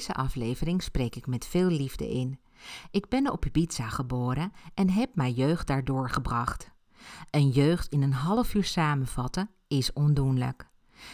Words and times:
Deze 0.00 0.14
aflevering 0.14 0.82
spreek 0.82 1.16
ik 1.16 1.26
met 1.26 1.46
veel 1.46 1.68
liefde 1.68 2.10
in. 2.10 2.38
Ik 2.90 3.08
ben 3.08 3.32
op 3.32 3.46
Ibiza 3.46 3.88
geboren 3.88 4.52
en 4.74 4.90
heb 4.90 5.14
mijn 5.14 5.32
jeugd 5.32 5.66
daar 5.66 5.84
doorgebracht. 5.84 6.70
Een 7.30 7.48
jeugd 7.48 7.92
in 7.92 8.02
een 8.02 8.12
half 8.12 8.54
uur 8.54 8.64
samenvatten 8.64 9.50
is 9.68 9.92
ondoenlijk. 9.92 10.68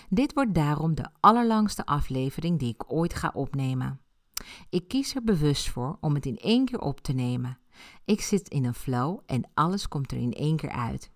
Dit 0.09 0.33
wordt 0.33 0.55
daarom 0.55 0.95
de 0.95 1.09
allerlangste 1.21 1.87
aflevering 1.87 2.59
die 2.59 2.75
ik 2.75 2.93
ooit 2.93 3.15
ga 3.15 3.31
opnemen. 3.35 4.01
Ik 4.71 4.89
kies 4.89 5.15
er 5.15 5.25
bewust 5.25 5.71
voor 5.71 5.97
om 6.01 6.15
het 6.15 6.27
in 6.27 6.37
één 6.37 6.65
keer 6.65 6.81
op 6.81 7.01
te 7.01 7.13
nemen. 7.13 7.59
Ik 8.05 8.21
zit 8.21 8.49
in 8.49 8.65
een 8.65 8.75
flow 8.75 9.21
en 9.27 9.51
alles 9.55 9.89
komt 9.89 10.13
er 10.13 10.19
in 10.19 10.33
één 10.33 10.57
keer 10.57 10.71
uit. 10.71 11.11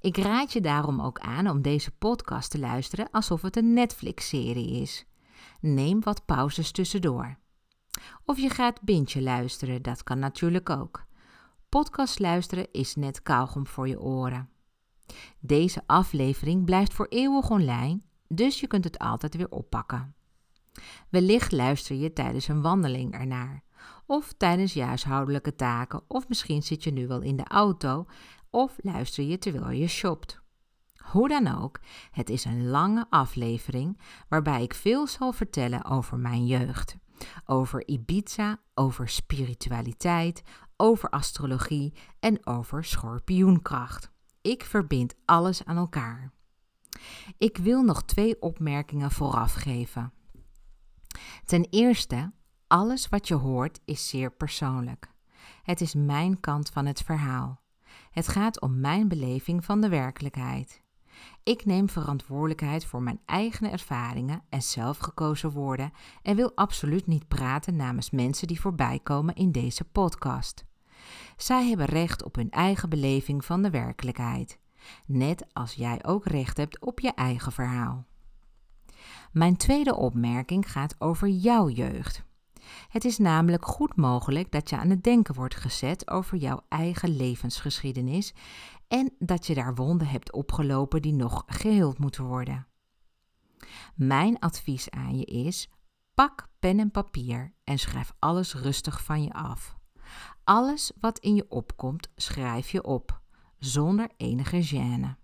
Ik 0.00 0.16
raad 0.16 0.52
je 0.52 0.60
daarom 0.60 1.00
ook 1.00 1.18
aan 1.18 1.48
om 1.48 1.62
deze 1.62 1.90
podcast 1.90 2.50
te 2.50 2.58
luisteren 2.58 3.08
alsof 3.10 3.42
het 3.42 3.56
een 3.56 3.72
Netflix-serie 3.72 4.80
is. 4.80 5.06
Neem 5.66 6.02
wat 6.02 6.24
pauzes 6.24 6.70
tussendoor. 6.70 7.38
Of 8.24 8.38
je 8.38 8.50
gaat 8.50 8.82
bintje 8.82 9.22
luisteren, 9.22 9.82
dat 9.82 10.02
kan 10.02 10.18
natuurlijk 10.18 10.70
ook. 10.70 11.04
Podcast 11.68 12.18
luisteren 12.18 12.72
is 12.72 12.94
net 12.94 13.22
kauwgom 13.22 13.66
voor 13.66 13.88
je 13.88 14.00
oren. 14.00 14.48
Deze 15.40 15.82
aflevering 15.86 16.64
blijft 16.64 16.94
voor 16.94 17.06
eeuwig 17.08 17.50
online, 17.50 18.00
dus 18.28 18.60
je 18.60 18.66
kunt 18.66 18.84
het 18.84 18.98
altijd 18.98 19.36
weer 19.36 19.50
oppakken. 19.50 20.14
Wellicht 21.08 21.52
luister 21.52 21.96
je 21.96 22.12
tijdens 22.12 22.48
een 22.48 22.62
wandeling 22.62 23.12
ernaar, 23.12 23.62
of 24.06 24.32
tijdens 24.36 24.72
je 24.72 24.82
huishoudelijke 24.82 25.54
taken, 25.54 26.02
of 26.08 26.28
misschien 26.28 26.62
zit 26.62 26.84
je 26.84 26.92
nu 26.92 27.06
wel 27.06 27.20
in 27.20 27.36
de 27.36 27.48
auto, 27.48 28.06
of 28.50 28.76
luister 28.82 29.24
je 29.24 29.38
terwijl 29.38 29.70
je 29.70 29.86
shopt. 29.86 30.42
Hoe 31.04 31.28
dan 31.28 31.62
ook, 31.62 31.80
het 32.10 32.30
is 32.30 32.44
een 32.44 32.66
lange 32.66 33.06
aflevering 33.10 34.00
waarbij 34.28 34.62
ik 34.62 34.74
veel 34.74 35.06
zal 35.06 35.32
vertellen 35.32 35.84
over 35.84 36.18
mijn 36.18 36.46
jeugd. 36.46 36.96
Over 37.44 37.88
Ibiza, 37.88 38.60
over 38.74 39.08
spiritualiteit, 39.08 40.42
over 40.76 41.10
astrologie 41.10 41.94
en 42.20 42.46
over 42.46 42.84
schorpioenkracht. 42.84 44.10
Ik 44.40 44.64
verbind 44.64 45.14
alles 45.24 45.64
aan 45.64 45.76
elkaar. 45.76 46.32
Ik 47.38 47.56
wil 47.56 47.82
nog 47.82 48.04
twee 48.04 48.42
opmerkingen 48.42 49.10
vooraf 49.10 49.52
geven. 49.52 50.12
Ten 51.44 51.66
eerste, 51.70 52.32
alles 52.66 53.08
wat 53.08 53.28
je 53.28 53.34
hoort 53.34 53.80
is 53.84 54.08
zeer 54.08 54.30
persoonlijk. 54.30 55.12
Het 55.62 55.80
is 55.80 55.94
mijn 55.94 56.40
kant 56.40 56.70
van 56.70 56.86
het 56.86 57.02
verhaal. 57.02 57.60
Het 58.10 58.28
gaat 58.28 58.60
om 58.60 58.80
mijn 58.80 59.08
beleving 59.08 59.64
van 59.64 59.80
de 59.80 59.88
werkelijkheid. 59.88 60.83
Ik 61.44 61.64
neem 61.64 61.88
verantwoordelijkheid 61.88 62.84
voor 62.84 63.02
mijn 63.02 63.20
eigen 63.24 63.72
ervaringen 63.72 64.42
en 64.48 64.62
zelfgekozen 64.62 65.50
woorden 65.50 65.92
en 66.22 66.36
wil 66.36 66.52
absoluut 66.54 67.06
niet 67.06 67.28
praten 67.28 67.76
namens 67.76 68.10
mensen 68.10 68.46
die 68.46 68.60
voorbij 68.60 69.00
komen 69.02 69.34
in 69.34 69.52
deze 69.52 69.84
podcast. 69.84 70.64
Zij 71.36 71.68
hebben 71.68 71.86
recht 71.86 72.24
op 72.24 72.34
hun 72.34 72.50
eigen 72.50 72.88
beleving 72.88 73.44
van 73.44 73.62
de 73.62 73.70
werkelijkheid, 73.70 74.58
net 75.06 75.46
als 75.52 75.74
jij 75.74 76.04
ook 76.04 76.26
recht 76.26 76.56
hebt 76.56 76.80
op 76.80 77.00
je 77.00 77.14
eigen 77.14 77.52
verhaal. 77.52 78.06
Mijn 79.32 79.56
tweede 79.56 79.94
opmerking 79.94 80.70
gaat 80.70 80.94
over 80.98 81.28
jouw 81.28 81.68
jeugd. 81.68 82.24
Het 82.88 83.04
is 83.04 83.18
namelijk 83.18 83.66
goed 83.66 83.96
mogelijk 83.96 84.52
dat 84.52 84.70
je 84.70 84.76
aan 84.76 84.90
het 84.90 85.04
denken 85.04 85.34
wordt 85.34 85.56
gezet 85.56 86.10
over 86.10 86.38
jouw 86.38 86.60
eigen 86.68 87.16
levensgeschiedenis 87.16 88.34
en 88.94 89.12
dat 89.18 89.46
je 89.46 89.54
daar 89.54 89.74
wonden 89.74 90.06
hebt 90.06 90.32
opgelopen 90.32 91.02
die 91.02 91.12
nog 91.12 91.42
geheeld 91.46 91.98
moeten 91.98 92.24
worden. 92.24 92.66
Mijn 93.94 94.38
advies 94.38 94.90
aan 94.90 95.18
je 95.18 95.24
is: 95.24 95.68
pak 96.14 96.48
pen 96.58 96.78
en 96.78 96.90
papier 96.90 97.54
en 97.64 97.78
schrijf 97.78 98.12
alles 98.18 98.54
rustig 98.54 99.04
van 99.04 99.22
je 99.22 99.32
af. 99.32 99.76
Alles 100.44 100.92
wat 101.00 101.18
in 101.18 101.34
je 101.34 101.46
opkomt, 101.48 102.08
schrijf 102.16 102.70
je 102.70 102.84
op, 102.84 103.20
zonder 103.58 104.10
enige 104.16 104.68
gêne. 104.68 105.16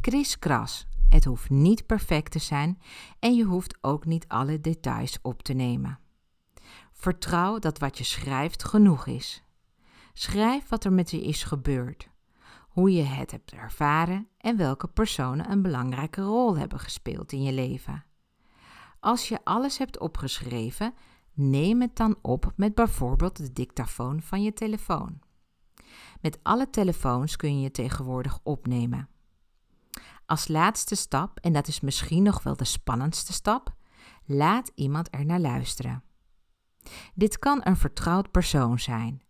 Kriskras, 0.00 0.86
het 1.08 1.24
hoeft 1.24 1.50
niet 1.50 1.86
perfect 1.86 2.32
te 2.32 2.38
zijn 2.38 2.78
en 3.18 3.34
je 3.34 3.44
hoeft 3.44 3.78
ook 3.80 4.04
niet 4.04 4.28
alle 4.28 4.60
details 4.60 5.18
op 5.22 5.42
te 5.42 5.52
nemen. 5.52 5.98
Vertrouw 6.92 7.58
dat 7.58 7.78
wat 7.78 7.98
je 7.98 8.04
schrijft 8.04 8.64
genoeg 8.64 9.06
is. 9.06 9.42
Schrijf 10.12 10.68
wat 10.68 10.84
er 10.84 10.92
met 10.92 11.10
je 11.10 11.22
is 11.22 11.42
gebeurd, 11.42 12.08
hoe 12.78 12.92
je 12.92 13.02
het 13.02 13.30
hebt 13.30 13.52
ervaren 13.52 14.28
en 14.36 14.56
welke 14.56 14.88
personen 14.88 15.50
een 15.50 15.62
belangrijke 15.62 16.20
rol 16.20 16.56
hebben 16.56 16.78
gespeeld 16.78 17.32
in 17.32 17.42
je 17.42 17.52
leven. 17.52 18.04
Als 19.00 19.28
je 19.28 19.38
alles 19.44 19.78
hebt 19.78 19.98
opgeschreven, 19.98 20.94
neem 21.32 21.80
het 21.80 21.96
dan 21.96 22.16
op 22.22 22.52
met 22.56 22.74
bijvoorbeeld 22.74 23.36
de 23.36 23.52
dictafoon 23.52 24.22
van 24.22 24.42
je 24.42 24.52
telefoon. 24.52 25.20
Met 26.20 26.38
alle 26.42 26.70
telefoons 26.70 27.36
kun 27.36 27.60
je 27.60 27.70
tegenwoordig 27.70 28.38
opnemen. 28.42 29.08
Als 30.26 30.48
laatste 30.48 30.94
stap, 30.94 31.38
en 31.38 31.52
dat 31.52 31.68
is 31.68 31.80
misschien 31.80 32.22
nog 32.22 32.42
wel 32.42 32.56
de 32.56 32.64
spannendste 32.64 33.32
stap, 33.32 33.74
laat 34.24 34.70
iemand 34.74 35.08
er 35.10 35.24
naar 35.24 35.40
luisteren. 35.40 36.02
Dit 37.14 37.38
kan 37.38 37.60
een 37.62 37.76
vertrouwd 37.76 38.30
persoon 38.30 38.78
zijn, 38.78 39.22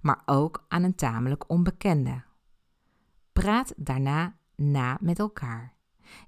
maar 0.00 0.22
ook 0.26 0.64
aan 0.68 0.82
een 0.82 0.94
tamelijk 0.94 1.50
onbekende. 1.50 2.30
Praat 3.32 3.72
daarna 3.76 4.36
na 4.56 4.98
met 5.00 5.18
elkaar. 5.18 5.74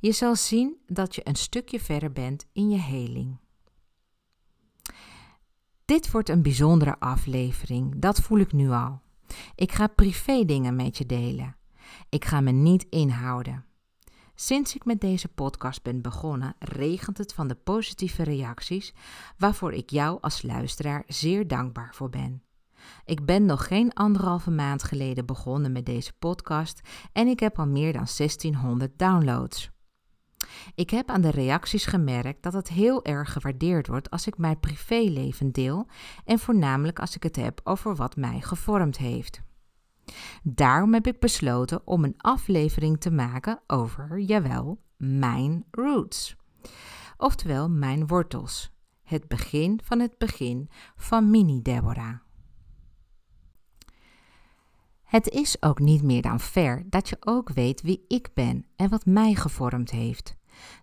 Je 0.00 0.12
zal 0.12 0.37
zien 0.37 0.76
dat 0.87 1.15
je 1.15 1.28
een 1.28 1.37
stukje 1.37 1.81
verder 1.81 2.12
bent 2.12 2.47
in 2.53 2.70
je 2.70 2.78
heling. 2.78 3.38
Dit 5.84 6.10
wordt 6.10 6.28
een 6.28 6.43
bijzondere 6.43 6.98
aflevering, 6.98 7.98
dat 7.98 8.20
voel 8.20 8.38
ik 8.38 8.53
nu 8.53 8.70
al. 8.70 9.00
Ik 9.54 9.72
ga 9.72 9.87
privé 9.87 10.44
dingen 10.44 10.76
met 10.76 10.98
je 10.98 11.06
delen. 11.06 11.56
Ik 12.09 12.25
ga 12.25 12.41
me 12.41 12.50
niet 12.50 12.87
inhouden. 12.91 13.64
Sinds 14.34 14.75
ik 14.75 14.84
met 14.84 15.00
deze 15.00 15.28
podcast 15.28 15.82
ben 15.82 16.03
begonnen, 16.03 16.54
regent 16.59 17.19
het 17.19 17.34
van 17.34 17.48
de 17.48 17.54
positieve 17.54 18.22
reacties, 18.22 18.94
waarvoor 19.38 19.72
ik 19.72 19.91
jou 19.91 20.19
als 20.20 20.43
luisteraar 20.43 21.04
zeer 21.06 21.47
dankbaar 21.47 21.94
voor 21.94 22.10
ben. 22.10 22.43
Ik 23.05 23.25
ben 23.25 23.45
nog 23.45 23.67
geen 23.67 23.93
anderhalve 23.93 24.50
maand 24.50 24.83
geleden 24.83 25.27
begonnen 25.27 25.72
met 25.72 25.87
deze 25.87 26.12
podcast 26.19 26.81
en 27.12 27.27
ik 27.27 27.41
heb 27.41 27.59
al 27.59 27.67
meer 27.67 27.93
dan 27.93 28.06
1600 28.17 28.99
downloads. 28.99 29.72
Ik 30.75 30.91
heb 30.91 31.11
aan 31.11 31.21
de 31.21 31.31
reacties 31.31 31.87
gemerkt 31.87 32.43
dat 32.43 32.53
het 32.53 32.69
heel 32.69 33.05
erg 33.05 33.33
gewaardeerd 33.33 33.87
wordt 33.87 34.11
als 34.11 34.27
ik 34.27 34.39
mijn 34.39 34.61
privéleven 34.61 35.53
deel 35.53 35.87
en 36.25 36.39
voornamelijk 36.39 36.99
als 36.99 37.17
ik 37.17 37.23
het 37.23 37.37
heb 37.37 37.61
over 37.65 37.97
wat 37.97 38.17
mij 38.17 38.41
gevormd 38.41 38.97
heeft. 38.97 39.43
Daarom 40.43 40.94
heb 40.94 41.06
ik 41.06 41.21
besloten 41.21 41.87
om 41.87 42.05
een 42.05 42.15
aflevering 42.17 43.00
te 43.00 43.11
maken 43.11 43.61
over, 43.67 44.19
jawel, 44.19 44.83
mijn 44.97 45.65
roots. 45.71 46.37
Oftewel 47.17 47.69
mijn 47.71 48.06
wortels. 48.06 48.73
Het 49.03 49.28
begin 49.28 49.81
van 49.84 50.00
het 50.00 50.19
begin 50.19 50.71
van 50.97 51.31
Mini 51.31 51.62
Deborah. 51.62 52.24
Het 55.14 55.28
is 55.28 55.62
ook 55.62 55.78
niet 55.78 56.02
meer 56.02 56.22
dan 56.22 56.41
fair 56.41 56.82
dat 56.86 57.08
je 57.08 57.16
ook 57.20 57.50
weet 57.50 57.82
wie 57.82 58.04
ik 58.08 58.28
ben 58.34 58.66
en 58.76 58.88
wat 58.88 59.06
mij 59.06 59.34
gevormd 59.34 59.90
heeft. 59.90 60.37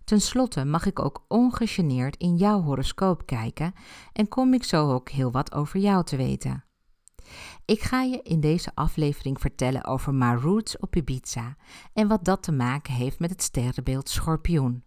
Ten 0.04 0.22
slotte 0.22 0.66
mag 0.66 0.86
ik 0.86 1.00
ook 1.00 1.25
ongegeneerd 1.28 2.18
in 2.18 2.36
jouw 2.36 2.62
horoscoop 2.62 3.25
kijken 3.25 3.74
en 4.13 4.28
kom 4.28 4.54
ik 4.54 4.63
zo 4.63 4.92
ook 4.92 5.10
heel 5.10 5.31
wat 5.31 5.54
over 5.54 5.80
jou 5.80 6.04
te 6.04 6.16
weten. 6.16 6.63
Ik 7.66 7.81
ga 7.81 8.01
je 8.01 8.22
in 8.22 8.39
deze 8.39 8.72
aflevering 8.75 9.39
vertellen 9.39 9.86
over 9.86 10.13
mijn 10.13 10.39
roots 10.39 10.77
op 10.77 10.95
Ibiza 10.95 11.56
en 11.94 12.07
wat 12.07 12.25
dat 12.25 12.44
te 12.44 12.51
maken 12.51 12.94
heeft 12.94 13.19
met 13.19 13.30
het 13.30 13.42
sterrenbeeld 13.42 14.10
Schorpioen. 14.10 14.84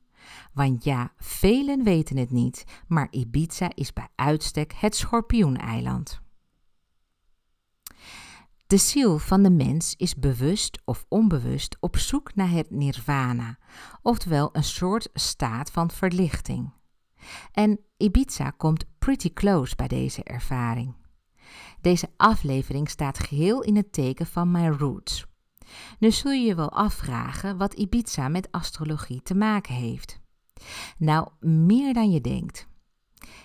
Want 0.52 0.84
ja, 0.84 1.12
velen 1.16 1.82
weten 1.82 2.16
het 2.16 2.30
niet, 2.30 2.64
maar 2.86 3.08
Ibiza 3.10 3.70
is 3.74 3.92
bij 3.92 4.08
uitstek 4.14 4.72
het 4.72 4.96
Schorpioeneiland. 4.96 6.22
De 8.66 8.76
ziel 8.76 9.18
van 9.18 9.42
de 9.42 9.50
mens 9.50 9.94
is 9.96 10.14
bewust 10.14 10.82
of 10.84 11.06
onbewust 11.08 11.76
op 11.80 11.96
zoek 11.96 12.34
naar 12.34 12.50
het 12.50 12.70
nirvana, 12.70 13.58
oftewel 14.02 14.48
een 14.52 14.64
soort 14.64 15.08
staat 15.12 15.70
van 15.70 15.90
verlichting. 15.90 16.72
En 17.52 17.80
Ibiza 17.96 18.50
komt 18.50 18.84
pretty 18.98 19.32
close 19.32 19.76
bij 19.76 19.88
deze 19.88 20.22
ervaring. 20.22 20.94
Deze 21.80 22.08
aflevering 22.16 22.90
staat 22.90 23.18
geheel 23.18 23.62
in 23.62 23.76
het 23.76 23.92
teken 23.92 24.26
van 24.26 24.50
mijn 24.50 24.78
roots. 24.78 25.26
Nu 25.98 26.10
zul 26.10 26.30
je 26.30 26.46
je 26.46 26.54
wel 26.54 26.72
afvragen 26.72 27.56
wat 27.56 27.74
Ibiza 27.74 28.28
met 28.28 28.50
astrologie 28.50 29.22
te 29.22 29.34
maken 29.34 29.74
heeft. 29.74 30.20
Nou, 30.98 31.28
meer 31.40 31.94
dan 31.94 32.10
je 32.10 32.20
denkt. 32.20 32.66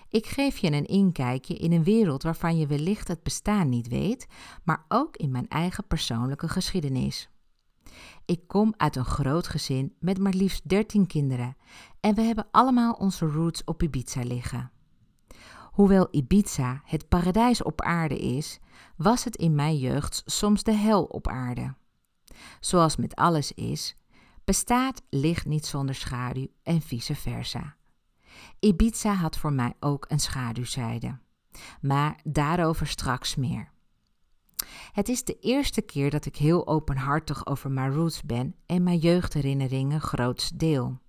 Ik 0.10 0.26
geef 0.26 0.58
je 0.58 0.72
een 0.72 0.86
inkijkje 0.86 1.56
in 1.56 1.72
een 1.72 1.84
wereld 1.84 2.24
waarvan 2.24 2.58
je 2.58 2.68
wellicht 2.68 3.08
het 3.08 3.24
bestaan 3.24 3.70
niet 3.70 3.88
weet, 3.88 4.28
maar 4.64 4.86
ook 4.88 5.18
in 5.18 5.32
mijn 5.32 5.48
eigen 5.48 5.88
persoonlijke 5.88 6.48
geschiedenis. 6.48 7.30
Ik 8.26 8.48
kom 8.48 8.74
uit 8.78 8.96
een 8.96 9.06
groot 9.06 9.48
gezin 9.48 9.96
met 10.00 10.20
maar 10.20 10.34
liefst 10.34 10.70
13 10.70 11.08
kinderen 11.08 11.58
en 12.00 12.16
we 12.16 12.22
hebben 12.22 12.48
allemaal 12.52 12.94
onze 12.94 13.26
roots 13.26 13.64
op 13.64 13.84
Ibiza 13.84 14.22
liggen. 14.22 14.72
Hoewel 15.72 16.08
Ibiza 16.12 16.82
het 16.86 17.08
paradijs 17.08 17.64
op 17.64 17.82
aarde 17.82 18.18
is, 18.20 18.60
was 18.96 19.24
het 19.24 19.36
in 19.36 19.56
mijn 19.56 19.78
jeugd 19.78 20.24
soms 20.26 20.64
de 20.64 20.74
hel 20.74 21.04
op 21.04 21.28
aarde. 21.28 21.74
Zoals 22.60 22.96
met 22.96 23.16
alles 23.16 23.52
is, 23.52 23.96
bestaat 24.44 25.02
licht 25.10 25.46
niet 25.46 25.66
zonder 25.66 25.96
schaduw 25.96 26.48
en 26.64 26.82
vice 26.82 27.16
versa. 27.16 27.78
Ibiza 28.60 29.14
had 29.14 29.38
voor 29.38 29.54
mij 29.54 29.74
ook 29.80 30.06
een 30.08 30.20
schaduwzijde. 30.20 31.18
Maar 31.82 32.20
daarover 32.24 32.88
straks 32.88 33.36
meer. 33.36 33.72
Het 34.92 35.10
is 35.10 35.24
de 35.24 35.40
eerste 35.40 35.82
keer 35.82 36.10
dat 36.10 36.26
ik 36.26 36.36
heel 36.36 36.68
openhartig 36.68 37.46
over 37.46 37.72
mijn 37.72 37.94
roots 37.94 38.24
ben 38.24 38.56
en 38.66 38.84
mijn 38.84 38.98
jeugdherinneringen 38.98 40.02
groots 40.02 40.50
deel. 40.50 41.00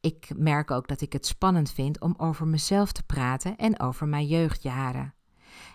Ik 0.00 0.30
merk 0.36 0.70
ook 0.70 0.88
dat 0.88 1.00
ik 1.00 1.12
het 1.12 1.26
spannend 1.26 1.70
vind 1.70 2.00
om 2.00 2.14
over 2.16 2.46
mezelf 2.46 2.92
te 2.92 3.02
praten 3.02 3.56
en 3.56 3.80
over 3.80 4.08
mijn 4.08 4.26
jeugdjaren. 4.26 5.14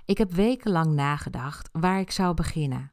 Ik 0.06 0.18
heb 0.18 0.32
wekenlang 0.32 0.94
nagedacht 0.94 1.70
waar 1.72 2.00
ik 2.00 2.12
zou 2.12 2.34
beginnen. 2.34 2.92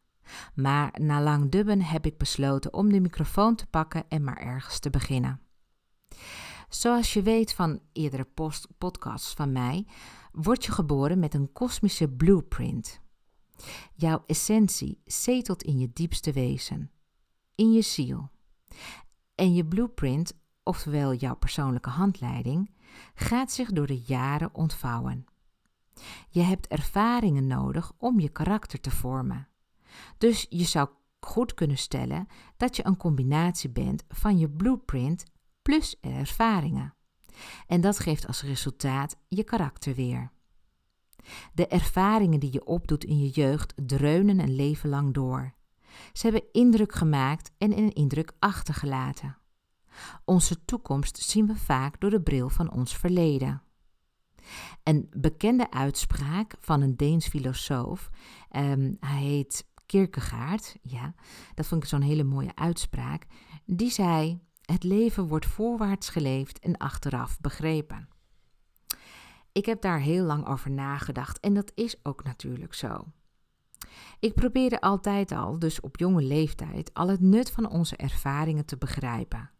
Maar 0.55 0.95
na 1.01 1.23
lang 1.23 1.51
dubben 1.51 1.83
heb 1.83 2.07
ik 2.07 2.19
besloten 2.19 2.75
om 2.75 2.93
de 2.93 3.01
microfoon 3.01 3.55
te 3.55 3.67
pakken 3.67 4.05
en 4.09 4.25
maar 4.25 4.37
ergens 4.37 4.79
te 4.79 4.91
beginnen. 4.91 5.41
Zoals 6.75 7.13
je 7.13 7.23
weet 7.23 7.53
van 7.53 7.81
eerdere 7.93 8.27
podcasts 8.79 9.35
van 9.35 9.53
mij, 9.53 9.87
word 10.33 10.65
je 10.65 10.73
geboren 10.73 11.19
met 11.19 11.35
een 11.35 11.53
kosmische 11.53 12.09
blueprint. 12.09 13.01
Jouw 13.95 14.23
essentie 14.27 15.01
zetelt 15.05 15.63
in 15.63 15.79
je 15.79 15.91
diepste 15.93 16.33
wezen, 16.33 16.91
in 17.55 17.73
je 17.73 17.83
ziel. 17.83 18.31
En 19.35 19.55
je 19.55 19.67
blueprint, 19.67 20.33
oftewel 20.63 21.15
jouw 21.15 21.37
persoonlijke 21.37 21.91
handleiding, 21.91 22.71
gaat 23.15 23.53
zich 23.53 23.73
door 23.73 23.87
de 23.87 24.01
jaren 24.01 24.55
ontvouwen. 24.55 25.25
Je 26.29 26.41
hebt 26.41 26.67
ervaringen 26.67 27.47
nodig 27.47 27.93
om 27.99 28.21
je 28.21 28.29
karakter 28.29 28.81
te 28.81 28.91
vormen. 28.91 29.49
Dus 30.19 30.47
je 30.49 30.65
zou 30.65 30.89
goed 31.21 31.55
kunnen 31.55 31.79
stellen 31.79 32.27
dat 32.57 32.77
je 32.77 32.87
een 32.87 32.97
combinatie 32.97 33.71
bent 33.71 34.05
van 34.09 34.39
je 34.39 34.51
blueprint 34.51 35.25
plus 35.63 35.97
ervaringen. 36.01 36.95
En 37.67 37.81
dat 37.81 37.99
geeft 37.99 38.27
als 38.27 38.43
resultaat 38.43 39.17
je 39.29 39.45
karakter 39.45 39.95
weer. 39.95 40.33
De 41.55 41.67
ervaringen 41.67 42.41
die 42.41 42.53
je 42.53 42.65
opdoet 42.65 43.05
in 43.05 43.19
je 43.19 43.29
jeugd 43.29 43.73
dreunen 43.87 44.39
een 44.39 44.55
leven 44.55 44.89
lang 44.89 45.15
door. 45.15 45.55
Ze 46.13 46.23
hebben 46.23 46.53
indruk 46.53 46.95
gemaakt 46.95 47.51
en 47.59 47.79
een 47.79 47.93
indruk 47.93 48.33
achtergelaten. 48.39 49.37
Onze 50.25 50.65
toekomst 50.65 51.19
zien 51.19 51.47
we 51.47 51.57
vaak 51.57 52.01
door 52.01 52.11
de 52.11 52.23
bril 52.23 52.49
van 52.49 52.73
ons 52.73 52.97
verleden. 52.97 53.63
Een 54.83 55.11
bekende 55.17 55.71
uitspraak 55.71 56.55
van 56.61 56.81
een 56.81 56.97
Deens 56.97 57.29
filosoof, 57.29 58.11
um, 58.51 58.97
hij 59.01 59.23
heet 59.23 59.71
Kierkegaard, 59.87 60.77
ja, 60.83 61.15
dat 61.55 61.67
vond 61.67 61.83
ik 61.83 61.89
zo'n 61.89 62.01
hele 62.01 62.25
mooie 62.25 62.57
uitspraak, 62.57 63.27
die 63.65 63.91
zei: 63.91 64.41
Het 64.63 64.83
leven 64.83 65.27
wordt 65.27 65.47
voorwaarts 65.47 66.09
geleefd 66.09 66.59
en 66.59 66.77
achteraf 66.77 67.41
begrepen. 67.41 68.09
Ik 69.53 69.67
heb 69.67 69.81
daar 69.81 70.01
heel 70.01 70.25
lang 70.25 70.47
over 70.47 70.71
nagedacht 70.71 71.41
en 71.41 71.55
dat 71.55 71.73
is 71.75 71.97
ook 72.03 72.25
natuurlijk 72.25 72.75
zo. 72.75 73.05
Ik 74.21 74.35
probeerde 74.35 74.81
altijd 74.81 75.33
al, 75.33 75.59
dus 75.59 75.81
op 75.81 75.97
jonge 75.97 76.23
leeftijd, 76.23 76.95
al 76.95 77.09
het 77.09 77.21
nut 77.21 77.51
van 77.51 77.71
onze 77.71 77.97
ervaringen 77.97 78.65
te 78.65 78.77
begrijpen. 78.77 79.51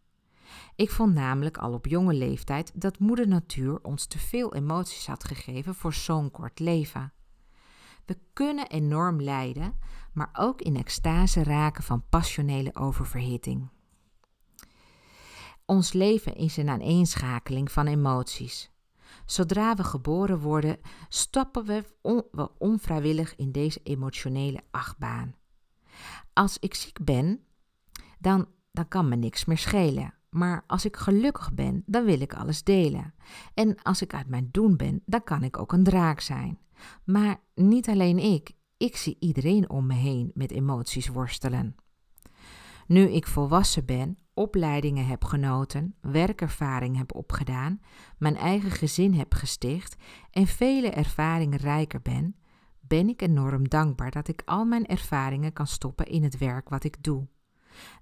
Ik 0.75 0.91
vond 0.91 1.13
namelijk 1.13 1.57
al 1.57 1.73
op 1.73 1.85
jonge 1.85 2.13
leeftijd 2.13 2.81
dat 2.81 2.99
Moeder 2.99 3.27
Natuur 3.27 3.79
ons 3.81 4.05
te 4.05 4.19
veel 4.19 4.53
emoties 4.53 5.07
had 5.07 5.23
gegeven 5.23 5.75
voor 5.75 5.93
zo'n 5.93 6.31
kort 6.31 6.59
leven. 6.59 7.13
We 8.05 8.17
kunnen 8.33 8.69
enorm 8.69 9.21
lijden, 9.21 9.79
maar 10.13 10.29
ook 10.33 10.61
in 10.61 10.75
extase 10.75 11.43
raken 11.43 11.83
van 11.83 12.03
passionele 12.09 12.75
oververhitting. 12.75 13.69
Ons 15.65 15.93
leven 15.93 16.35
is 16.35 16.57
een 16.57 16.69
aaneenschakeling 16.69 17.71
van 17.71 17.87
emoties. 17.87 18.71
Zodra 19.25 19.75
we 19.75 19.83
geboren 19.83 20.39
worden, 20.39 20.77
stappen 21.09 21.65
we, 21.65 21.83
onvrijwillig 22.57 23.35
in 23.35 23.51
deze 23.51 23.79
emotionele 23.83 24.61
achtbaan. 24.71 25.35
Als 26.33 26.57
ik 26.59 26.73
ziek 26.73 27.03
ben, 27.03 27.39
dan, 28.19 28.47
dan 28.71 28.87
kan 28.87 29.09
me 29.09 29.15
niks 29.15 29.45
meer 29.45 29.57
schelen. 29.57 30.13
Maar 30.29 30.63
als 30.67 30.85
ik 30.85 30.95
gelukkig 30.95 31.53
ben, 31.53 31.83
dan 31.85 32.05
wil 32.05 32.21
ik 32.21 32.33
alles 32.33 32.63
delen. 32.63 33.13
En 33.53 33.81
als 33.81 34.01
ik 34.01 34.13
uit 34.13 34.27
mijn 34.27 34.49
doen 34.51 34.77
ben, 34.77 35.01
dan 35.05 35.23
kan 35.23 35.43
ik 35.43 35.57
ook 35.57 35.71
een 35.71 35.83
draak 35.83 36.19
zijn. 36.19 36.59
Maar 37.03 37.41
niet 37.55 37.89
alleen 37.89 38.19
ik, 38.19 38.51
ik 38.77 38.95
zie 38.95 39.17
iedereen 39.19 39.69
om 39.69 39.85
me 39.87 39.93
heen 39.93 40.31
met 40.33 40.51
emoties 40.51 41.07
worstelen. 41.07 41.75
Nu 42.87 43.09
ik 43.09 43.27
volwassen 43.27 43.85
ben, 43.85 44.17
opleidingen 44.33 45.05
heb 45.05 45.23
genoten, 45.23 45.95
werkervaring 46.01 46.97
heb 46.97 47.15
opgedaan, 47.15 47.81
mijn 48.17 48.35
eigen 48.35 48.71
gezin 48.71 49.13
heb 49.13 49.33
gesticht 49.33 49.95
en 50.31 50.47
vele 50.47 50.89
ervaringen 50.89 51.59
rijker 51.59 52.01
ben, 52.01 52.35
ben 52.81 53.09
ik 53.09 53.21
enorm 53.21 53.69
dankbaar 53.69 54.11
dat 54.11 54.27
ik 54.27 54.41
al 54.45 54.65
mijn 54.65 54.85
ervaringen 54.85 55.53
kan 55.53 55.67
stoppen 55.67 56.05
in 56.05 56.23
het 56.23 56.37
werk 56.37 56.69
wat 56.69 56.83
ik 56.83 57.03
doe. 57.03 57.27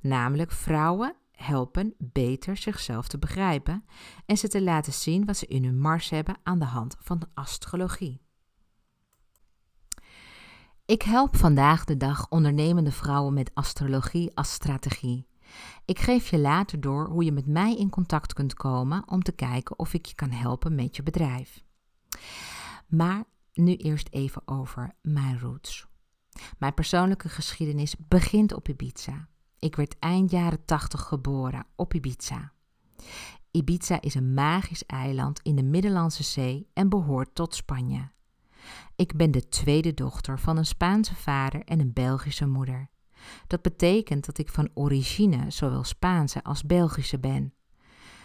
Namelijk 0.01 0.51
vrouwen 0.51 1.15
helpen 1.31 1.93
beter 1.97 2.57
zichzelf 2.57 3.07
te 3.07 3.19
begrijpen 3.19 3.85
en 4.25 4.37
ze 4.37 4.47
te 4.47 4.61
laten 4.61 4.93
zien 4.93 5.25
wat 5.25 5.37
ze 5.37 5.45
in 5.45 5.63
hun 5.63 5.79
mars 5.79 6.09
hebben 6.09 6.37
aan 6.43 6.59
de 6.59 6.65
hand 6.65 6.95
van 6.99 7.21
astrologie. 7.33 8.21
Ik 10.85 11.01
help 11.01 11.35
vandaag 11.35 11.85
de 11.85 11.97
dag 11.97 12.29
ondernemende 12.29 12.91
vrouwen 12.91 13.33
met 13.33 13.51
astrologie 13.53 14.35
als 14.35 14.51
strategie. 14.51 15.29
Ik 15.85 15.99
geef 15.99 16.29
je 16.29 16.39
later 16.39 16.81
door 16.81 17.07
hoe 17.07 17.23
je 17.23 17.31
met 17.31 17.45
mij 17.45 17.75
in 17.75 17.89
contact 17.89 18.33
kunt 18.33 18.53
komen 18.53 19.03
om 19.09 19.21
te 19.23 19.31
kijken 19.31 19.79
of 19.79 19.93
ik 19.93 20.05
je 20.05 20.15
kan 20.15 20.31
helpen 20.31 20.75
met 20.75 20.95
je 20.95 21.03
bedrijf. 21.03 21.63
Maar 22.87 23.23
nu 23.53 23.75
eerst 23.75 24.07
even 24.11 24.41
over 24.45 24.91
mijn 25.01 25.39
roots. 25.39 25.87
Mijn 26.57 26.73
persoonlijke 26.73 27.29
geschiedenis 27.29 27.95
begint 28.07 28.53
op 28.53 28.67
Ibiza. 28.67 29.27
Ik 29.59 29.75
werd 29.75 29.99
eind 29.99 30.31
jaren 30.31 30.65
80 30.65 31.01
geboren 31.01 31.65
op 31.75 31.93
Ibiza. 31.93 32.51
Ibiza 33.51 34.01
is 34.01 34.15
een 34.15 34.33
magisch 34.33 34.85
eiland 34.85 35.39
in 35.43 35.55
de 35.55 35.63
Middellandse 35.63 36.23
Zee 36.23 36.69
en 36.73 36.89
behoort 36.89 37.35
tot 37.35 37.55
Spanje. 37.55 38.11
Ik 38.95 39.15
ben 39.15 39.31
de 39.31 39.49
tweede 39.49 39.93
dochter 39.93 40.39
van 40.39 40.57
een 40.57 40.65
Spaanse 40.65 41.15
vader 41.15 41.63
en 41.63 41.79
een 41.79 41.93
Belgische 41.93 42.47
moeder. 42.47 42.89
Dat 43.47 43.61
betekent 43.61 44.25
dat 44.25 44.37
ik 44.37 44.49
van 44.49 44.69
origine 44.73 45.51
zowel 45.51 45.83
Spaanse 45.83 46.43
als 46.43 46.63
Belgische 46.63 47.19
ben. 47.19 47.53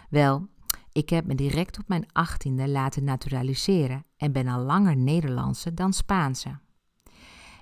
Wel, 0.09 0.47
ik 0.91 1.09
heb 1.09 1.25
me 1.25 1.35
direct 1.35 1.79
op 1.79 1.87
mijn 1.87 2.11
achttiende 2.11 2.67
laten 2.67 3.03
naturaliseren 3.03 4.05
en 4.17 4.31
ben 4.31 4.47
al 4.47 4.61
langer 4.63 4.97
Nederlandse 4.97 5.73
dan 5.73 5.93
Spaanse. 5.93 6.59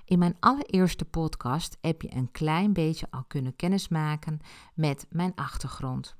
In 0.04 0.18
mijn 0.18 0.36
allereerste 0.40 1.04
podcast 1.04 1.78
heb 1.80 2.02
je 2.02 2.14
een 2.14 2.30
klein 2.30 2.72
beetje 2.72 3.06
al 3.10 3.24
kunnen 3.24 3.56
kennismaken 3.56 4.40
met 4.74 5.06
mijn 5.10 5.32
achtergrond. 5.34 6.16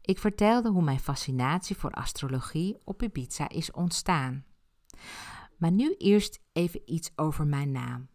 Ik 0.00 0.18
vertelde 0.18 0.70
hoe 0.70 0.82
mijn 0.82 1.00
fascinatie 1.00 1.76
voor 1.76 1.90
astrologie 1.90 2.76
op 2.84 3.02
Ibiza 3.02 3.48
is 3.48 3.70
ontstaan. 3.70 4.44
Maar 5.56 5.70
nu 5.70 5.94
eerst 5.98 6.40
even 6.52 6.80
iets 6.84 7.10
over 7.16 7.46
mijn 7.46 7.72
naam. 7.72 8.08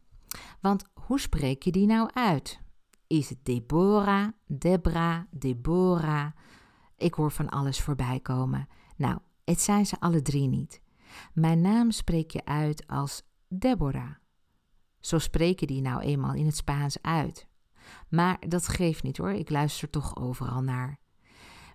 Want 0.59 0.83
hoe 0.93 1.19
spreek 1.19 1.63
je 1.63 1.71
die 1.71 1.86
nou 1.86 2.09
uit? 2.13 2.59
Is 3.07 3.29
het 3.29 3.45
Deborah, 3.45 4.27
Debra, 4.45 5.27
Deborah? 5.31 6.31
Ik 6.98 7.13
hoor 7.13 7.31
van 7.31 7.50
alles 7.50 7.81
voorbij 7.81 8.19
komen. 8.19 8.67
Nou, 8.95 9.19
het 9.43 9.62
zijn 9.62 9.86
ze 9.86 10.00
alle 10.00 10.21
drie 10.21 10.48
niet. 10.48 10.81
Mijn 11.33 11.62
naam 11.62 11.91
spreek 11.91 12.31
je 12.31 12.45
uit 12.45 12.88
als 12.88 13.21
Deborah. 13.48 14.15
Zo 15.00 15.19
spreken 15.19 15.67
die 15.67 15.81
nou 15.81 16.01
eenmaal 16.01 16.33
in 16.33 16.45
het 16.45 16.55
Spaans 16.55 17.01
uit. 17.01 17.48
Maar 18.09 18.38
dat 18.48 18.67
geeft 18.67 19.03
niet 19.03 19.17
hoor, 19.17 19.31
ik 19.31 19.50
luister 19.50 19.89
toch 19.89 20.15
overal 20.15 20.62
naar. 20.62 21.00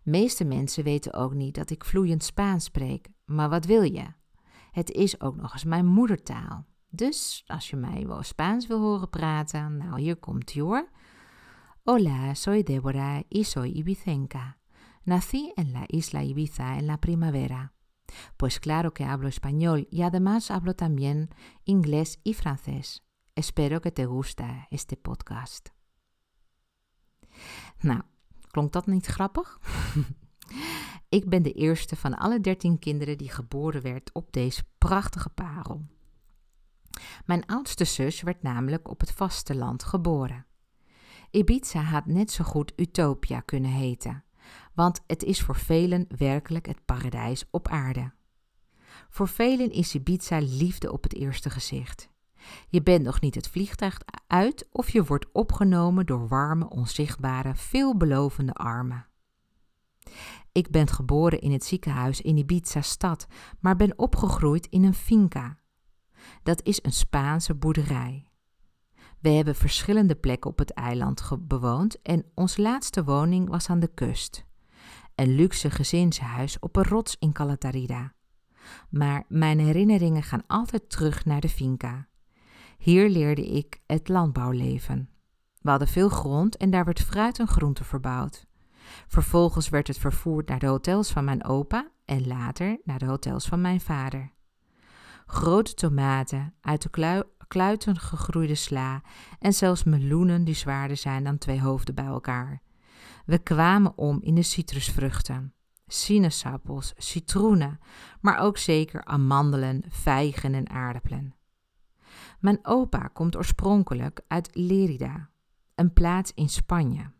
Meeste 0.02 0.44
mensen 0.44 0.84
weten 0.84 1.12
ook 1.12 1.34
niet 1.34 1.54
dat 1.54 1.70
ik 1.70 1.84
vloeiend 1.84 2.25
Spaans 2.25 2.64
spreek, 2.64 3.08
maar 3.25 3.49
wat 3.49 3.64
wil 3.64 3.82
je? 3.82 4.06
Het 4.70 4.90
is 4.90 5.20
ook 5.20 5.37
nog 5.37 5.52
eens 5.52 5.64
mijn 5.64 5.87
moedertaal. 5.87 6.66
Dus 6.94 7.44
als 7.46 7.70
je 7.70 7.76
mij 7.76 8.06
wel 8.06 8.22
Spaans 8.22 8.66
wil 8.66 8.80
horen 8.80 9.10
praten, 9.10 9.76
nou 9.76 10.00
hier 10.00 10.16
komt 10.16 10.54
ie 10.54 10.62
hoor. 10.62 10.88
Hola, 11.82 12.34
soy 12.34 12.62
Débora 12.62 13.22
y 13.28 13.44
soy 13.44 13.70
ibicenca. 13.70 14.56
Nací 15.02 15.52
en 15.54 15.72
la 15.72 15.84
isla 15.86 16.22
Ibiza 16.22 16.76
en 16.76 16.86
la 16.86 16.96
primavera. 16.96 17.72
Pues 18.36 18.58
claro 18.58 18.92
que 18.92 19.04
hablo 19.04 19.28
español 19.28 19.86
y 19.90 20.02
además 20.02 20.50
hablo 20.50 20.74
también 20.74 21.28
inglés 21.64 22.18
y 22.22 22.34
francés. 22.34 23.02
Espero 23.34 23.80
que 23.80 23.90
te 23.90 24.06
guste 24.06 24.66
este 24.70 24.96
podcast. 24.96 25.72
Nou, 27.80 28.02
klonk 28.50 28.72
dat 28.72 28.86
niet 28.86 29.06
grappig? 29.06 29.58
ik 31.18 31.28
ben 31.28 31.42
de 31.42 31.52
eerste 31.52 31.96
van 31.96 32.14
alle 32.14 32.40
dertien 32.40 32.78
kinderen 32.78 33.18
die 33.18 33.30
geboren 33.30 33.82
werd 33.82 34.12
op 34.12 34.32
deze 34.32 34.64
prachtige 34.78 35.28
parel. 35.28 35.93
Mijn 37.24 37.46
oudste 37.46 37.84
zus 37.84 38.22
werd 38.22 38.42
namelijk 38.42 38.90
op 38.90 39.00
het 39.00 39.12
vasteland 39.12 39.82
geboren. 39.82 40.46
Ibiza 41.30 41.80
had 41.80 42.06
net 42.06 42.30
zo 42.30 42.44
goed 42.44 42.72
Utopia 42.76 43.40
kunnen 43.40 43.70
heten, 43.70 44.24
want 44.74 45.02
het 45.06 45.22
is 45.22 45.42
voor 45.42 45.56
velen 45.56 46.06
werkelijk 46.16 46.66
het 46.66 46.84
paradijs 46.84 47.44
op 47.50 47.68
aarde. 47.68 48.12
Voor 49.08 49.28
velen 49.28 49.70
is 49.70 49.94
Ibiza 49.94 50.38
liefde 50.38 50.92
op 50.92 51.02
het 51.02 51.14
eerste 51.14 51.50
gezicht. 51.50 52.08
Je 52.68 52.82
bent 52.82 53.04
nog 53.04 53.20
niet 53.20 53.34
het 53.34 53.48
vliegtuig 53.48 54.00
uit 54.26 54.68
of 54.70 54.90
je 54.90 55.04
wordt 55.04 55.26
opgenomen 55.32 56.06
door 56.06 56.28
warme, 56.28 56.68
onzichtbare, 56.68 57.54
veelbelovende 57.54 58.52
armen. 58.52 59.06
Ik 60.52 60.70
ben 60.70 60.86
geboren 60.86 61.40
in 61.40 61.52
het 61.52 61.64
ziekenhuis 61.64 62.20
in 62.20 62.36
Ibiza 62.36 62.80
stad, 62.80 63.26
maar 63.60 63.76
ben 63.76 63.98
opgegroeid 63.98 64.66
in 64.66 64.84
een 64.84 64.94
finca. 64.94 65.58
Dat 66.43 66.62
is 66.62 66.78
een 66.83 66.93
Spaanse 66.93 67.54
boerderij. 67.54 68.28
We 69.21 69.31
hebben 69.31 69.54
verschillende 69.54 70.14
plekken 70.14 70.50
op 70.50 70.59
het 70.59 70.71
eiland 70.71 71.28
bewoond 71.40 72.02
en 72.02 72.25
onze 72.35 72.62
laatste 72.62 73.04
woning 73.04 73.49
was 73.49 73.71
aan 73.71 73.81
de 73.81 73.95
kust. 73.95 74.45
Een 75.14 75.35
luxe 75.35 75.71
gezinshuis 75.71 76.59
op 76.59 76.76
een 76.76 76.85
rots 76.85 77.16
in 77.19 77.33
Calatarida. 77.33 78.12
Maar 78.90 79.25
mijn 79.28 79.59
herinneringen 79.59 80.23
gaan 80.23 80.47
altijd 80.47 80.90
terug 80.90 81.25
naar 81.25 81.40
de 81.40 81.49
finca. 81.49 82.09
Hier 82.78 83.09
leerde 83.09 83.47
ik 83.47 83.81
het 83.87 84.09
landbouwleven. 84.09 85.09
We 85.61 85.71
hadden 85.71 85.88
veel 85.88 86.09
grond 86.09 86.57
en 86.57 86.71
daar 86.71 86.85
werd 86.85 87.00
fruit 87.00 87.38
en 87.38 87.49
groente 87.49 87.85
verbouwd. 87.85 88.47
Vervolgens 89.07 89.69
werd 89.69 89.87
het 89.87 89.99
vervoerd 89.99 90.49
naar 90.49 90.59
de 90.59 90.66
hotels 90.66 91.11
van 91.11 91.25
mijn 91.25 91.45
opa 91.45 91.90
en 92.04 92.26
later 92.26 92.81
naar 92.85 92.99
de 92.99 93.07
hotels 93.07 93.47
van 93.47 93.61
mijn 93.61 93.81
vader. 93.81 94.34
Grote 95.26 95.75
tomaten, 95.75 96.54
uit 96.61 96.83
de 96.83 97.21
kluiten 97.49 97.99
gegroeide 97.99 98.54
sla 98.54 99.02
en 99.38 99.52
zelfs 99.52 99.85
meloenen 99.85 100.45
die 100.45 100.54
zwaarder 100.54 100.97
zijn 100.97 101.25
dan 101.25 101.38
twee 101.38 101.61
hoofden 101.61 101.95
bij 101.95 102.04
elkaar. 102.04 102.62
We 103.26 103.38
kwamen 103.38 103.99
om 103.99 104.19
in 104.23 104.35
de 104.35 104.43
citrusvruchten, 104.43 105.54
sinaasappels, 105.87 106.93
citroenen, 106.97 107.78
maar 108.21 108.38
ook 108.38 108.59
zeker 108.59 109.04
amandelen, 109.04 109.85
vijgen 109.88 110.54
en 110.54 110.71
aardappelen. 110.71 111.35
Mijn 112.40 112.59
opa 112.62 113.09
komt 113.12 113.37
oorspronkelijk 113.37 114.21
uit 114.28 114.49
Lerida, 114.52 115.28
een 115.75 115.93
plaats 115.93 116.33
in 116.35 116.49
Spanje. 116.49 117.12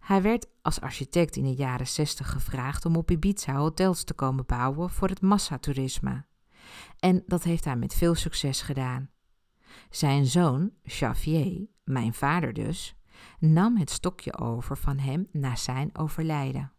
Hij 0.00 0.22
werd 0.22 0.46
als 0.62 0.80
architect 0.80 1.36
in 1.36 1.44
de 1.44 1.54
jaren 1.54 1.86
60 1.86 2.30
gevraagd 2.30 2.84
om 2.84 2.96
op 2.96 3.10
Ibiza 3.10 3.54
hotels 3.54 4.04
te 4.04 4.14
komen 4.14 4.46
bouwen 4.46 4.90
voor 4.90 5.08
het 5.08 5.20
massatoerisme. 5.20 6.24
En 6.98 7.22
dat 7.26 7.42
heeft 7.42 7.64
hij 7.64 7.76
met 7.76 7.94
veel 7.94 8.14
succes 8.14 8.62
gedaan. 8.62 9.10
Zijn 9.90 10.26
zoon, 10.26 10.70
Xavier, 10.82 11.66
mijn 11.84 12.14
vader 12.14 12.52
dus, 12.52 12.94
nam 13.38 13.76
het 13.76 13.90
stokje 13.90 14.38
over 14.38 14.76
van 14.76 14.98
hem 14.98 15.28
na 15.32 15.56
zijn 15.56 15.90
overlijden. 15.92 16.72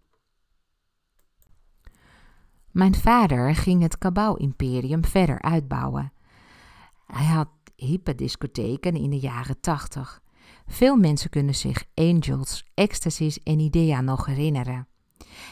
Mijn 2.72 2.96
vader 2.96 3.56
ging 3.56 3.82
het 3.82 3.98
Cabau-imperium 3.98 5.06
verder 5.06 5.42
uitbouwen. 5.42 6.14
Hij 7.06 7.26
had 7.26 7.50
hippe 7.76 8.16
discotheken 8.16 8.96
in 8.96 9.10
de 9.10 9.20
jaren 9.20 9.60
80. 9.60 10.22
Veel 10.68 10.96
mensen 10.96 11.30
kunnen 11.30 11.56
zich 11.56 11.84
Angels, 11.94 12.72
Ecstasies 12.74 13.44
en 13.44 13.60
Idea 13.60 14.02
nog 14.02 14.26
herinneren. 14.26 14.88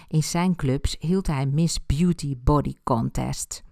In 0.07 0.23
zijn 0.23 0.55
clubs 0.55 0.95
hield 0.99 1.27
hij 1.27 1.45
Miss 1.45 1.85
Beauty 1.85 2.37
Body 2.43 2.73
Contest. 2.83 3.63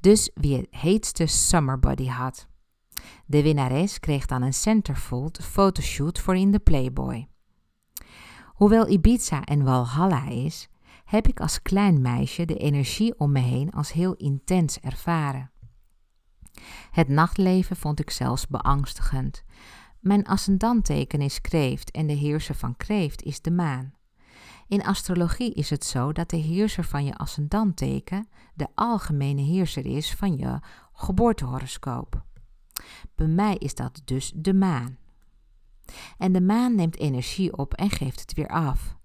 Dus 0.00 0.30
wie 0.34 0.56
het 0.56 0.66
heetste 0.70 1.26
summer 1.26 1.78
body 1.78 2.06
had. 2.06 2.48
De 3.26 3.42
winnares 3.42 4.00
kreeg 4.00 4.26
dan 4.26 4.42
een 4.42 4.54
centerfold 4.54 5.44
fotoshoot 5.44 6.18
voor 6.18 6.36
in 6.36 6.50
de 6.50 6.58
Playboy. 6.58 7.28
Hoewel 8.46 8.88
Ibiza 8.88 9.44
en 9.44 9.64
Walhalla 9.64 10.28
is, 10.28 10.68
heb 11.04 11.28
ik 11.28 11.40
als 11.40 11.62
klein 11.62 12.00
meisje 12.00 12.44
de 12.44 12.56
energie 12.56 13.18
om 13.18 13.32
me 13.32 13.40
heen 13.40 13.70
als 13.70 13.92
heel 13.92 14.14
intens 14.14 14.80
ervaren. 14.80 15.50
Het 16.90 17.08
nachtleven 17.08 17.76
vond 17.76 18.00
ik 18.00 18.10
zelfs 18.10 18.46
beangstigend. 18.46 19.44
Mijn 20.00 20.26
ascendanteken 20.26 21.20
is 21.20 21.40
kreeft 21.40 21.90
en 21.90 22.06
de 22.06 22.12
heerser 22.12 22.54
van 22.54 22.76
kreeft 22.76 23.22
is 23.22 23.40
de 23.40 23.50
maan. 23.50 23.94
In 24.70 24.84
astrologie 24.84 25.54
is 25.54 25.70
het 25.70 25.84
zo 25.84 26.12
dat 26.12 26.30
de 26.30 26.36
heerser 26.36 26.84
van 26.84 27.04
je 27.04 27.16
ascendanteken 27.16 28.28
de 28.54 28.66
algemene 28.74 29.42
heerser 29.42 29.86
is 29.86 30.14
van 30.14 30.36
je 30.36 30.58
geboortehoroscoop. 30.92 32.24
Bij 33.14 33.26
mij 33.26 33.54
is 33.54 33.74
dat 33.74 34.02
dus 34.04 34.32
de 34.34 34.54
maan. 34.54 34.98
En 36.18 36.32
de 36.32 36.40
maan 36.40 36.74
neemt 36.74 36.98
energie 36.98 37.56
op 37.56 37.74
en 37.74 37.90
geeft 37.90 38.20
het 38.20 38.34
weer 38.34 38.48
af. 38.48 38.96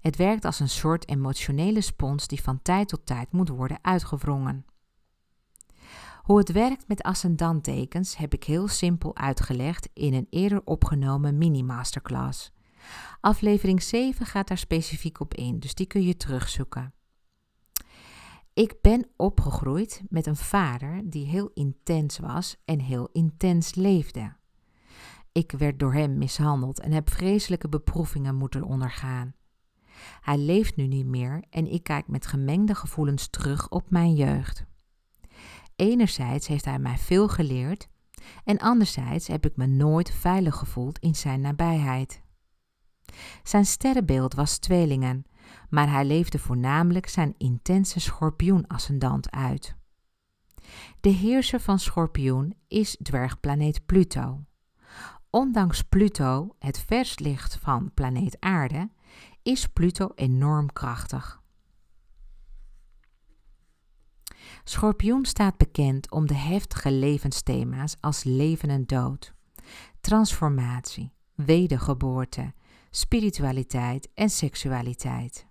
Het 0.00 0.16
werkt 0.16 0.44
als 0.44 0.60
een 0.60 0.68
soort 0.68 1.08
emotionele 1.08 1.80
spons 1.80 2.26
die 2.26 2.42
van 2.42 2.62
tijd 2.62 2.88
tot 2.88 3.06
tijd 3.06 3.32
moet 3.32 3.48
worden 3.48 3.78
uitgewrongen. 3.82 4.64
Hoe 6.22 6.38
het 6.38 6.52
werkt 6.52 6.88
met 6.88 7.02
ascendanttekens 7.02 8.16
heb 8.16 8.34
ik 8.34 8.44
heel 8.44 8.68
simpel 8.68 9.16
uitgelegd 9.16 9.88
in 9.92 10.14
een 10.14 10.26
eerder 10.30 10.60
opgenomen 10.64 11.38
mini-masterclass. 11.38 12.52
Aflevering 13.20 13.82
7 13.82 14.26
gaat 14.26 14.48
daar 14.48 14.58
specifiek 14.58 15.20
op 15.20 15.34
in, 15.34 15.58
dus 15.58 15.74
die 15.74 15.86
kun 15.86 16.02
je 16.02 16.16
terugzoeken. 16.16 16.94
Ik 18.54 18.74
ben 18.80 19.06
opgegroeid 19.16 20.02
met 20.08 20.26
een 20.26 20.36
vader 20.36 21.00
die 21.04 21.26
heel 21.26 21.50
intens 21.54 22.18
was 22.18 22.56
en 22.64 22.80
heel 22.80 23.08
intens 23.12 23.74
leefde. 23.74 24.36
Ik 25.32 25.52
werd 25.52 25.78
door 25.78 25.92
hem 25.92 26.18
mishandeld 26.18 26.80
en 26.80 26.92
heb 26.92 27.10
vreselijke 27.10 27.68
beproevingen 27.68 28.34
moeten 28.34 28.62
ondergaan. 28.62 29.34
Hij 30.20 30.38
leeft 30.38 30.76
nu 30.76 30.86
niet 30.86 31.06
meer 31.06 31.44
en 31.50 31.72
ik 31.72 31.82
kijk 31.82 32.08
met 32.08 32.26
gemengde 32.26 32.74
gevoelens 32.74 33.28
terug 33.28 33.68
op 33.68 33.90
mijn 33.90 34.14
jeugd. 34.14 34.64
Enerzijds 35.76 36.46
heeft 36.46 36.64
hij 36.64 36.78
mij 36.78 36.98
veel 36.98 37.28
geleerd 37.28 37.88
en 38.44 38.58
anderzijds 38.58 39.26
heb 39.26 39.46
ik 39.46 39.56
me 39.56 39.66
nooit 39.66 40.10
veilig 40.10 40.56
gevoeld 40.56 40.98
in 40.98 41.14
zijn 41.14 41.40
nabijheid. 41.40 42.21
Zijn 43.42 43.66
sterrenbeeld 43.66 44.34
was 44.34 44.58
tweelingen, 44.58 45.24
maar 45.70 45.90
hij 45.90 46.04
leefde 46.04 46.38
voornamelijk 46.38 47.08
zijn 47.08 47.34
intense 47.38 48.00
schorpioenascendant 48.00 49.30
uit. 49.30 49.76
De 51.00 51.08
heerser 51.08 51.60
van 51.60 51.78
Schorpioen 51.78 52.54
is 52.68 52.96
dwergplaneet 53.02 53.86
Pluto. 53.86 54.44
Ondanks 55.30 55.82
Pluto 55.82 56.54
het 56.58 56.78
vers 56.78 57.18
licht 57.18 57.56
van 57.56 57.90
planeet 57.94 58.36
Aarde, 58.40 58.90
is 59.42 59.66
Pluto 59.66 60.10
enorm 60.14 60.72
krachtig. 60.72 61.42
Schorpioen 64.64 65.24
staat 65.24 65.56
bekend 65.56 66.10
om 66.10 66.26
de 66.26 66.34
heftige 66.34 66.92
levensthema's 66.92 67.96
als 68.00 68.24
leven 68.24 68.68
en 68.70 68.86
dood, 68.86 69.34
transformatie, 70.00 71.12
wedergeboorte, 71.34 72.54
spiritualiteit 72.94 74.08
en 74.14 74.30
seksualiteit. 74.30 75.46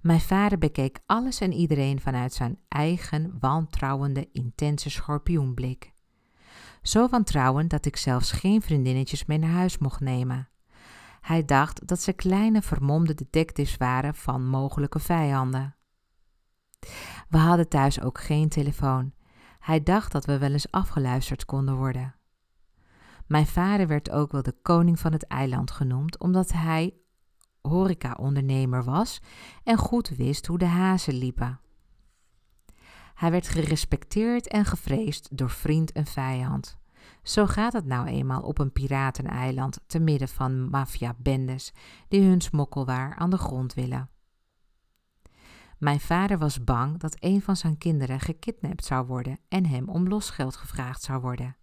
Mijn 0.00 0.20
vader 0.20 0.58
bekeek 0.58 0.98
alles 1.06 1.40
en 1.40 1.52
iedereen 1.52 2.00
vanuit 2.00 2.32
zijn 2.32 2.58
eigen 2.68 3.36
wantrouwende, 3.40 4.28
intense 4.32 4.90
schorpioenblik. 4.90 5.92
Zo 6.82 7.08
wantrouwend 7.08 7.70
dat 7.70 7.86
ik 7.86 7.96
zelfs 7.96 8.32
geen 8.32 8.62
vriendinnetjes 8.62 9.24
mee 9.24 9.38
naar 9.38 9.50
huis 9.50 9.78
mocht 9.78 10.00
nemen. 10.00 10.48
Hij 11.20 11.44
dacht 11.44 11.86
dat 11.88 12.00
ze 12.00 12.12
kleine 12.12 12.62
vermomde 12.62 13.14
detectives 13.14 13.76
waren 13.76 14.14
van 14.14 14.46
mogelijke 14.46 14.98
vijanden. 14.98 15.76
We 17.28 17.38
hadden 17.38 17.68
thuis 17.68 18.00
ook 18.00 18.20
geen 18.20 18.48
telefoon. 18.48 19.12
Hij 19.58 19.82
dacht 19.82 20.12
dat 20.12 20.24
we 20.24 20.38
wel 20.38 20.52
eens 20.52 20.70
afgeluisterd 20.70 21.44
konden 21.44 21.76
worden. 21.76 22.14
Mijn 23.32 23.46
vader 23.46 23.86
werd 23.86 24.10
ook 24.10 24.32
wel 24.32 24.42
de 24.42 24.54
koning 24.62 25.00
van 25.00 25.12
het 25.12 25.26
eiland 25.26 25.70
genoemd, 25.70 26.18
omdat 26.18 26.52
hij 26.52 26.94
horeca-ondernemer 27.62 28.84
was 28.84 29.20
en 29.64 29.76
goed 29.76 30.08
wist 30.08 30.46
hoe 30.46 30.58
de 30.58 30.66
hazen 30.66 31.14
liepen. 31.14 31.60
Hij 33.14 33.30
werd 33.30 33.48
gerespecteerd 33.48 34.48
en 34.48 34.64
gevreesd 34.64 35.36
door 35.36 35.50
vriend 35.50 35.92
en 35.92 36.06
vijand. 36.06 36.78
Zo 37.22 37.46
gaat 37.46 37.72
het 37.72 37.84
nou 37.84 38.06
eenmaal 38.06 38.42
op 38.42 38.58
een 38.58 38.72
pirateneiland 38.72 39.80
te 39.86 39.98
midden 39.98 40.28
van 40.28 40.70
maffia-bendes 40.70 41.72
die 42.08 42.22
hun 42.22 42.40
smokkelwaar 42.40 43.14
aan 43.14 43.30
de 43.30 43.38
grond 43.38 43.74
willen. 43.74 44.10
Mijn 45.78 46.00
vader 46.00 46.38
was 46.38 46.64
bang 46.64 46.98
dat 46.98 47.16
een 47.18 47.42
van 47.42 47.56
zijn 47.56 47.78
kinderen 47.78 48.20
gekidnapt 48.20 48.84
zou 48.84 49.06
worden 49.06 49.38
en 49.48 49.66
hem 49.66 49.88
om 49.88 50.08
losgeld 50.08 50.56
gevraagd 50.56 51.02
zou 51.02 51.20
worden. 51.20 51.56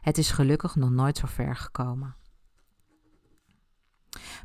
Het 0.00 0.18
is 0.18 0.30
gelukkig 0.30 0.76
nog 0.76 0.90
nooit 0.90 1.16
zo 1.16 1.26
ver 1.26 1.56
gekomen. 1.56 2.16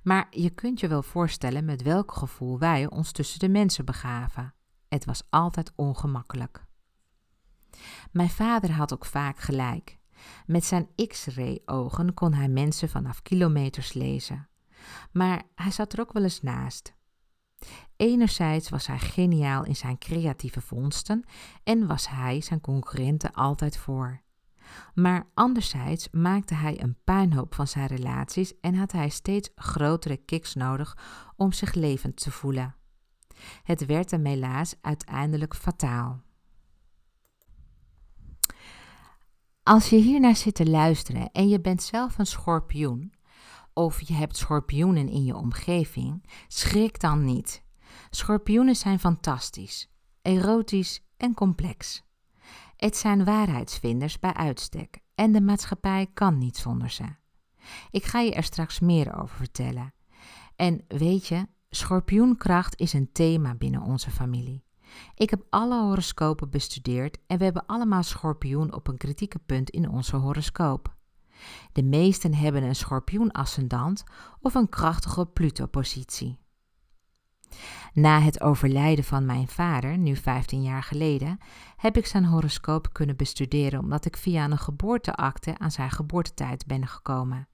Maar 0.04 0.28
je 0.30 0.50
kunt 0.50 0.80
je 0.80 0.88
wel 0.88 1.04
voorstellen 1.04 1.66
met 1.66 1.82
welk 1.82 2.12
gevoel 2.12 2.60
wij 2.60 2.90
ons 2.90 3.12
tussen 3.12 3.40
de 3.40 3.50
mensen 3.50 3.86
begaven. 3.86 4.54
Het 4.88 5.06
was 5.06 5.24
altijd 5.30 5.72
ongemakkelijk. 5.76 6.66
Mijn 8.12 8.30
vader 8.30 8.72
had 8.72 8.94
ook 8.94 9.06
vaak 9.06 9.40
gelijk. 9.40 9.98
Met 10.46 10.66
zijn 10.66 10.90
X-ray 11.08 11.62
ogen 11.66 12.14
kon 12.14 12.34
hij 12.34 12.50
mensen 12.50 12.90
vanaf 12.90 13.22
kilometers 13.22 13.94
lezen. 13.94 14.50
Maar 15.12 15.44
hij 15.56 15.72
zat 15.72 15.94
er 15.94 16.00
ook 16.00 16.14
wel 16.14 16.24
eens 16.24 16.42
naast. 16.42 16.96
Enerzijds 17.96 18.70
was 18.70 18.88
hij 18.88 19.00
geniaal 19.00 19.64
in 19.66 19.76
zijn 19.76 19.98
creatieve 19.98 20.62
vondsten 20.62 21.24
en 21.64 21.88
was 21.88 22.10
hij 22.10 22.42
zijn 22.42 22.62
concurrenten 22.62 23.34
altijd 23.34 23.78
voor. 23.78 24.22
Maar 24.94 25.30
anderzijds 25.34 26.10
maakte 26.12 26.54
hij 26.54 26.82
een 26.82 26.98
puinhoop 27.04 27.56
van 27.56 27.68
zijn 27.68 27.88
relaties 27.88 28.60
en 28.60 28.76
had 28.76 28.92
hij 28.92 29.10
steeds 29.10 29.50
grotere 29.56 30.18
kicks 30.18 30.54
nodig 30.54 30.98
om 31.36 31.52
zich 31.52 31.74
levend 31.74 32.16
te 32.16 32.32
voelen. 32.32 32.76
Het 33.64 33.86
werd 33.86 34.12
hem 34.12 34.26
helaas 34.26 34.76
uiteindelijk 34.82 35.56
fataal. 35.56 36.22
Als 39.64 39.90
je 39.90 39.96
hiernaar 39.96 40.36
zit 40.36 40.56
te 40.56 40.70
luisteren 40.70 41.32
en 41.32 41.50
je 41.50 41.62
bent 41.62 41.84
zelf 41.84 42.18
een 42.18 42.26
schorpioen, 42.26 43.14
of 43.74 44.02
je 44.02 44.14
hebt 44.14 44.38
schorpioenen 44.38 45.10
in 45.10 45.24
je 45.24 45.36
omgeving, 45.36 46.30
schrik 46.48 47.00
dan 47.00 47.26
niet. 47.26 47.64
Schorpioenen 48.10 48.76
zijn 48.76 49.00
fantastisch, 49.00 49.90
erotisch 50.22 51.04
en 51.18 51.34
complex. 51.34 52.07
Het 52.78 52.98
zijn 52.98 53.26
waarheidsvinders 53.26 54.20
bij 54.20 54.34
uitstek 54.34 55.00
en 55.16 55.32
de 55.32 55.42
maatschappij 55.42 56.08
kan 56.14 56.38
niet 56.38 56.58
zonder 56.58 56.90
ze. 56.90 57.06
Ik 57.92 58.04
ga 58.04 58.20
je 58.20 58.34
er 58.34 58.44
straks 58.44 58.80
meer 58.80 59.22
over 59.22 59.36
vertellen. 59.36 59.94
En 60.56 60.86
weet 60.88 61.28
je, 61.28 61.48
schorpioenkracht 61.70 62.80
is 62.80 62.94
een 62.94 63.12
thema 63.12 63.56
binnen 63.56 63.82
onze 63.82 64.12
familie. 64.12 64.64
Ik 65.16 65.30
heb 65.30 65.46
alle 65.50 65.82
horoscopen 65.82 66.50
bestudeerd 66.50 67.18
en 67.28 67.38
we 67.38 67.44
hebben 67.44 67.66
allemaal 67.66 68.04
schorpioen 68.04 68.74
op 68.74 68.88
een 68.88 68.98
kritieke 68.98 69.40
punt 69.40 69.70
in 69.70 69.90
onze 69.90 70.16
horoscoop. 70.16 70.96
De 71.72 71.84
meesten 71.84 72.34
hebben 72.34 72.64
een 72.64 72.76
schorpioen-ascendant 72.76 74.04
of 74.42 74.54
een 74.56 74.70
krachtige 74.70 75.26
Pluto-positie. 75.26 76.40
Na 77.94 78.20
het 78.20 78.42
overlijden 78.42 79.04
van 79.04 79.26
mijn 79.26 79.48
vader, 79.48 79.98
nu 79.98 80.16
15 80.16 80.62
jaar 80.62 80.84
geleden, 80.84 81.40
heb 81.78 81.98
ik 81.98 82.06
zijn 82.06 82.26
horoscoop 82.26 82.94
kunnen 82.94 83.16
bestuderen 83.16 83.80
omdat 83.80 84.06
ik 84.06 84.18
via 84.18 84.46
een 84.46 84.58
geboorteakte 84.58 85.58
aan 85.58 85.72
zijn 85.72 85.92
geboortetijd 85.92 86.66
ben 86.66 86.88
gekomen. 86.88 87.48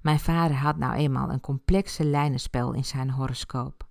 Mijn 0.00 0.20
vader 0.20 0.56
had 0.56 0.76
nou 0.76 0.94
eenmaal 0.94 1.30
een 1.30 1.40
complexe 1.40 2.04
lijnenspel 2.04 2.72
in 2.72 2.84
zijn 2.84 3.10
horoscoop. 3.10 3.86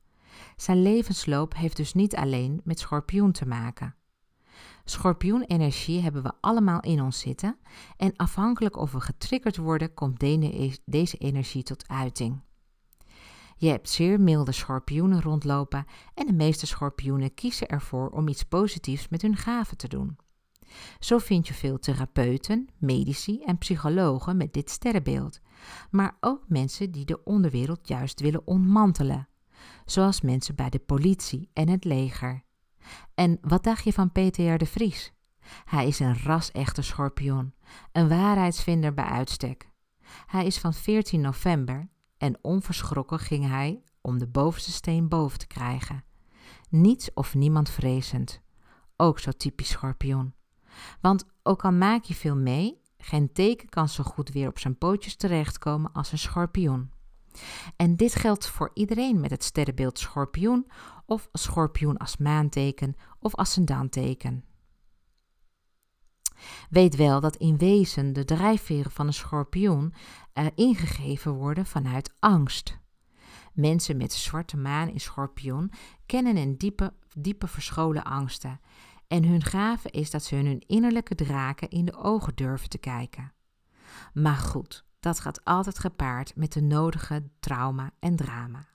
Zijn 0.56 0.82
levensloop 0.82 1.56
heeft 1.56 1.78
dus 1.78 1.94
niet 1.94 2.16
alleen 2.16 2.62
met 2.64 2.80
schorpioen 2.80 3.32
te 3.32 3.48
maken. 3.48 3.96
Schorpioenenergie 4.84 6.02
hebben 6.02 6.24
we 6.24 6.32
allemaal 6.42 6.80
in 6.80 7.02
ons 7.02 7.20
zitten 7.20 7.58
en 7.98 8.16
afhankelijk 8.16 8.78
of 8.78 8.92
we 8.92 9.00
getriggerd 9.00 9.58
worden, 9.58 9.94
komt 9.94 10.20
deze 10.86 11.18
energie 11.18 11.64
tot 11.64 11.88
uiting. 11.88 12.42
Je 13.60 13.70
hebt 13.70 13.90
zeer 13.90 14.20
milde 14.20 14.52
schorpioenen 14.52 15.22
rondlopen 15.22 15.86
en 16.14 16.26
de 16.26 16.34
meeste 16.34 16.68
schorpioenen 16.68 17.34
kiezen 17.34 17.68
ervoor 17.68 18.10
om 18.10 18.28
iets 18.28 18.44
positiefs 18.44 19.08
met 19.08 19.22
hun 19.22 19.36
gaven 19.36 19.78
te 19.78 19.88
doen. 19.88 20.18
Zo 21.00 21.18
vind 21.18 21.48
je 21.48 21.54
veel 21.54 21.80
therapeuten, 21.80 22.68
medici 22.78 23.42
en 23.44 23.58
psychologen 23.58 24.38
met 24.38 24.54
dit 24.54 24.70
sterrenbeeld, 24.70 25.40
maar 25.90 26.18
ook 26.20 26.44
mensen 26.48 26.92
die 26.92 27.06
de 27.06 27.24
onderwereld 27.24 27.88
juist 27.88 28.20
willen 28.20 28.48
ontmantelen, 28.48 29.28
zoals 29.86 30.22
mensen 30.22 30.56
bij 30.56 30.70
de 30.70 30.80
politie 30.80 31.50
en 31.54 31.70
het 31.70 31.84
leger. 31.84 32.44
En 33.14 33.38
wat 33.42 33.64
dacht 33.64 33.84
je 33.84 33.94
van 33.94 34.12
Peter 34.12 34.58
de 34.58 34.66
Vries? 34.66 35.14
Hij 35.66 35.88
is 35.88 36.00
een 36.00 36.20
ras-echte 36.20 36.82
schorpioen, 36.82 37.54
een 37.92 38.10
waarheidsvinder 38.10 38.94
bij 38.94 39.06
uitstek. 39.06 39.72
Hij 40.26 40.46
is 40.46 40.58
van 40.58 40.74
14 40.74 41.22
november 41.22 41.90
en 42.18 42.38
onverschrokken 42.42 43.20
ging 43.20 43.48
hij 43.48 43.82
om 44.02 44.18
de 44.18 44.28
bovenste 44.28 44.72
steen 44.72 45.08
boven 45.08 45.40
te 45.40 45.48
krijgen. 45.48 46.04
Niets 46.70 47.14
of 47.14 47.36
niemand 47.36 47.70
vrezend. 47.70 48.42
Ook 48.96 49.20
zo 49.20 49.32
typisch 49.32 49.70
schorpioen. 49.70 50.34
Want 51.02 51.26
ook 51.44 51.66
al 51.66 51.72
maak 51.72 52.04
je 52.04 52.14
veel 52.14 52.36
mee, 52.36 52.82
geen 52.98 53.34
teken 53.34 53.70
kan 53.70 53.90
zo 53.90 54.04
goed 54.04 54.30
weer 54.30 54.48
op 54.48 54.60
zijn 54.60 54.78
pootjes 54.78 55.16
terechtkomen 55.16 55.92
als 55.92 56.12
een 56.12 56.18
schorpioen. 56.18 56.92
En 57.76 57.96
dit 57.96 58.16
geldt 58.16 58.48
voor 58.48 58.72
iedereen 58.74 59.20
met 59.20 59.32
het 59.32 59.44
sterrenbeeld 59.44 60.00
schorpioen 60.00 60.68
of 61.06 61.30
schorpioen 61.32 61.98
als 61.98 62.18
maanteken 62.18 62.96
of 63.20 63.36
ascendanteken. 63.36 64.44
Weet 66.70 66.96
wel 66.96 67.20
dat 67.20 67.36
in 67.36 67.58
wezen 67.58 68.14
de 68.14 68.26
drijfveren 68.26 68.92
van 68.92 69.08
een 69.08 69.14
schorpioen 69.14 69.94
ingegeven 70.56 71.32
worden 71.32 71.66
vanuit 71.66 72.14
angst. 72.20 72.80
Mensen 73.54 73.98
met 73.98 74.14
zwarte 74.14 74.58
maan 74.58 74.90
in 74.90 75.00
schorpioen 75.00 75.72
kennen 76.06 76.38
een 76.38 76.58
diepe, 76.58 76.94
diepe 77.18 77.48
verscholen 77.48 78.04
angsten. 78.04 78.60
En 79.08 79.24
hun 79.24 79.44
gave 79.44 79.90
is 79.90 80.12
dat 80.12 80.24
ze 80.24 80.36
hun 80.36 80.64
innerlijke 80.68 81.16
draken 81.16 81.70
in 81.70 81.86
de 81.86 81.96
ogen 81.96 82.36
durven 82.36 82.70
te 82.70 82.78
kijken. 82.78 83.34
Maar 84.14 84.36
goed, 84.36 84.86
dat 85.00 85.20
gaat 85.20 85.44
altijd 85.44 85.80
gepaard 85.80 86.36
met 86.36 86.54
de 86.54 86.62
nodige 86.62 87.30
trauma 87.40 87.92
en 88.00 88.16
drama. 88.16 88.68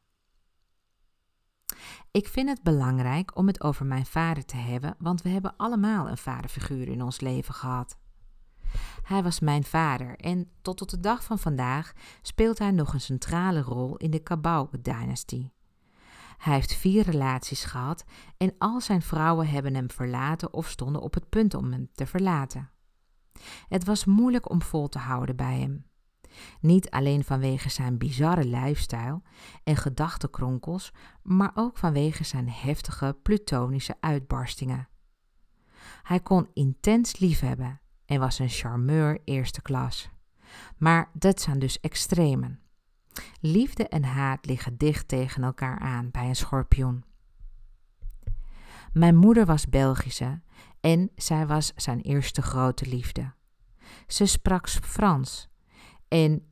Ik 2.11 2.29
vind 2.29 2.49
het 2.49 2.63
belangrijk 2.63 3.37
om 3.37 3.47
het 3.47 3.63
over 3.63 3.87
mijn 3.87 4.07
vader 4.07 4.45
te 4.45 4.57
hebben, 4.57 4.95
want 4.99 5.23
we 5.23 5.29
hebben 5.29 5.57
allemaal 5.57 6.09
een 6.09 6.19
vaderfiguur 6.19 6.89
in 6.89 7.03
ons 7.03 7.21
leven 7.21 7.55
gehad. 7.55 7.97
Hij 9.03 9.23
was 9.23 9.41
mijn 9.41 9.65
vader 9.65 10.17
en 10.17 10.51
tot 10.63 10.83
op 10.83 10.89
de 10.89 11.01
dag 11.01 11.25
van 11.25 11.39
vandaag 11.39 11.93
speelt 12.23 12.59
hij 12.59 12.71
nog 12.71 12.93
een 12.93 13.01
centrale 13.01 13.61
rol 13.61 13.97
in 13.97 14.11
de 14.11 14.19
Kabau-dynastie. 14.19 15.53
Hij 16.39 16.55
heeft 16.55 16.75
vier 16.75 17.03
relaties 17.05 17.65
gehad 17.65 18.05
en 18.37 18.55
al 18.59 18.81
zijn 18.81 19.03
vrouwen 19.03 19.49
hebben 19.49 19.75
hem 19.75 19.91
verlaten 19.91 20.53
of 20.53 20.69
stonden 20.69 21.03
op 21.03 21.15
het 21.15 21.29
punt 21.29 21.55
om 21.55 21.73
hem 21.73 21.89
te 21.93 22.07
verlaten. 22.07 22.71
Het 23.69 23.85
was 23.85 24.05
moeilijk 24.05 24.51
om 24.51 24.63
vol 24.63 24.89
te 24.89 24.99
houden 24.99 25.37
bij 25.37 25.59
hem. 25.59 25.87
Niet 26.61 26.91
alleen 26.91 27.25
vanwege 27.25 27.69
zijn 27.69 27.99
bizarre 27.99 28.45
lifestyle 28.45 29.23
en 29.65 29.77
gedachtenkronkels, 29.77 30.93
maar 31.23 31.51
ook 31.55 31.79
vanwege 31.79 32.25
zijn 32.25 32.49
heftige 32.49 33.17
plutonische 33.23 33.97
uitbarstingen. 34.01 34.89
Hij 36.03 36.21
kon 36.21 36.49
intens 36.53 37.19
liefhebben 37.19 37.82
en 38.13 38.21
was 38.21 38.39
een 38.39 38.49
charmeur 38.49 39.21
eerste 39.25 39.63
klas. 39.63 40.11
Maar 40.77 41.11
dat 41.13 41.41
zijn 41.41 41.59
dus 41.59 41.81
extremen. 41.81 42.61
Liefde 43.41 43.89
en 43.89 44.05
haat 44.05 44.47
liggen 44.47 44.77
dicht 44.77 45.09
tegen 45.09 45.43
elkaar 45.43 45.79
aan 45.79 46.11
bij 46.11 46.29
een 46.29 46.37
schorpioen. 46.37 47.05
Mijn 48.93 49.17
moeder 49.17 49.47
was 49.47 49.69
Belgische 49.69 50.41
en 50.81 51.11
zij 51.17 51.47
was 51.47 51.73
zijn 51.77 52.01
eerste 52.01 52.43
grote 52.43 52.87
liefde. 52.87 53.33
Ze 54.07 54.27
sprak 54.27 54.69
Frans 54.69 55.49
en 56.09 56.47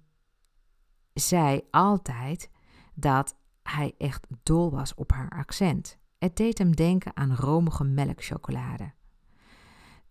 zei 1.14 1.60
altijd 1.70 2.50
dat 2.94 3.36
hij 3.62 3.94
echt 3.98 4.26
dol 4.42 4.70
was 4.70 4.94
op 4.94 5.12
haar 5.12 5.30
accent. 5.30 5.98
Het 6.18 6.36
deed 6.36 6.58
hem 6.58 6.76
denken 6.76 7.16
aan 7.16 7.34
romige 7.34 7.84
melkchocolade. 7.84 8.92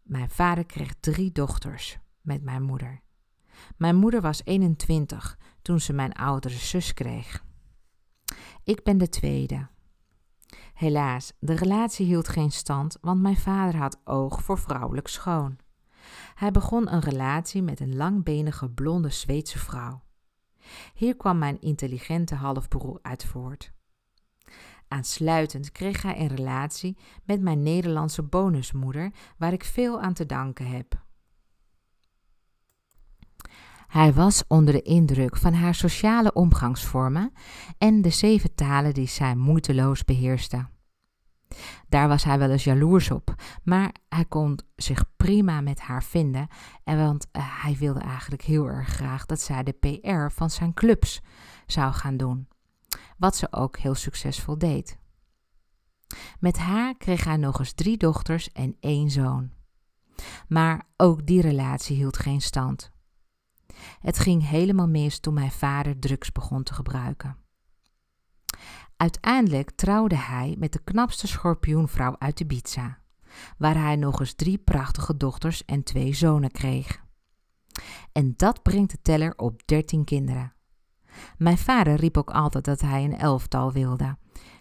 Mijn 0.10 0.30
vader 0.30 0.66
kreeg 0.66 0.94
drie 1.00 1.32
dochters 1.32 1.98
met 2.22 2.44
mijn 2.44 2.64
moeder. 2.64 3.02
Mijn 3.78 3.96
moeder 3.96 4.22
was 4.22 4.42
21 4.44 5.38
toen 5.62 5.80
ze 5.80 5.94
mijn 5.94 6.14
oudere 6.14 6.54
zus 6.54 6.94
kreeg. 6.94 7.46
Ik 8.64 8.84
ben 8.84 8.98
de 8.98 9.10
tweede. 9.10 9.68
Helaas, 10.74 11.34
de 11.40 11.54
relatie 11.56 12.06
hield 12.06 12.28
geen 12.28 12.52
stand, 12.52 12.98
want 13.02 13.22
mijn 13.22 13.38
vader 13.38 13.80
had 13.80 14.02
oog 14.04 14.44
voor 14.44 14.58
vrouwelijk 14.58 15.08
schoon. 15.08 15.58
Hij 16.36 16.52
begon 16.52 16.94
een 16.94 17.02
relatie 17.02 17.62
met 17.62 17.80
een 17.80 17.96
langbenige 17.96 18.70
blonde 18.70 19.10
Zweedse 19.10 19.60
vrouw. 19.60 20.04
Hier 20.94 21.16
kwam 21.16 21.38
mijn 21.38 21.62
intelligente 21.62 22.36
halfbroer 22.36 23.00
uit 23.02 23.26
voort. 23.26 23.72
Aansluitend 24.90 25.72
kreeg 25.72 26.02
hij 26.02 26.20
een 26.20 26.36
relatie 26.36 26.98
met 27.24 27.42
mijn 27.42 27.64
Nederlandse 27.64 28.24
bonusmoeder, 28.24 29.12
waar 29.38 29.54
ik 29.54 29.64
veel 29.64 30.02
aan 30.02 30.14
te 30.14 30.26
danken 30.26 30.68
heb. 30.68 31.04
Hij 33.88 34.14
was 34.14 34.44
onder 34.48 34.74
de 34.74 34.82
indruk 34.82 35.38
van 35.38 35.54
haar 35.54 35.76
sociale 35.76 36.34
omgangsvormen 36.34 37.34
en 37.78 38.02
de 38.02 38.10
zeven 38.10 38.56
talen 38.56 38.94
die 38.94 39.08
zij 39.08 39.36
moeiteloos 39.36 40.06
beheerste. 40.06 40.68
Daar 41.88 42.08
was 42.08 42.24
hij 42.24 42.40
wel 42.40 42.50
eens 42.50 42.64
jaloers 42.64 43.12
op, 43.12 43.36
maar 43.64 43.92
hij 44.10 44.26
kon 44.26 44.60
zich 44.76 45.04
prima 45.18 45.62
met 45.62 45.80
haar 45.80 46.04
vinden, 46.04 46.48
en 46.84 46.98
want 46.98 47.28
uh, 47.32 47.64
hij 47.64 47.76
wilde 47.80 48.00
eigenlijk 48.00 48.42
heel 48.42 48.66
erg 48.66 48.88
graag 48.88 49.26
dat 49.26 49.40
zij 49.40 49.64
de 49.64 49.72
PR 49.72 50.34
van 50.34 50.50
zijn 50.50 50.74
clubs 50.74 51.22
zou 51.66 51.94
gaan 51.94 52.18
doen, 52.18 52.48
wat 53.20 53.36
ze 53.36 53.52
ook 53.52 53.78
heel 53.78 53.96
succesvol 53.96 54.58
deed. 54.58 54.98
Met 56.40 56.58
haar 56.58 56.98
kreeg 56.98 57.24
hij 57.24 57.38
nog 57.38 57.60
eens 57.60 57.74
drie 57.74 57.98
dochters 57.98 58.52
en 58.52 58.78
één 58.80 59.10
zoon. 59.10 59.52
Maar 60.48 60.88
ook 60.98 61.26
die 61.26 61.42
relatie 61.42 61.96
hield 61.96 62.18
geen 62.18 62.42
stand. 62.42 62.92
Het 64.00 64.20
ging 64.20 64.48
helemaal 64.48 64.88
mis 64.88 65.20
toen 65.20 65.34
mijn 65.34 65.52
vader 65.52 66.00
drugs 66.00 66.32
begon 66.32 66.64
te 66.64 66.74
gebruiken. 66.74 67.38
Uiteindelijk 68.98 69.72
trouwde 69.72 70.16
hij 70.16 70.56
met 70.58 70.74
de 70.74 70.84
knapste 70.84 71.28
schorpioenvrouw 71.28 72.16
uit 72.18 72.40
Ibiza, 72.40 72.98
waar 73.58 73.76
hij 73.76 73.96
nog 73.96 74.20
eens 74.20 74.34
drie 74.34 74.58
prachtige 74.58 75.18
dochters 75.18 75.66
en 75.66 75.84
twee 75.84 76.14
zonen 76.14 76.52
kreeg. 76.52 77.04
En 78.12 78.34
dat 78.36 78.62
brengt 78.62 78.92
de 78.92 79.02
teller 79.02 79.38
op 79.38 79.68
dertien 79.68 80.04
kinderen. 80.04 80.54
Mijn 81.38 81.58
vader 81.58 81.96
riep 81.96 82.18
ook 82.18 82.30
altijd 82.30 82.66
dat 82.66 82.82
hij 82.82 83.04
een 83.04 83.18
elftal 83.18 83.72
wilde. 83.72 84.18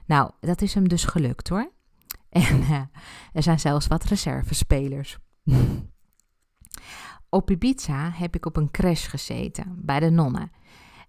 Nou, 0.06 0.30
dat 0.40 0.62
is 0.62 0.74
hem 0.74 0.88
dus 0.88 1.04
gelukt 1.04 1.48
hoor. 1.48 1.72
En 2.28 2.60
uh, 2.60 2.80
er 3.32 3.42
zijn 3.42 3.60
zelfs 3.60 3.86
wat 3.86 4.04
reservespelers. 4.04 5.18
op 7.28 7.50
Ibiza 7.50 8.10
heb 8.10 8.34
ik 8.34 8.46
op 8.46 8.56
een 8.56 8.70
crash 8.70 9.08
gezeten 9.08 9.74
bij 9.76 10.00
de 10.00 10.10
nonnen. 10.10 10.50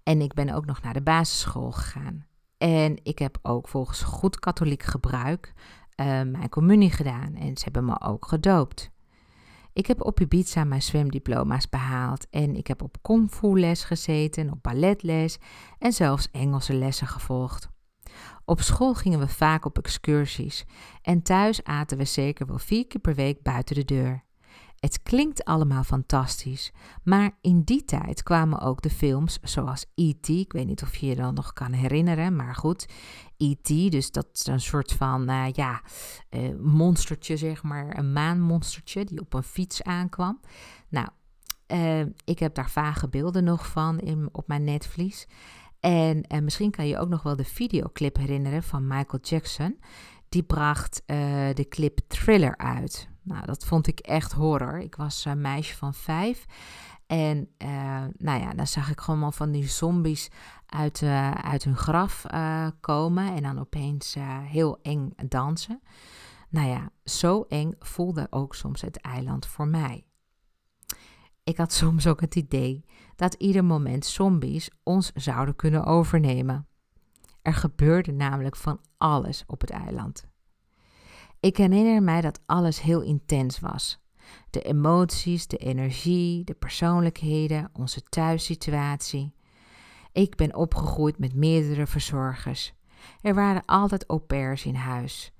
En 0.03 0.21
ik 0.21 0.33
ben 0.33 0.49
ook 0.49 0.65
nog 0.65 0.81
naar 0.81 0.93
de 0.93 1.01
basisschool 1.01 1.71
gegaan. 1.71 2.25
En 2.57 2.99
ik 3.03 3.19
heb 3.19 3.39
ook 3.41 3.67
volgens 3.67 4.01
goed 4.01 4.39
katholiek 4.39 4.83
gebruik 4.83 5.53
uh, 5.99 6.05
mijn 6.05 6.49
communie 6.49 6.91
gedaan. 6.91 7.35
En 7.35 7.57
ze 7.57 7.63
hebben 7.63 7.85
me 7.85 8.01
ook 8.01 8.27
gedoopt. 8.27 8.91
Ik 9.73 9.85
heb 9.85 10.01
op 10.01 10.19
Ibiza 10.19 10.63
mijn 10.63 10.81
zwemdiploma's 10.81 11.69
behaald. 11.69 12.29
En 12.29 12.55
ik 12.55 12.67
heb 12.67 12.81
op 12.81 12.97
kung 13.01 13.31
fu 13.31 13.59
les 13.59 13.83
gezeten, 13.83 14.51
op 14.51 14.63
balletles 14.63 15.37
en 15.79 15.93
zelfs 15.93 16.31
Engelse 16.31 16.73
lessen 16.73 17.07
gevolgd. 17.07 17.69
Op 18.45 18.61
school 18.61 18.93
gingen 18.93 19.19
we 19.19 19.27
vaak 19.27 19.65
op 19.65 19.77
excursies 19.77 20.65
en 21.01 21.21
thuis 21.21 21.63
aten 21.63 21.97
we 21.97 22.05
zeker 22.05 22.45
wel 22.45 22.57
vier 22.57 22.87
keer 22.87 23.01
per 23.01 23.15
week 23.15 23.41
buiten 23.41 23.75
de 23.75 23.85
deur. 23.85 24.23
Het 24.79 25.03
klinkt 25.03 25.43
allemaal 25.43 25.83
fantastisch, 25.83 26.71
maar 27.03 27.31
in 27.41 27.61
die 27.61 27.85
tijd 27.85 28.23
kwamen 28.23 28.59
ook 28.59 28.81
de 28.81 28.89
films 28.89 29.39
zoals 29.41 29.85
E.T. 29.95 30.27
Ik 30.27 30.51
weet 30.51 30.65
niet 30.65 30.81
of 30.81 30.95
je 30.95 31.07
je 31.07 31.15
dan 31.15 31.33
nog 31.33 31.53
kan 31.53 31.71
herinneren, 31.71 32.35
maar 32.35 32.55
goed. 32.55 32.85
E.T., 33.37 33.91
dus 33.91 34.11
dat 34.11 34.27
is 34.33 34.45
een 34.45 34.59
soort 34.59 34.91
van, 34.91 35.29
uh, 35.29 35.45
ja, 35.51 35.81
uh, 36.29 36.55
monstertje, 36.59 37.37
zeg 37.37 37.63
maar, 37.63 37.97
een 37.97 38.13
maanmonstertje 38.13 39.05
die 39.05 39.19
op 39.19 39.33
een 39.33 39.43
fiets 39.43 39.83
aankwam. 39.83 40.39
Nou, 40.89 41.07
uh, 41.67 42.05
ik 42.25 42.39
heb 42.39 42.55
daar 42.55 42.69
vage 42.69 43.09
beelden 43.09 43.43
nog 43.43 43.67
van 43.67 43.99
in, 43.99 44.29
op 44.31 44.47
mijn 44.47 44.63
netvlies. 44.63 45.27
En, 45.79 46.21
en 46.21 46.43
misschien 46.43 46.71
kan 46.71 46.87
je 46.87 46.97
ook 46.97 47.09
nog 47.09 47.23
wel 47.23 47.35
de 47.35 47.45
videoclip 47.45 48.17
herinneren 48.17 48.63
van 48.63 48.87
Michael 48.87 49.21
Jackson. 49.21 49.79
Die 50.29 50.43
bracht 50.43 51.03
de 51.53 51.65
clip 51.69 51.99
Thriller 52.07 52.57
uit. 52.57 53.09
Nou, 53.29 53.45
dat 53.45 53.65
vond 53.65 53.87
ik 53.87 53.99
echt 53.99 54.31
horror. 54.31 54.79
Ik 54.79 54.95
was 54.95 55.25
een 55.25 55.41
meisje 55.41 55.75
van 55.75 55.93
vijf. 55.93 56.45
En 57.07 57.49
uh, 57.57 58.03
nou 58.17 58.41
ja, 58.41 58.53
dan 58.53 58.67
zag 58.67 58.89
ik 58.89 58.99
gewoon 58.99 59.33
van 59.33 59.51
die 59.51 59.67
zombies 59.67 60.29
uit, 60.65 61.01
uh, 61.01 61.31
uit 61.31 61.63
hun 61.63 61.77
graf 61.77 62.25
komen. 62.79 63.35
En 63.35 63.43
dan 63.43 63.59
opeens 63.59 64.15
heel 64.43 64.79
eng 64.81 65.13
dansen. 65.27 65.81
Nou 66.49 66.67
ja, 66.67 66.89
zo 67.03 67.45
eng 67.47 67.73
voelde 67.79 68.27
ook 68.29 68.55
soms 68.55 68.81
het 68.81 69.01
eiland 69.01 69.45
voor 69.45 69.67
mij. 69.67 70.05
Ik 71.43 71.57
had 71.57 71.73
soms 71.73 72.07
ook 72.07 72.21
het 72.21 72.35
idee 72.35 72.85
dat 73.15 73.33
ieder 73.33 73.65
moment 73.65 74.05
zombies 74.05 74.69
ons 74.83 75.11
zouden 75.13 75.55
kunnen 75.55 75.85
overnemen. 75.85 76.67
Er 77.41 77.53
gebeurde 77.53 78.11
namelijk 78.11 78.55
van 78.55 78.79
alles 78.97 79.43
op 79.47 79.61
het 79.61 79.69
eiland. 79.69 80.28
Ik 81.39 81.57
herinner 81.57 82.03
mij 82.03 82.21
dat 82.21 82.39
alles 82.45 82.81
heel 82.81 83.01
intens 83.01 83.59
was. 83.59 83.99
De 84.49 84.61
emoties, 84.61 85.47
de 85.47 85.57
energie, 85.57 86.43
de 86.43 86.53
persoonlijkheden, 86.53 87.69
onze 87.73 88.01
thuissituatie. 88.01 89.33
Ik 90.11 90.35
ben 90.35 90.55
opgegroeid 90.55 91.19
met 91.19 91.33
meerdere 91.33 91.87
verzorgers. 91.87 92.73
Er 93.21 93.33
waren 93.33 93.65
altijd 93.65 94.05
au 94.05 94.19
pairs 94.19 94.65
in 94.65 94.75
huis. 94.75 95.33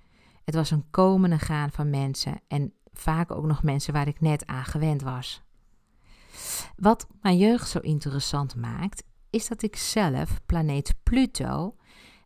Het 0.43 0.55
was 0.55 0.71
een 0.71 0.89
komen 0.89 1.31
en 1.31 1.39
gaan 1.39 1.71
van 1.71 1.89
mensen 1.89 2.41
en 2.47 2.73
vaak 2.93 3.31
ook 3.31 3.45
nog 3.45 3.63
mensen 3.63 3.93
waar 3.93 4.07
ik 4.07 4.21
net 4.21 4.45
aan 4.45 4.65
gewend 4.65 5.01
was. 5.01 5.41
Wat 6.75 7.07
mijn 7.21 7.37
jeugd 7.37 7.69
zo 7.69 7.79
interessant 7.79 8.55
maakt, 8.55 9.03
is 9.29 9.47
dat 9.47 9.61
ik 9.61 9.75
zelf 9.75 10.39
planeet 10.45 10.95
Pluto, 11.03 11.75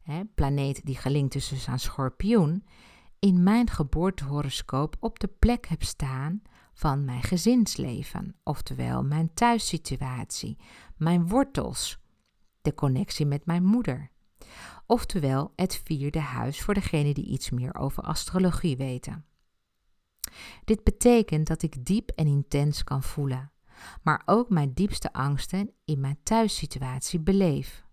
hè, 0.04 0.22
planeet 0.36 0.86
die 0.86 0.98
gelinkt 0.98 1.36
is 1.36 1.68
aan 1.68 1.80
schorpioen, 1.80 2.66
in 3.24 3.44
mijn 3.44 3.70
geboortehoroscoop 3.70 4.96
op 5.00 5.20
de 5.20 5.28
plek 5.28 5.68
heb 5.68 5.84
staan 5.84 6.42
van 6.74 7.06
mijn 7.06 7.24
gezinsleven, 7.24 8.36
oftewel 8.44 9.04
mijn 9.04 9.34
thuissituatie, 9.34 10.58
mijn 10.98 11.28
wortels, 11.28 12.00
de 12.62 12.74
connectie 12.74 13.26
met 13.26 13.46
mijn 13.46 13.64
moeder. 13.64 14.12
Oftewel 14.86 15.54
het 15.56 15.82
vierde 15.84 16.20
huis 16.20 16.62
voor 16.62 16.74
degenen 16.74 17.14
die 17.14 17.26
iets 17.26 17.50
meer 17.50 17.76
over 17.76 18.04
astrologie 18.04 18.78
weten. 18.78 19.26
Dit 20.66 20.84
betekent 20.84 21.48
dat 21.48 21.62
ik 21.62 21.86
diep 21.86 22.10
en 22.10 22.28
intens 22.28 22.84
kan 22.84 23.04
voelen, 23.04 23.52
maar 24.02 24.22
ook 24.26 24.50
mijn 24.50 24.74
diepste 24.74 25.14
angsten 25.14 25.74
in 25.86 26.00
mijn 26.00 26.20
thuissituatie 26.24 27.20
beleef. 27.20 27.86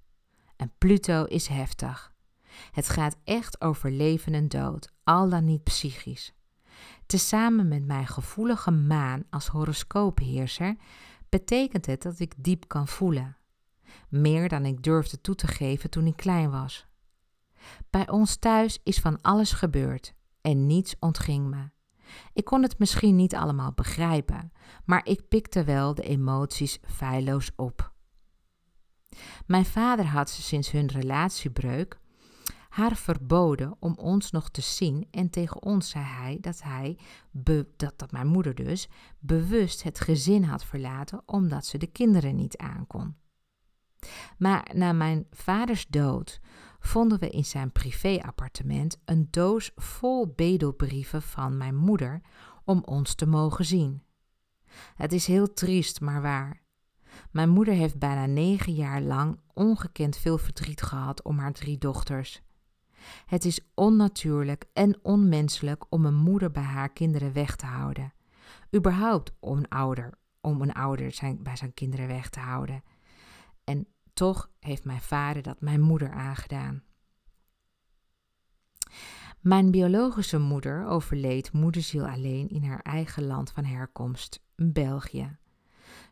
En 0.56 0.72
Pluto 0.78 1.24
is 1.24 1.46
heftig. 1.46 2.09
Het 2.70 2.88
gaat 2.88 3.16
echt 3.24 3.60
over 3.60 3.90
leven 3.90 4.34
en 4.34 4.48
dood, 4.48 4.92
al 5.04 5.28
dan 5.28 5.44
niet 5.44 5.64
psychisch. 5.64 6.34
Tezamen 7.06 7.68
met 7.68 7.84
mijn 7.84 8.06
gevoelige 8.06 8.70
maan 8.70 9.24
als 9.30 9.46
horoscoopheerser 9.46 10.76
betekent 11.28 11.86
het 11.86 12.02
dat 12.02 12.18
ik 12.18 12.34
diep 12.36 12.68
kan 12.68 12.88
voelen. 12.88 13.36
Meer 14.08 14.48
dan 14.48 14.64
ik 14.64 14.82
durfde 14.82 15.20
toe 15.20 15.34
te 15.34 15.46
geven 15.46 15.90
toen 15.90 16.06
ik 16.06 16.16
klein 16.16 16.50
was. 16.50 16.86
Bij 17.90 18.08
ons 18.08 18.36
thuis 18.36 18.78
is 18.82 19.00
van 19.00 19.20
alles 19.20 19.52
gebeurd 19.52 20.14
en 20.40 20.66
niets 20.66 20.96
ontging 20.98 21.50
me. 21.50 21.70
Ik 22.32 22.44
kon 22.44 22.62
het 22.62 22.78
misschien 22.78 23.16
niet 23.16 23.34
allemaal 23.34 23.72
begrijpen, 23.72 24.52
maar 24.84 25.06
ik 25.06 25.28
pikte 25.28 25.64
wel 25.64 25.94
de 25.94 26.02
emoties 26.02 26.78
feilloos 26.86 27.50
op. 27.56 27.92
Mijn 29.46 29.64
vader 29.64 30.06
had 30.06 30.30
sinds 30.30 30.70
hun 30.70 30.86
relatiebreuk 30.86 31.98
haar 32.70 32.96
verboden 32.96 33.76
om 33.78 33.94
ons 33.96 34.30
nog 34.30 34.50
te 34.50 34.60
zien 34.60 35.06
en 35.10 35.30
tegen 35.30 35.62
ons 35.62 35.88
zei 35.88 36.04
hij 36.04 36.38
dat 36.40 36.62
hij, 36.62 36.98
dat, 37.30 37.98
dat 37.98 38.12
mijn 38.12 38.26
moeder 38.26 38.54
dus, 38.54 38.88
bewust 39.18 39.82
het 39.82 40.00
gezin 40.00 40.42
had 40.42 40.64
verlaten 40.64 41.22
omdat 41.26 41.66
ze 41.66 41.78
de 41.78 41.86
kinderen 41.86 42.36
niet 42.36 42.56
aankon. 42.56 43.16
Maar 44.38 44.70
na 44.74 44.92
mijn 44.92 45.26
vaders 45.30 45.86
dood 45.86 46.40
vonden 46.78 47.18
we 47.18 47.28
in 47.28 47.44
zijn 47.44 47.72
privéappartement 47.72 49.00
een 49.04 49.28
doos 49.30 49.70
vol 49.76 50.32
bedelbrieven 50.36 51.22
van 51.22 51.56
mijn 51.56 51.76
moeder 51.76 52.20
om 52.64 52.82
ons 52.84 53.14
te 53.14 53.26
mogen 53.26 53.64
zien. 53.64 54.02
Het 54.94 55.12
is 55.12 55.26
heel 55.26 55.52
triest, 55.52 56.00
maar 56.00 56.22
waar. 56.22 56.62
Mijn 57.30 57.48
moeder 57.48 57.74
heeft 57.74 57.98
bijna 57.98 58.26
negen 58.26 58.74
jaar 58.74 59.00
lang 59.00 59.40
ongekend 59.54 60.16
veel 60.16 60.38
verdriet 60.38 60.82
gehad 60.82 61.22
om 61.22 61.38
haar 61.38 61.52
drie 61.52 61.78
dochters. 61.78 62.42
Het 63.26 63.44
is 63.44 63.60
onnatuurlijk 63.74 64.64
en 64.72 64.98
onmenselijk 65.02 65.84
om 65.88 66.04
een 66.04 66.14
moeder 66.14 66.50
bij 66.50 66.62
haar 66.62 66.92
kinderen 66.92 67.32
weg 67.32 67.56
te 67.56 67.66
houden. 67.66 68.12
Überhaupt 68.76 69.32
om 69.40 69.58
een 69.58 69.68
ouder, 69.68 70.14
om 70.40 70.62
een 70.62 70.72
ouder 70.72 71.12
zijn, 71.12 71.42
bij 71.42 71.56
zijn 71.56 71.74
kinderen 71.74 72.06
weg 72.06 72.30
te 72.30 72.40
houden. 72.40 72.82
En 73.64 73.86
toch 74.12 74.50
heeft 74.58 74.84
mijn 74.84 75.00
vader 75.00 75.42
dat 75.42 75.60
mijn 75.60 75.80
moeder 75.80 76.12
aangedaan. 76.12 76.82
Mijn 79.40 79.70
biologische 79.70 80.38
moeder 80.38 80.86
overleed 80.86 81.52
moederziel 81.52 82.08
alleen 82.08 82.48
in 82.48 82.64
haar 82.64 82.80
eigen 82.80 83.26
land 83.26 83.50
van 83.50 83.64
herkomst, 83.64 84.42
België. 84.56 85.38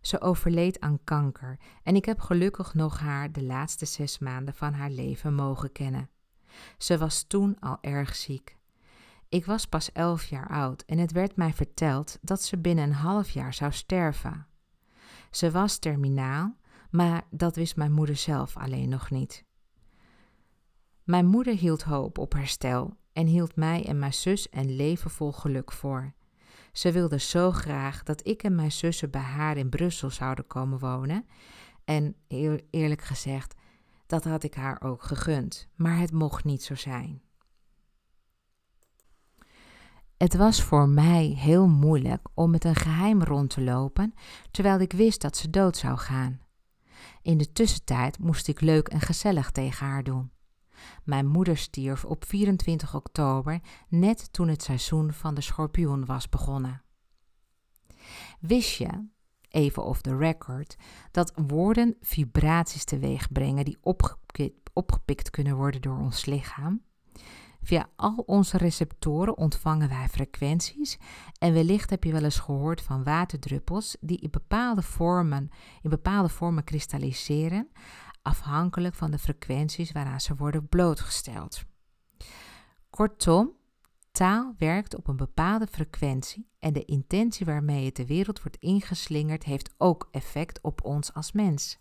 Ze 0.01 0.21
overleed 0.21 0.81
aan 0.81 1.05
kanker 1.05 1.59
en 1.83 1.97
ik 1.97 2.05
heb 2.05 2.21
gelukkig 2.21 2.75
nog 2.75 2.99
haar 2.99 3.33
de 3.33 3.43
laatste 3.43 3.85
zes 3.87 4.19
maanden 4.19 4.55
van 4.55 4.73
haar 4.73 4.91
leven 4.91 5.35
mogen 5.35 5.73
kennen. 5.73 6.11
Ze 6.79 6.99
was 6.99 7.23
toen 7.23 7.59
al 7.61 7.79
erg 7.81 8.17
ziek. 8.17 8.57
Ik 9.29 9.45
was 9.45 9.67
pas 9.67 9.93
elf 9.93 10.25
jaar 10.25 10.49
oud 10.49 10.83
en 10.87 10.99
het 10.99 11.13
werd 11.13 11.37
mij 11.37 11.53
verteld 11.53 12.19
dat 12.23 12.43
ze 12.43 12.59
binnen 12.59 12.85
een 12.85 12.93
half 12.93 13.31
jaar 13.31 13.55
zou 13.55 13.73
sterven. 13.73 14.47
Ze 15.31 15.51
was 15.51 15.79
terminaal, 15.79 16.57
maar 16.91 17.23
dat 17.31 17.57
wist 17.57 17.77
mijn 17.77 17.93
moeder 17.93 18.17
zelf 18.17 18.57
alleen 18.57 18.89
nog 18.89 19.11
niet. 19.11 19.45
Mijn 21.05 21.27
moeder 21.27 21.55
hield 21.55 21.83
hoop 21.83 22.19
op 22.19 22.33
herstel 22.33 22.97
en 23.13 23.27
hield 23.27 23.57
mij 23.57 23.85
en 23.87 23.99
mijn 23.99 24.15
zus 24.15 24.47
een 24.51 24.77
leven 24.77 25.11
vol 25.11 25.33
geluk 25.33 25.73
voor. 25.73 26.13
Ze 26.73 26.93
wilde 26.93 27.19
zo 27.19 27.53
graag 27.53 28.03
dat 28.03 28.27
ik 28.27 28.43
en 28.43 28.55
mijn 28.55 28.73
zussen 28.73 29.11
bij 29.11 29.21
haar 29.21 29.57
in 29.57 29.69
Brussel 29.69 30.11
zouden 30.11 30.47
komen 30.47 30.79
wonen. 30.79 31.27
En 31.85 32.17
eerlijk 32.71 33.03
gezegd, 33.03 33.55
dat 34.09 34.25
had 34.25 34.43
ik 34.43 34.55
haar 34.55 34.83
ook 34.83 35.03
gegund, 35.03 35.69
maar 35.75 35.99
het 35.99 36.13
mocht 36.13 36.45
niet 36.45 36.63
zo 36.63 36.75
zijn. 36.75 37.23
Het 40.17 40.35
was 40.35 40.63
voor 40.63 40.89
mij 40.89 41.25
heel 41.25 41.69
moeilijk 41.69 42.29
om 42.35 42.51
met 42.51 42.65
een 42.65 42.75
geheim 42.75 43.23
rond 43.23 43.51
te 43.51 43.61
lopen, 43.61 44.15
terwijl 44.51 44.81
ik 44.81 44.93
wist 44.93 45.21
dat 45.21 45.37
ze 45.37 45.51
dood 45.51 45.77
zou 45.77 45.97
gaan. 45.99 46.41
In 47.23 47.39
de 47.39 47.53
tussentijd 47.53 48.19
moest 48.19 48.49
ik 48.49 48.61
leuk 48.61 48.89
en 48.89 49.01
gezellig 49.01 49.51
tegen 49.51 49.87
haar 49.87 50.05
doen. 50.05 50.31
Mijn 51.05 51.27
moeder 51.27 51.57
stierf 51.57 52.05
op 52.05 52.25
24 52.25 52.95
oktober, 52.95 53.61
net 53.89 54.33
toen 54.33 54.49
het 54.49 54.63
seizoen 54.63 55.13
van 55.13 55.35
de 55.35 55.41
schorpioen 55.41 56.05
was 56.05 56.29
begonnen. 56.29 56.83
Wist 58.41 58.79
je, 58.79 59.09
even 59.51 59.85
off 59.85 60.01
the 60.01 60.17
record, 60.17 60.77
dat 61.11 61.33
woorden 61.47 61.97
vibraties 62.01 62.85
teweeg 62.85 63.33
brengen 63.33 63.65
die 63.65 63.79
opgepikt, 64.73 65.31
kunnen 65.31 65.57
worden 65.57 65.81
door 65.81 65.99
ons 65.99 66.25
lichaam? 66.25 66.83
Via 67.63 67.89
al 67.97 68.23
onze 68.27 68.57
receptoren 68.57 69.37
ontvangen 69.37 69.89
wij 69.89 70.09
frequenties 70.09 70.99
en 71.39 71.53
wellicht 71.53 71.91
heb 71.91 72.05
je 72.05 72.13
wel 72.13 72.25
eens 72.25 72.39
gehoord 72.39 72.83
van 72.83 73.05
waterdruppels 73.05 73.97
die 74.01 74.19
in 74.19 74.31
bepaalde 74.31 74.83
vormen, 74.83 75.51
in 75.83 75.91
bepaalde 75.91 76.29
vormen 76.29 76.65
kristalliseren, 76.65 77.69
afhankelijk 78.23 78.95
van 78.95 79.11
de 79.11 79.19
frequenties 79.19 79.93
waaraan 79.93 80.21
ze 80.21 80.35
worden 80.35 80.69
blootgesteld. 80.69 81.65
Kortom, 82.91 83.53
taal 84.19 84.55
werkt 84.57 84.97
op 84.97 85.09
een 85.09 85.17
bepaalde 85.17 85.67
frequentie 85.67 86.49
en 86.59 86.73
de 86.73 86.85
intentie 86.85 87.47
waarmee 87.47 87.85
het 87.85 87.97
de 87.97 88.07
wereld 88.07 88.43
wordt 88.43 88.57
ingeslingerd 88.57 89.45
heeft 89.45 89.75
ook 89.77 90.09
effect 90.11 90.61
op 90.63 90.85
ons 90.85 91.15
als 91.15 91.33
mens. 91.33 91.79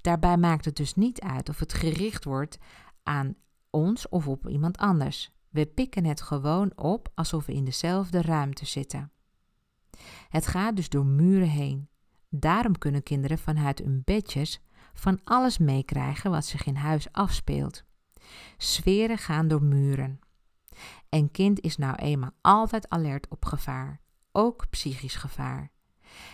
Daarbij 0.00 0.36
maakt 0.36 0.64
het 0.64 0.76
dus 0.76 0.94
niet 0.94 1.20
uit 1.20 1.48
of 1.48 1.58
het 1.58 1.72
gericht 1.72 2.24
wordt 2.24 2.58
aan 3.02 3.34
ons 3.70 4.08
of 4.08 4.28
op 4.28 4.48
iemand 4.48 4.76
anders. 4.76 5.32
We 5.48 5.66
pikken 5.66 6.04
het 6.04 6.20
gewoon 6.20 6.76
op 6.76 7.12
alsof 7.14 7.46
we 7.46 7.52
in 7.52 7.64
dezelfde 7.64 8.22
ruimte 8.22 8.66
zitten. 8.66 9.12
Het 10.28 10.46
gaat 10.46 10.76
dus 10.76 10.88
door 10.88 11.06
muren 11.06 11.48
heen. 11.48 11.88
Daarom 12.28 12.78
kunnen 12.78 13.02
kinderen 13.02 13.38
vanuit 13.38 13.78
hun 13.78 14.02
bedjes 14.04 14.60
van 14.94 15.20
alles 15.24 15.58
meekrijgen 15.58 16.30
wat 16.30 16.44
zich 16.44 16.66
in 16.66 16.76
huis 16.76 17.12
afspeelt. 17.12 17.84
Sferen 18.56 19.18
gaan 19.18 19.48
door 19.48 19.62
muren. 19.62 20.20
En 21.12 21.30
kind 21.30 21.60
is 21.60 21.76
nou 21.76 21.94
eenmaal 21.94 22.30
altijd 22.40 22.88
alert 22.88 23.28
op 23.28 23.44
gevaar, 23.44 24.00
ook 24.30 24.70
psychisch 24.70 25.14
gevaar. 25.16 25.70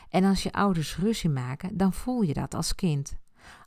En 0.08 0.24
als 0.24 0.42
je 0.42 0.52
ouders 0.52 0.96
ruzie 0.96 1.30
maken, 1.30 1.76
dan 1.76 1.92
voel 1.92 2.22
je 2.22 2.32
dat 2.32 2.54
als 2.54 2.74
kind, 2.74 3.18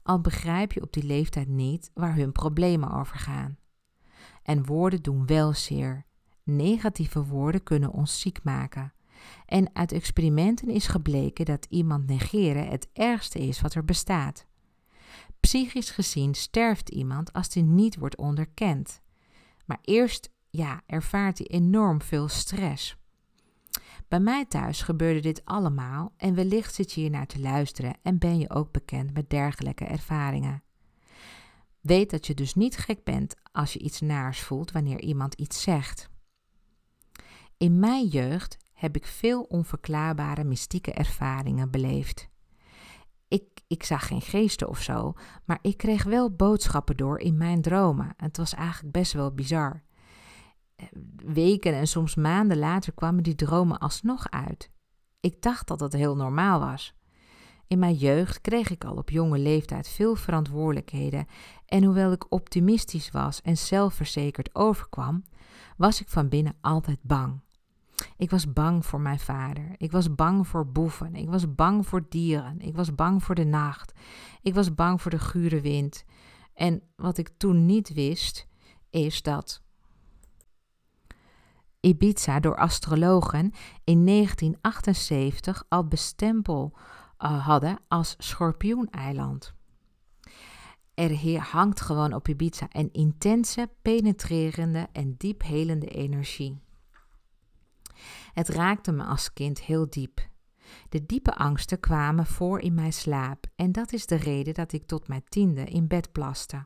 al 0.04 0.22
begrijp 0.22 0.72
je 0.72 0.82
op 0.82 0.94
die 0.94 1.04
leeftijd 1.04 1.48
niet 1.48 1.92
waar 1.94 2.16
hun 2.16 2.32
problemen 2.32 2.92
over 2.92 3.18
gaan. 3.18 3.58
En 4.44 4.66
woorden 4.66 5.02
doen 5.02 5.26
wel 5.26 5.54
zeer. 5.54 6.06
Negatieve 6.44 7.26
woorden 7.26 7.64
kunnen 7.64 7.92
ons 7.92 8.20
ziek 8.20 8.44
maken. 8.44 8.94
En 9.46 9.76
uit 9.76 9.92
experimenten 9.92 10.70
is 10.70 10.88
gebleken 10.88 11.46
dat 11.46 11.66
iemand 11.70 12.08
negeren 12.08 12.68
het 12.68 12.90
ergste 12.94 13.40
is 13.40 13.62
wat 13.62 13.74
er 13.74 13.86
bestaat. 13.86 14.46
Psychisch 15.40 15.90
gezien 15.90 16.34
sterft 16.34 16.90
iemand 16.90 17.34
als 17.34 17.54
hij 17.54 17.64
niet 17.64 17.98
wordt 17.98 18.18
onderkend. 18.18 19.02
Maar 19.66 19.80
eerst, 19.82 20.30
ja, 20.52 20.82
ervaart 20.86 21.38
hij 21.38 21.48
enorm 21.48 22.02
veel 22.02 22.28
stress. 22.28 23.00
Bij 24.08 24.20
mij 24.20 24.46
thuis 24.46 24.82
gebeurde 24.82 25.20
dit 25.20 25.46
allemaal 25.46 26.14
en 26.18 26.36
wellicht 26.36 26.74
zit 26.76 26.92
je 26.92 27.02
hier 27.02 27.10
naar 27.10 27.28
te 27.28 27.40
luisteren 27.40 27.98
en 28.02 28.18
ben 28.18 28.40
je 28.40 28.50
ook 28.50 28.72
bekend 28.72 29.14
met 29.14 29.30
dergelijke 29.30 29.86
ervaringen. 29.86 30.64
Weet 31.80 32.10
dat 32.10 32.28
je 32.28 32.34
dus 32.34 32.56
niet 32.56 32.78
gek 32.78 33.04
bent 33.04 33.36
als 33.52 33.74
je 33.74 33.80
iets 33.80 34.02
naars 34.02 34.40
voelt 34.40 34.72
wanneer 34.72 35.02
iemand 35.02 35.34
iets 35.34 35.62
zegt. 35.62 36.10
In 37.58 37.80
mijn 37.80 38.08
jeugd 38.08 38.58
heb 38.74 38.96
ik 38.96 39.06
veel 39.06 39.42
onverklaarbare 39.42 40.44
mystieke 40.44 40.92
ervaringen 40.92 41.72
beleefd. 41.72 42.30
Ik, 43.28 43.44
ik 43.68 43.84
zag 43.84 44.08
geen 44.08 44.22
geesten 44.22 44.70
of 44.70 44.82
zo, 44.82 45.14
maar 45.46 45.60
ik 45.62 45.78
kreeg 45.78 46.04
wel 46.04 46.36
boodschappen 46.36 46.98
door 46.98 47.20
in 47.20 47.38
mijn 47.38 47.62
dromen. 47.62 48.14
Het 48.18 48.38
was 48.38 48.54
eigenlijk 48.54 48.94
best 48.94 49.14
wel 49.14 49.34
bizar. 49.34 49.84
Weken 51.26 51.74
en 51.74 51.88
soms 51.88 52.16
maanden 52.16 52.58
later 52.58 52.94
kwamen 52.94 53.24
die 53.24 53.36
dromen 53.36 53.80
alsnog 53.80 54.30
uit. 54.30 54.70
Ik 55.20 55.42
dacht 55.42 55.68
dat 55.68 55.80
dat 55.80 55.94
heel 55.94 56.16
normaal 56.16 56.60
was. 56.60 56.96
In 57.68 57.80
mijn 57.80 57.96
jeugd 57.96 58.42
kreeg 58.42 58.70
ik 58.70 58.84
al 58.84 58.96
op 58.96 59.10
jonge 59.10 59.38
leeftijd 59.38 59.88
veel 59.88 60.16
verantwoordelijkheden 60.16 61.26
en 61.66 61.84
hoewel 61.84 62.12
ik 62.12 62.32
optimistisch 62.32 63.12
was 63.12 63.42
en 63.42 63.58
zelfverzekerd 63.58 64.56
overkwam, 64.56 65.24
was 65.78 66.02
ik 66.02 66.08
van 66.10 66.30
binnen 66.30 66.56
altijd 66.62 67.00
bang. 67.02 67.42
Ik 68.18 68.30
was 68.30 68.54
bang 68.54 68.86
voor 68.86 69.02
mijn 69.02 69.20
vader. 69.20 69.76
Ik 69.78 69.92
was 69.92 70.16
bang 70.16 70.48
voor 70.48 70.68
boeven. 70.68 71.16
Ik 71.16 71.30
was 71.30 71.56
bang 71.56 71.88
voor 71.88 72.06
dieren. 72.10 72.60
Ik 72.60 72.76
was 72.76 72.96
bang 72.96 73.24
voor 73.24 73.36
de 73.36 73.44
nacht. 73.44 73.94
Ik 74.42 74.54
was 74.54 74.74
bang 74.74 75.02
voor 75.02 75.12
de 75.12 75.20
gure 75.20 75.62
wind. 75.62 76.04
En 76.54 76.82
wat 76.96 77.18
ik 77.18 77.30
toen 77.38 77.66
niet 77.66 77.94
wist, 77.94 78.48
is 78.90 79.22
dat 79.22 79.64
Ibiza 81.82 82.40
door 82.40 82.58
astrologen 82.58 83.52
in 83.84 84.06
1978 84.06 85.66
al 85.68 85.88
bestempel 85.88 86.74
uh, 87.20 87.46
hadden 87.46 87.80
als 87.88 88.16
schorpioeneiland. 88.18 89.54
Er 90.94 91.40
hangt 91.40 91.82
gewoon 91.82 92.14
op 92.14 92.28
Ibiza 92.28 92.68
een 92.70 92.92
intense, 92.92 93.70
penetrerende 93.82 94.88
en 94.92 95.16
diep 95.18 95.42
helende 95.44 95.88
energie. 95.88 96.60
Het 98.34 98.48
raakte 98.48 98.92
me 98.92 99.04
als 99.04 99.34
kind 99.34 99.62
heel 99.62 99.90
diep. 99.90 100.30
De 100.90 101.06
diepe 101.06 101.36
angsten 101.36 101.80
kwamen 101.80 102.26
voor 102.26 102.60
in 102.60 102.74
mijn 102.74 102.94
slaap 102.94 103.46
en 103.56 103.72
dat 103.72 103.94
is 103.94 104.06
de 104.06 104.16
reden 104.16 104.54
dat 104.54 104.74
ik 104.74 104.86
tot 104.86 105.08
mijn 105.08 105.24
tiende 105.30 105.64
in 105.64 105.88
bed 105.88 106.12
plaste. 106.12 106.66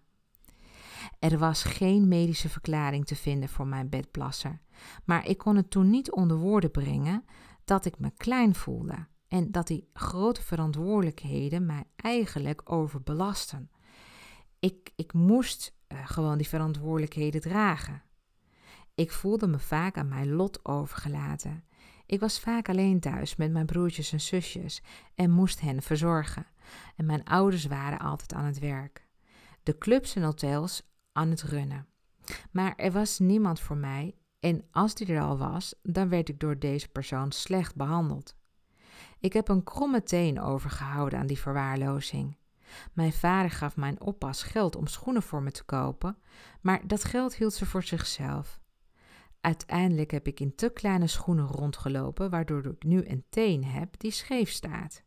Er 1.19 1.37
was 1.37 1.63
geen 1.63 2.07
medische 2.07 2.49
verklaring 2.49 3.05
te 3.05 3.15
vinden 3.15 3.49
voor 3.49 3.67
mijn 3.67 3.89
bedplasser, 3.89 4.61
maar 5.03 5.27
ik 5.27 5.37
kon 5.37 5.55
het 5.55 5.69
toen 5.69 5.89
niet 5.89 6.11
onder 6.11 6.37
woorden 6.37 6.71
brengen 6.71 7.25
dat 7.65 7.85
ik 7.85 7.99
me 7.99 8.11
klein 8.17 8.55
voelde 8.55 9.07
en 9.27 9.51
dat 9.51 9.67
die 9.67 9.89
grote 9.93 10.41
verantwoordelijkheden 10.41 11.65
mij 11.65 11.83
eigenlijk 11.95 12.71
overbelasten. 12.71 13.69
Ik, 14.59 14.91
ik 14.95 15.13
moest 15.13 15.75
uh, 15.87 16.07
gewoon 16.07 16.37
die 16.37 16.47
verantwoordelijkheden 16.47 17.41
dragen. 17.41 18.03
Ik 18.95 19.11
voelde 19.11 19.47
me 19.47 19.59
vaak 19.59 19.97
aan 19.97 20.07
mijn 20.07 20.31
lot 20.31 20.65
overgelaten. 20.65 21.63
Ik 22.05 22.19
was 22.19 22.39
vaak 22.39 22.69
alleen 22.69 22.99
thuis 22.99 23.35
met 23.35 23.51
mijn 23.51 23.65
broertjes 23.65 24.11
en 24.11 24.21
zusjes 24.21 24.81
en 25.15 25.31
moest 25.31 25.61
hen 25.61 25.81
verzorgen. 25.81 26.45
En 26.95 27.05
mijn 27.05 27.23
ouders 27.23 27.65
waren 27.65 27.99
altijd 27.99 28.33
aan 28.33 28.45
het 28.45 28.59
werk. 28.59 29.07
De 29.63 29.77
clubs 29.77 30.15
en 30.15 30.23
hotels 30.23 30.94
aan 31.15 31.29
het 31.29 31.43
runnen. 31.43 31.87
Maar 32.51 32.73
er 32.75 32.91
was 32.91 33.19
niemand 33.19 33.59
voor 33.59 33.77
mij 33.77 34.15
en 34.39 34.67
als 34.71 34.95
die 34.95 35.07
er 35.07 35.21
al 35.21 35.37
was, 35.37 35.75
dan 35.81 36.09
werd 36.09 36.29
ik 36.29 36.39
door 36.39 36.59
deze 36.59 36.87
persoon 36.87 37.31
slecht 37.31 37.75
behandeld. 37.75 38.35
Ik 39.19 39.33
heb 39.33 39.47
een 39.47 39.63
kromme 39.63 40.03
teen 40.03 40.41
overgehouden 40.41 41.19
aan 41.19 41.27
die 41.27 41.39
verwaarlozing. 41.39 42.37
Mijn 42.93 43.13
vader 43.13 43.51
gaf 43.51 43.75
mijn 43.75 44.01
oppas 44.01 44.43
geld 44.43 44.75
om 44.75 44.87
schoenen 44.87 45.23
voor 45.23 45.43
me 45.43 45.51
te 45.51 45.63
kopen, 45.63 46.17
maar 46.61 46.87
dat 46.87 47.03
geld 47.03 47.35
hield 47.35 47.53
ze 47.53 47.65
voor 47.65 47.83
zichzelf. 47.83 48.59
Uiteindelijk 49.41 50.11
heb 50.11 50.27
ik 50.27 50.39
in 50.39 50.55
te 50.55 50.69
kleine 50.69 51.07
schoenen 51.07 51.47
rondgelopen, 51.47 52.29
waardoor 52.29 52.65
ik 52.65 52.83
nu 52.83 53.05
een 53.07 53.25
teen 53.29 53.63
heb 53.63 53.99
die 53.99 54.11
scheef 54.11 54.49
staat. 54.49 55.03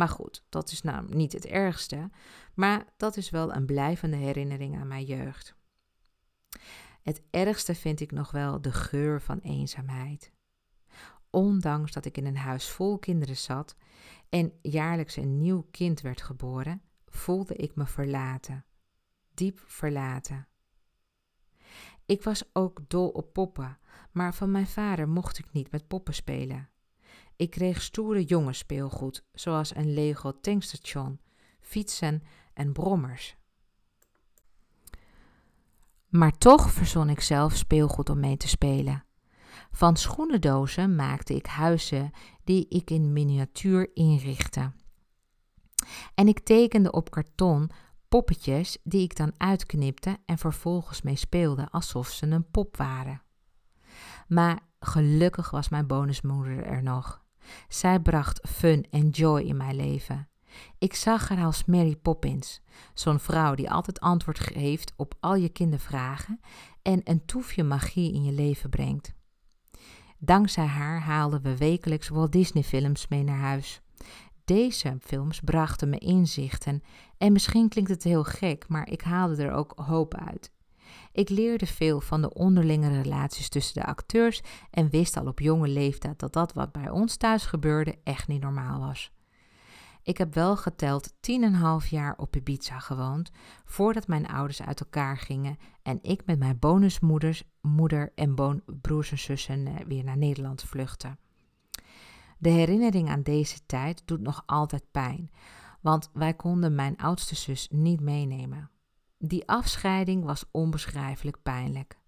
Maar 0.00 0.08
goed, 0.08 0.44
dat 0.48 0.70
is 0.70 0.82
nou 0.82 1.14
niet 1.14 1.32
het 1.32 1.46
ergste, 1.46 2.10
maar 2.54 2.86
dat 2.96 3.16
is 3.16 3.30
wel 3.30 3.54
een 3.54 3.66
blijvende 3.66 4.16
herinnering 4.16 4.76
aan 4.76 4.88
mijn 4.88 5.04
jeugd. 5.04 5.54
Het 7.02 7.22
ergste 7.30 7.74
vind 7.74 8.00
ik 8.00 8.12
nog 8.12 8.30
wel 8.30 8.60
de 8.60 8.72
geur 8.72 9.20
van 9.20 9.38
eenzaamheid. 9.38 10.32
Ondanks 11.30 11.92
dat 11.92 12.04
ik 12.04 12.16
in 12.16 12.26
een 12.26 12.36
huis 12.36 12.68
vol 12.68 12.98
kinderen 12.98 13.36
zat 13.36 13.76
en 14.28 14.52
jaarlijks 14.62 15.16
een 15.16 15.38
nieuw 15.38 15.66
kind 15.70 16.00
werd 16.00 16.22
geboren, 16.22 16.82
voelde 17.06 17.54
ik 17.54 17.74
me 17.74 17.86
verlaten, 17.86 18.64
diep 19.34 19.62
verlaten. 19.66 20.48
Ik 22.06 22.22
was 22.22 22.50
ook 22.52 22.80
dol 22.88 23.08
op 23.08 23.32
poppen, 23.32 23.78
maar 24.12 24.34
van 24.34 24.50
mijn 24.50 24.66
vader 24.66 25.08
mocht 25.08 25.38
ik 25.38 25.52
niet 25.52 25.70
met 25.70 25.88
poppen 25.88 26.14
spelen. 26.14 26.69
Ik 27.40 27.50
kreeg 27.50 27.82
stoere 27.82 28.24
jongensspeelgoed, 28.24 29.24
zoals 29.32 29.74
een 29.74 29.94
Lego 29.94 30.40
tankstation, 30.40 31.20
fietsen 31.60 32.22
en 32.54 32.72
brommers. 32.72 33.36
Maar 36.08 36.38
toch 36.38 36.70
verzon 36.70 37.08
ik 37.08 37.20
zelf 37.20 37.56
speelgoed 37.56 38.10
om 38.10 38.20
mee 38.20 38.36
te 38.36 38.48
spelen. 38.48 39.04
Van 39.70 39.96
schoenendozen 39.96 40.96
maakte 40.96 41.34
ik 41.34 41.46
huizen 41.46 42.10
die 42.44 42.68
ik 42.68 42.90
in 42.90 43.12
miniatuur 43.12 43.90
inrichtte. 43.94 44.72
En 46.14 46.28
ik 46.28 46.40
tekende 46.40 46.92
op 46.92 47.10
karton 47.10 47.70
poppetjes 48.08 48.78
die 48.82 49.02
ik 49.02 49.16
dan 49.16 49.32
uitknipte 49.36 50.18
en 50.26 50.38
vervolgens 50.38 51.02
mee 51.02 51.16
speelde 51.16 51.68
alsof 51.70 52.08
ze 52.08 52.26
een 52.26 52.50
pop 52.50 52.76
waren. 52.76 53.22
Maar 54.28 54.60
gelukkig 54.80 55.50
was 55.50 55.68
mijn 55.68 55.86
bonusmoeder 55.86 56.64
er 56.64 56.82
nog. 56.82 57.19
Zij 57.68 58.00
bracht 58.00 58.48
fun 58.48 58.86
en 58.90 59.08
joy 59.08 59.40
in 59.40 59.56
mijn 59.56 59.76
leven. 59.76 60.28
Ik 60.78 60.94
zag 60.94 61.28
haar 61.28 61.44
als 61.44 61.64
Mary 61.64 61.96
Poppins, 61.96 62.60
zo'n 62.94 63.18
vrouw 63.18 63.54
die 63.54 63.70
altijd 63.70 64.00
antwoord 64.00 64.40
geeft 64.40 64.92
op 64.96 65.14
al 65.20 65.34
je 65.34 65.48
kindervragen 65.48 66.40
en 66.82 67.00
een 67.04 67.24
toefje 67.24 67.62
magie 67.62 68.12
in 68.12 68.24
je 68.24 68.32
leven 68.32 68.70
brengt. 68.70 69.14
Dankzij 70.18 70.66
haar 70.66 71.00
haalden 71.00 71.42
we 71.42 71.56
wekelijks 71.56 72.08
Walt 72.08 72.32
Disney 72.32 72.62
films 72.62 73.08
mee 73.08 73.22
naar 73.22 73.38
huis. 73.38 73.80
Deze 74.44 74.96
films 75.00 75.40
brachten 75.40 75.88
me 75.88 75.98
inzichten 75.98 76.82
en 77.18 77.32
misschien 77.32 77.68
klinkt 77.68 77.90
het 77.90 78.02
heel 78.02 78.24
gek, 78.24 78.68
maar 78.68 78.88
ik 78.88 79.00
haalde 79.00 79.42
er 79.42 79.52
ook 79.52 79.72
hoop 79.76 80.14
uit. 80.14 80.52
Ik 81.12 81.28
leerde 81.28 81.66
veel 81.66 82.00
van 82.00 82.20
de 82.20 82.34
onderlinge 82.34 83.02
relaties 83.02 83.48
tussen 83.48 83.74
de 83.74 83.86
acteurs 83.86 84.42
en 84.70 84.90
wist 84.90 85.16
al 85.16 85.26
op 85.26 85.38
jonge 85.38 85.68
leeftijd 85.68 86.18
dat 86.18 86.32
dat 86.32 86.52
wat 86.52 86.72
bij 86.72 86.90
ons 86.90 87.16
thuis 87.16 87.46
gebeurde 87.46 87.98
echt 88.04 88.28
niet 88.28 88.42
normaal 88.42 88.80
was. 88.80 89.12
Ik 90.02 90.18
heb 90.18 90.34
wel 90.34 90.56
geteld 90.56 91.12
10,5 91.12 91.88
jaar 91.88 92.14
op 92.16 92.36
Ibiza 92.36 92.78
gewoond 92.78 93.30
voordat 93.64 94.06
mijn 94.06 94.28
ouders 94.28 94.62
uit 94.62 94.80
elkaar 94.80 95.18
gingen 95.18 95.58
en 95.82 95.98
ik 96.02 96.26
met 96.26 96.38
mijn 96.38 96.58
bonusmoeders, 96.58 97.42
moeder 97.60 98.12
en 98.14 98.62
broers 98.80 99.10
en 99.10 99.18
zussen 99.18 99.66
eh, 99.66 99.74
weer 99.86 100.04
naar 100.04 100.18
Nederland 100.18 100.62
vluchtte. 100.62 101.16
De 102.38 102.48
herinnering 102.48 103.08
aan 103.08 103.22
deze 103.22 103.66
tijd 103.66 104.02
doet 104.04 104.20
nog 104.20 104.42
altijd 104.46 104.84
pijn, 104.90 105.30
want 105.80 106.10
wij 106.12 106.34
konden 106.34 106.74
mijn 106.74 106.96
oudste 106.96 107.34
zus 107.34 107.68
niet 107.70 108.00
meenemen. 108.00 108.70
Die 109.22 109.48
afscheiding 109.48 110.24
was 110.24 110.44
onbeschrijfelijk 110.50 111.42
pijnlijk. 111.42 111.98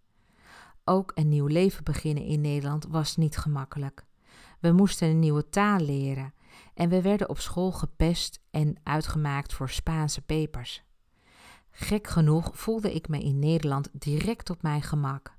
Ook 0.85 1.13
een 1.15 1.29
nieuw 1.29 1.47
leven 1.47 1.85
beginnen 1.85 2.25
in 2.25 2.41
Nederland 2.41 2.87
was 2.89 3.17
niet 3.17 3.37
gemakkelijk. 3.37 4.05
We 4.61 4.73
moesten 4.73 5.09
een 5.09 5.19
nieuwe 5.19 5.49
taal 5.49 5.81
leren 5.81 6.35
en 6.75 6.89
we 6.89 7.03
werden 7.03 7.29
op 7.29 7.39
school 7.39 7.73
gepest 7.73 8.41
en 8.51 8.77
uitgemaakt 8.83 9.53
voor 9.53 9.71
Spaanse 9.71 10.21
pepers. 10.21 10.83
Gek 11.71 12.07
genoeg 12.07 12.51
voelde 12.53 12.95
ik 12.95 13.09
me 13.09 13.21
in 13.21 13.39
Nederland 13.39 13.89
direct 13.93 14.51
op 14.51 14.63
mijn 14.63 14.83
gemak. 14.83 15.37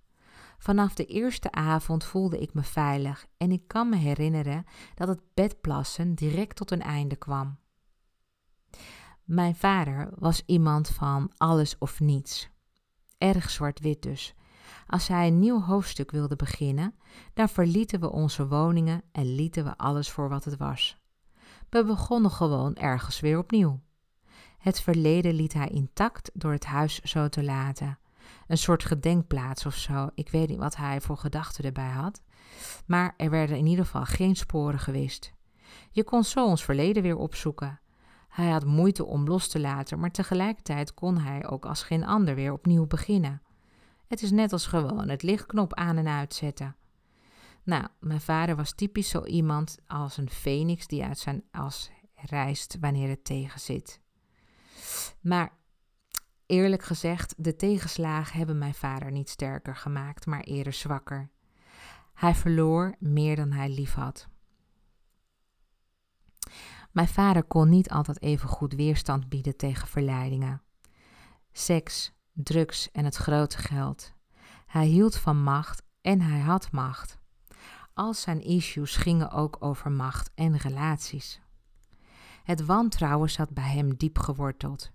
Vanaf 0.57 0.93
de 0.93 1.05
eerste 1.05 1.51
avond 1.51 2.03
voelde 2.03 2.39
ik 2.39 2.53
me 2.53 2.63
veilig 2.63 3.25
en 3.37 3.51
ik 3.51 3.67
kan 3.67 3.89
me 3.89 3.95
herinneren 3.95 4.65
dat 4.95 5.07
het 5.07 5.21
bedplassen 5.33 6.15
direct 6.15 6.55
tot 6.55 6.71
een 6.71 6.81
einde 6.81 7.15
kwam. 7.15 7.57
Mijn 9.23 9.55
vader 9.55 10.09
was 10.15 10.43
iemand 10.45 10.89
van 10.89 11.31
alles 11.37 11.77
of 11.77 11.99
niets. 11.99 12.49
Erg 13.17 13.49
zwart-wit 13.49 14.01
dus. 14.01 14.33
Als 14.87 15.07
hij 15.07 15.27
een 15.27 15.39
nieuw 15.39 15.61
hoofdstuk 15.61 16.11
wilde 16.11 16.35
beginnen, 16.35 16.95
dan 17.33 17.49
verlieten 17.49 17.99
we 17.99 18.11
onze 18.11 18.47
woningen 18.47 19.01
en 19.11 19.35
lieten 19.35 19.63
we 19.63 19.77
alles 19.77 20.09
voor 20.09 20.29
wat 20.29 20.43
het 20.43 20.57
was. 20.57 20.97
We 21.69 21.83
begonnen 21.83 22.31
gewoon 22.31 22.75
ergens 22.75 23.19
weer 23.19 23.37
opnieuw. 23.37 23.79
Het 24.57 24.81
verleden 24.81 25.33
liet 25.33 25.53
hij 25.53 25.67
intact 25.67 26.31
door 26.33 26.51
het 26.51 26.65
huis 26.65 26.99
zo 26.99 27.29
te 27.29 27.43
laten. 27.43 27.99
Een 28.47 28.57
soort 28.57 28.85
gedenkplaats 28.85 29.65
of 29.65 29.75
zo. 29.75 30.09
Ik 30.15 30.29
weet 30.29 30.49
niet 30.49 30.57
wat 30.57 30.75
hij 30.75 31.01
voor 31.01 31.17
gedachten 31.17 31.63
erbij 31.63 31.89
had. 31.89 32.21
Maar 32.85 33.13
er 33.17 33.29
werden 33.29 33.57
in 33.57 33.65
ieder 33.65 33.85
geval 33.85 34.05
geen 34.05 34.35
sporen 34.35 34.79
gewist. 34.79 35.33
Je 35.91 36.03
kon 36.03 36.23
zo 36.23 36.45
ons 36.45 36.63
verleden 36.63 37.03
weer 37.03 37.17
opzoeken. 37.17 37.79
Hij 38.33 38.49
had 38.49 38.65
moeite 38.65 39.05
om 39.05 39.27
los 39.27 39.47
te 39.47 39.59
laten, 39.59 39.99
maar 39.99 40.11
tegelijkertijd 40.11 40.93
kon 40.93 41.17
hij 41.17 41.47
ook 41.47 41.65
als 41.65 41.83
geen 41.83 42.05
ander 42.05 42.35
weer 42.35 42.53
opnieuw 42.53 42.87
beginnen. 42.87 43.41
Het 44.07 44.21
is 44.21 44.31
net 44.31 44.51
als 44.51 44.65
gewoon 44.67 45.09
het 45.09 45.23
lichtknop 45.23 45.73
aan 45.73 45.97
en 45.97 46.07
uitzetten. 46.07 46.75
Nou, 47.63 47.87
mijn 47.99 48.21
vader 48.21 48.55
was 48.55 48.73
typisch 48.75 49.09
zo 49.09 49.25
iemand 49.25 49.77
als 49.87 50.17
een 50.17 50.29
feniks 50.29 50.87
die 50.87 51.03
uit 51.03 51.19
zijn 51.19 51.43
as 51.51 51.91
reist 52.15 52.77
wanneer 52.79 53.09
het 53.09 53.25
tegenzit. 53.25 54.01
Maar 55.21 55.51
eerlijk 56.45 56.83
gezegd, 56.83 57.33
de 57.37 57.55
tegenslagen 57.55 58.37
hebben 58.37 58.57
mijn 58.57 58.73
vader 58.73 59.11
niet 59.11 59.29
sterker 59.29 59.75
gemaakt, 59.75 60.25
maar 60.25 60.41
eerder 60.41 60.73
zwakker. 60.73 61.29
Hij 62.13 62.35
verloor 62.35 62.95
meer 62.99 63.35
dan 63.35 63.51
hij 63.51 63.69
lief 63.69 63.93
had. 63.93 64.27
Mijn 66.93 67.07
vader 67.07 67.43
kon 67.43 67.69
niet 67.69 67.89
altijd 67.89 68.21
even 68.21 68.49
goed 68.49 68.73
weerstand 68.73 69.29
bieden 69.29 69.55
tegen 69.55 69.87
verleidingen. 69.87 70.61
Seks, 71.51 72.13
drugs 72.33 72.91
en 72.91 73.05
het 73.05 73.15
grote 73.15 73.57
geld. 73.57 74.13
Hij 74.65 74.85
hield 74.85 75.17
van 75.17 75.43
macht 75.43 75.83
en 76.01 76.21
hij 76.21 76.39
had 76.39 76.71
macht. 76.71 77.19
Al 77.93 78.13
zijn 78.13 78.41
issues 78.41 78.95
gingen 78.95 79.31
ook 79.31 79.57
over 79.59 79.91
macht 79.91 80.31
en 80.35 80.57
relaties. 80.57 81.41
Het 82.43 82.65
wantrouwen 82.65 83.29
zat 83.29 83.49
bij 83.49 83.71
hem 83.71 83.95
diep 83.95 84.19
geworteld, 84.19 84.91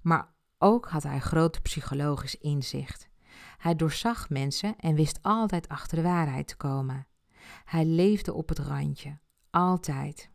maar 0.00 0.34
ook 0.58 0.88
had 0.88 1.02
hij 1.02 1.20
groot 1.20 1.62
psychologisch 1.62 2.36
inzicht. 2.36 3.08
Hij 3.56 3.76
doorzag 3.76 4.28
mensen 4.28 4.76
en 4.76 4.94
wist 4.94 5.18
altijd 5.22 5.68
achter 5.68 5.96
de 5.96 6.02
waarheid 6.02 6.46
te 6.46 6.56
komen. 6.56 7.06
Hij 7.64 7.84
leefde 7.84 8.32
op 8.32 8.48
het 8.48 8.58
randje, 8.58 9.18
altijd. 9.50 10.30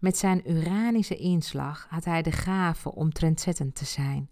Met 0.00 0.16
zijn 0.16 0.50
Uranische 0.50 1.16
inslag 1.16 1.86
had 1.90 2.04
hij 2.04 2.22
de 2.22 2.32
gave 2.32 2.94
om 2.94 3.12
trendzettend 3.12 3.74
te 3.74 3.84
zijn. 3.84 4.30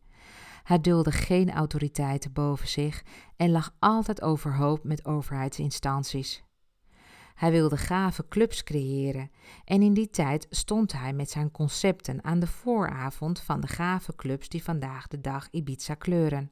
Hij 0.62 0.81
dulde 0.81 1.12
geen 1.12 1.51
autoriteiten 1.51 2.33
boven 2.33 2.68
zich 2.68 3.03
en 3.37 3.51
lag 3.51 3.75
altijd 3.79 4.22
overhoop 4.22 4.85
met 4.85 5.05
overheidsinstanties. 5.05 6.44
Hij 7.35 7.51
wilde 7.51 7.77
gave 7.77 8.29
clubs 8.29 8.62
creëren 8.62 9.31
en 9.64 9.83
in 9.83 9.94
die 9.94 10.11
tijd 10.11 10.46
stond 10.51 10.92
hij 10.92 11.12
met 11.12 11.31
zijn 11.31 11.51
concepten 11.51 12.25
aan 12.25 12.38
de 12.38 12.46
vooravond 12.46 13.40
van 13.40 13.61
de 13.61 13.66
gave 13.66 14.14
clubs 14.14 14.49
die 14.49 14.62
vandaag 14.62 15.07
de 15.07 15.20
dag 15.20 15.49
Ibiza 15.51 15.94
kleuren. 15.94 16.51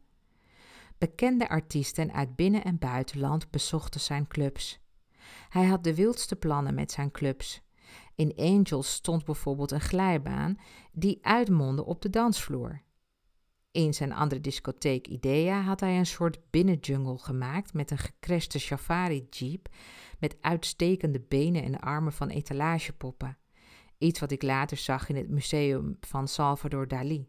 Bekende 0.98 1.48
artiesten 1.48 2.12
uit 2.12 2.36
binnen- 2.36 2.64
en 2.64 2.78
buitenland 2.78 3.50
bezochten 3.50 4.00
zijn 4.00 4.26
clubs. 4.26 4.80
Hij 5.48 5.64
had 5.64 5.84
de 5.84 5.94
wildste 5.94 6.36
plannen 6.36 6.74
met 6.74 6.92
zijn 6.92 7.10
clubs. 7.10 7.62
In 8.14 8.32
Angels 8.36 8.92
stond 8.92 9.24
bijvoorbeeld 9.24 9.70
een 9.70 9.80
glijbaan 9.80 10.56
die 10.92 11.18
uitmondde 11.22 11.84
op 11.84 12.02
de 12.02 12.10
dansvloer. 12.10 12.82
In 13.70 13.94
zijn 13.94 14.12
andere 14.12 14.40
discotheek 14.40 15.06
Idea 15.06 15.60
had 15.60 15.80
hij 15.80 15.98
een 15.98 16.06
soort 16.06 16.50
binnenjungle 16.50 17.18
gemaakt 17.18 17.72
met 17.72 17.90
een 17.90 17.98
gecrashte 17.98 18.58
safari-jeep 18.58 19.68
met 20.18 20.36
uitstekende 20.40 21.20
benen 21.20 21.62
en 21.62 21.80
armen 21.80 22.12
van 22.12 22.28
etalagepoppen. 22.28 23.38
Iets 23.98 24.20
wat 24.20 24.30
ik 24.30 24.42
later 24.42 24.76
zag 24.76 25.08
in 25.08 25.16
het 25.16 25.28
museum 25.28 25.96
van 26.00 26.28
Salvador 26.28 26.88
Dali. 26.88 27.28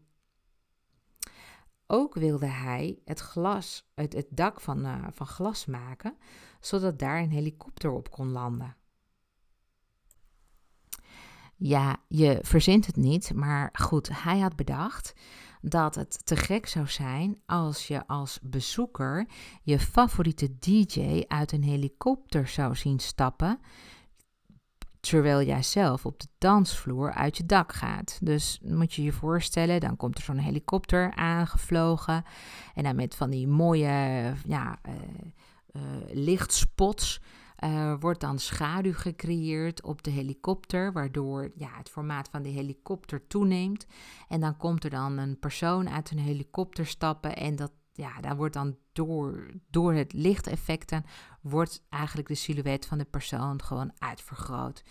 Ook 1.86 2.14
wilde 2.14 2.46
hij 2.46 2.98
het, 3.04 3.20
glas, 3.20 3.90
het, 3.94 4.12
het 4.12 4.26
dak 4.30 4.60
van, 4.60 4.86
uh, 4.86 5.06
van 5.10 5.26
glas 5.26 5.66
maken, 5.66 6.16
zodat 6.60 6.98
daar 6.98 7.18
een 7.18 7.30
helikopter 7.30 7.90
op 7.90 8.10
kon 8.10 8.28
landen. 8.28 8.76
Ja, 11.58 11.96
je 12.08 12.38
verzint 12.42 12.86
het 12.86 12.96
niet, 12.96 13.34
maar 13.34 13.68
goed, 13.72 14.22
hij 14.22 14.38
had 14.38 14.56
bedacht 14.56 15.14
dat 15.60 15.94
het 15.94 16.26
te 16.26 16.36
gek 16.36 16.66
zou 16.66 16.86
zijn 16.86 17.40
als 17.46 17.86
je 17.86 18.06
als 18.06 18.38
bezoeker 18.42 19.26
je 19.62 19.78
favoriete 19.78 20.58
DJ 20.58 21.24
uit 21.28 21.52
een 21.52 21.62
helikopter 21.62 22.48
zou 22.48 22.74
zien 22.74 22.98
stappen, 22.98 23.60
terwijl 25.00 25.42
jij 25.42 25.62
zelf 25.62 26.06
op 26.06 26.20
de 26.20 26.28
dansvloer 26.38 27.12
uit 27.12 27.36
je 27.36 27.46
dak 27.46 27.72
gaat. 27.72 28.18
Dus 28.22 28.60
moet 28.62 28.94
je 28.94 29.02
je 29.02 29.12
voorstellen, 29.12 29.80
dan 29.80 29.96
komt 29.96 30.18
er 30.18 30.24
zo'n 30.24 30.38
helikopter 30.38 31.14
aangevlogen 31.14 32.24
en 32.74 32.82
dan 32.82 32.96
met 32.96 33.14
van 33.14 33.30
die 33.30 33.48
mooie 33.48 34.32
ja, 34.46 34.78
uh, 34.88 34.94
uh, 35.72 35.82
lichtspots 36.12 37.20
uh, 37.64 37.94
wordt 38.00 38.20
dan 38.20 38.38
schaduw 38.38 38.92
gecreëerd 38.92 39.82
op 39.82 40.02
de 40.02 40.10
helikopter, 40.10 40.92
waardoor 40.92 41.50
ja, 41.54 41.70
het 41.76 41.88
formaat 41.88 42.28
van 42.28 42.42
de 42.42 42.48
helikopter 42.48 43.26
toeneemt. 43.26 43.86
En 44.28 44.40
dan 44.40 44.56
komt 44.56 44.84
er 44.84 44.90
dan 44.90 45.18
een 45.18 45.38
persoon 45.38 45.90
uit 45.90 46.10
een 46.10 46.18
helikopter 46.18 46.86
stappen 46.86 47.36
en 47.36 47.56
dat, 47.56 47.72
ja, 47.92 48.20
daar 48.20 48.36
wordt 48.36 48.54
dan 48.54 48.76
door, 48.92 49.50
door 49.70 49.92
het 49.92 50.12
lichteffecten, 50.12 51.04
wordt 51.40 51.84
eigenlijk 51.88 52.28
de 52.28 52.34
silhouet 52.34 52.86
van 52.86 52.98
de 52.98 53.04
persoon 53.04 53.62
gewoon 53.62 53.92
uitvergroot. 53.98 54.82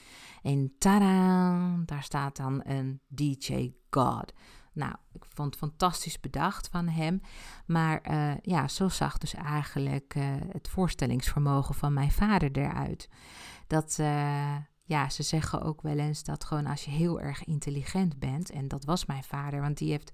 En 0.41 0.75
tada, 0.77 1.75
daar 1.85 2.03
staat 2.03 2.35
dan 2.35 2.61
een 2.63 3.01
DJ 3.07 3.73
God. 3.89 4.33
Nou, 4.75 4.95
ik 5.13 5.25
vond 5.29 5.49
het 5.49 5.57
fantastisch 5.57 6.19
bedacht 6.19 6.67
van 6.67 6.87
hem. 6.87 7.21
Maar 7.65 8.01
eh, 8.01 8.33
ja, 8.41 8.67
zo 8.67 8.89
zag 8.89 9.17
dus 9.17 9.33
eigenlijk 9.33 10.15
uh, 10.15 10.35
het 10.51 10.69
voorstellingsvermogen 10.69 11.75
van 11.75 11.93
mijn 11.93 12.11
vader 12.11 12.51
eruit. 12.51 13.09
Dat, 13.67 13.97
uh, 13.99 14.55
ja, 14.83 15.09
ze 15.09 15.23
zeggen 15.23 15.61
ook 15.61 15.81
wel 15.81 15.97
eens 15.97 16.23
dat 16.23 16.43
gewoon 16.43 16.65
als 16.65 16.85
je 16.85 16.91
heel 16.91 17.21
erg 17.21 17.43
intelligent 17.43 18.19
bent, 18.19 18.51
en 18.51 18.67
dat 18.67 18.85
was 18.85 19.05
mijn 19.05 19.23
vader, 19.23 19.61
want 19.61 19.77
die 19.77 19.89
heeft 19.89 20.11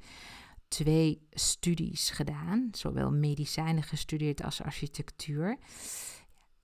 twee 0.68 1.28
studies 1.32 2.09
gedaan, 2.09 2.68
zowel 2.72 3.12
medicijnen 3.12 3.84
gestudeerd 3.84 4.43
als 4.43 4.62
architectuur. 4.62 5.57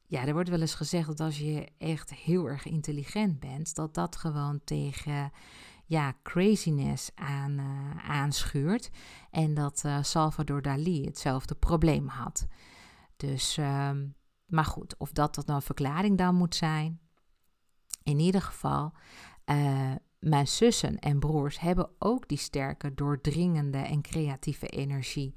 Ja, 0.08 0.26
er 0.26 0.34
wordt 0.34 0.50
wel 0.50 0.62
eens 0.62 0.76
gezegd 0.76 1.08
dat 1.08 1.20
als 1.20 1.38
je 1.38 1.68
echt 1.78 2.14
heel 2.14 2.45
erg 2.45 2.66
intelligent 2.66 3.39
bent, 3.39 3.76
dat 3.76 3.93
dat 3.93 4.16
gewoon 4.16 4.62
tegen 4.64 5.32
ja, 5.88 6.14
craziness 6.24 7.12
aan, 7.16 7.52
uh, 7.52 8.10
aanschuurt. 8.10 8.90
En 9.32 9.54
dat 9.54 9.84
uh, 9.86 9.98
Salvador 10.02 10.62
Dali 10.62 11.06
hetzelfde 11.06 11.56
probleem 11.56 12.08
had. 12.08 12.48
Dus, 13.18 13.58
um, 13.58 14.16
maar 14.46 14.66
goed, 14.66 14.98
of 14.98 15.12
dat 15.12 15.36
dat 15.36 15.46
nou 15.46 15.58
een 15.58 15.66
verklaring 15.66 16.18
dan 16.18 16.36
moet 16.36 16.56
zijn. 16.56 17.00
In 18.04 18.20
ieder 18.20 18.42
geval, 18.42 18.94
uh, 19.46 19.92
mijn 20.20 20.48
zussen 20.48 21.00
en 21.00 21.20
broers 21.20 21.60
hebben 21.60 21.90
ook 22.00 22.28
die 22.28 22.38
sterke, 22.38 22.94
doordringende 22.94 23.78
en 23.78 24.02
creatieve 24.02 24.68
energie. 24.68 25.34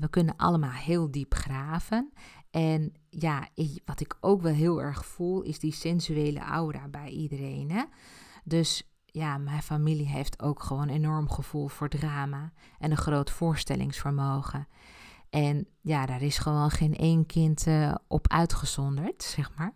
we 0.00 0.06
kunnen 0.10 0.36
allemaal 0.36 0.70
heel 0.70 1.10
diep 1.10 1.34
graven. 1.34 2.12
En 2.50 2.92
ja, 3.10 3.48
wat 3.84 4.00
ik 4.00 4.16
ook 4.20 4.42
wel 4.42 4.54
heel 4.54 4.82
erg 4.82 5.06
voel, 5.06 5.42
is 5.42 5.58
die 5.58 5.72
sensuele 5.72 6.40
aura 6.40 6.88
bij 6.88 7.08
iedereen. 7.08 7.70
Hè? 7.70 7.84
Dus 8.44 8.87
ja, 9.12 9.38
mijn 9.38 9.62
familie 9.62 10.08
heeft 10.08 10.42
ook 10.42 10.62
gewoon 10.62 10.88
enorm 10.88 11.30
gevoel 11.30 11.68
voor 11.68 11.88
drama 11.88 12.52
en 12.78 12.90
een 12.90 12.96
groot 12.96 13.30
voorstellingsvermogen. 13.30 14.68
En 15.30 15.66
ja, 15.80 16.06
daar 16.06 16.22
is 16.22 16.38
gewoon 16.38 16.70
geen 16.70 16.96
één 16.96 17.26
kind 17.26 17.66
uh, 17.66 17.94
op 18.08 18.28
uitgezonderd, 18.28 19.22
zeg 19.22 19.50
maar. 19.56 19.72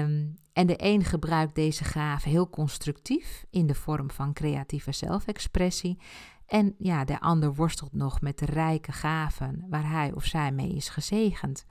um, 0.00 0.34
en 0.52 0.66
de 0.66 0.74
een 0.76 1.04
gebruikt 1.04 1.54
deze 1.54 1.84
gave 1.84 2.28
heel 2.28 2.50
constructief 2.50 3.44
in 3.50 3.66
de 3.66 3.74
vorm 3.74 4.10
van 4.10 4.32
creatieve 4.32 4.92
zelfexpressie. 4.92 5.98
En 6.46 6.74
ja, 6.78 7.04
de 7.04 7.20
ander 7.20 7.54
worstelt 7.54 7.92
nog 7.92 8.20
met 8.20 8.38
de 8.38 8.46
rijke 8.46 8.92
gaven 8.92 9.66
waar 9.68 9.90
hij 9.90 10.12
of 10.12 10.24
zij 10.24 10.52
mee 10.52 10.74
is 10.74 10.88
gezegend. 10.88 11.66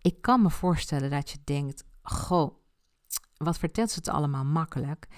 Ik 0.00 0.22
kan 0.22 0.42
me 0.42 0.50
voorstellen 0.50 1.10
dat 1.10 1.30
je 1.30 1.38
denkt: 1.44 1.84
Goh, 2.02 2.54
wat 3.36 3.58
vertelt 3.58 3.90
ze 3.90 3.98
het 3.98 4.08
allemaal 4.08 4.44
makkelijk? 4.44 5.08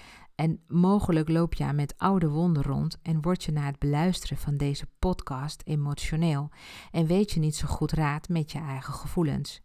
En 0.41 0.63
mogelijk 0.67 1.29
loop 1.29 1.53
je 1.53 1.73
met 1.73 1.93
oude 1.97 2.29
wonden 2.29 2.63
rond 2.63 2.97
en 3.01 3.21
word 3.21 3.43
je 3.43 3.51
na 3.51 3.65
het 3.65 3.79
beluisteren 3.79 4.37
van 4.37 4.57
deze 4.57 4.87
podcast 4.99 5.61
emotioneel 5.65 6.49
en 6.91 7.05
weet 7.05 7.31
je 7.31 7.39
niet 7.39 7.55
zo 7.55 7.67
goed 7.67 7.91
raad 7.91 8.29
met 8.29 8.51
je 8.51 8.59
eigen 8.59 8.93
gevoelens. 8.93 9.61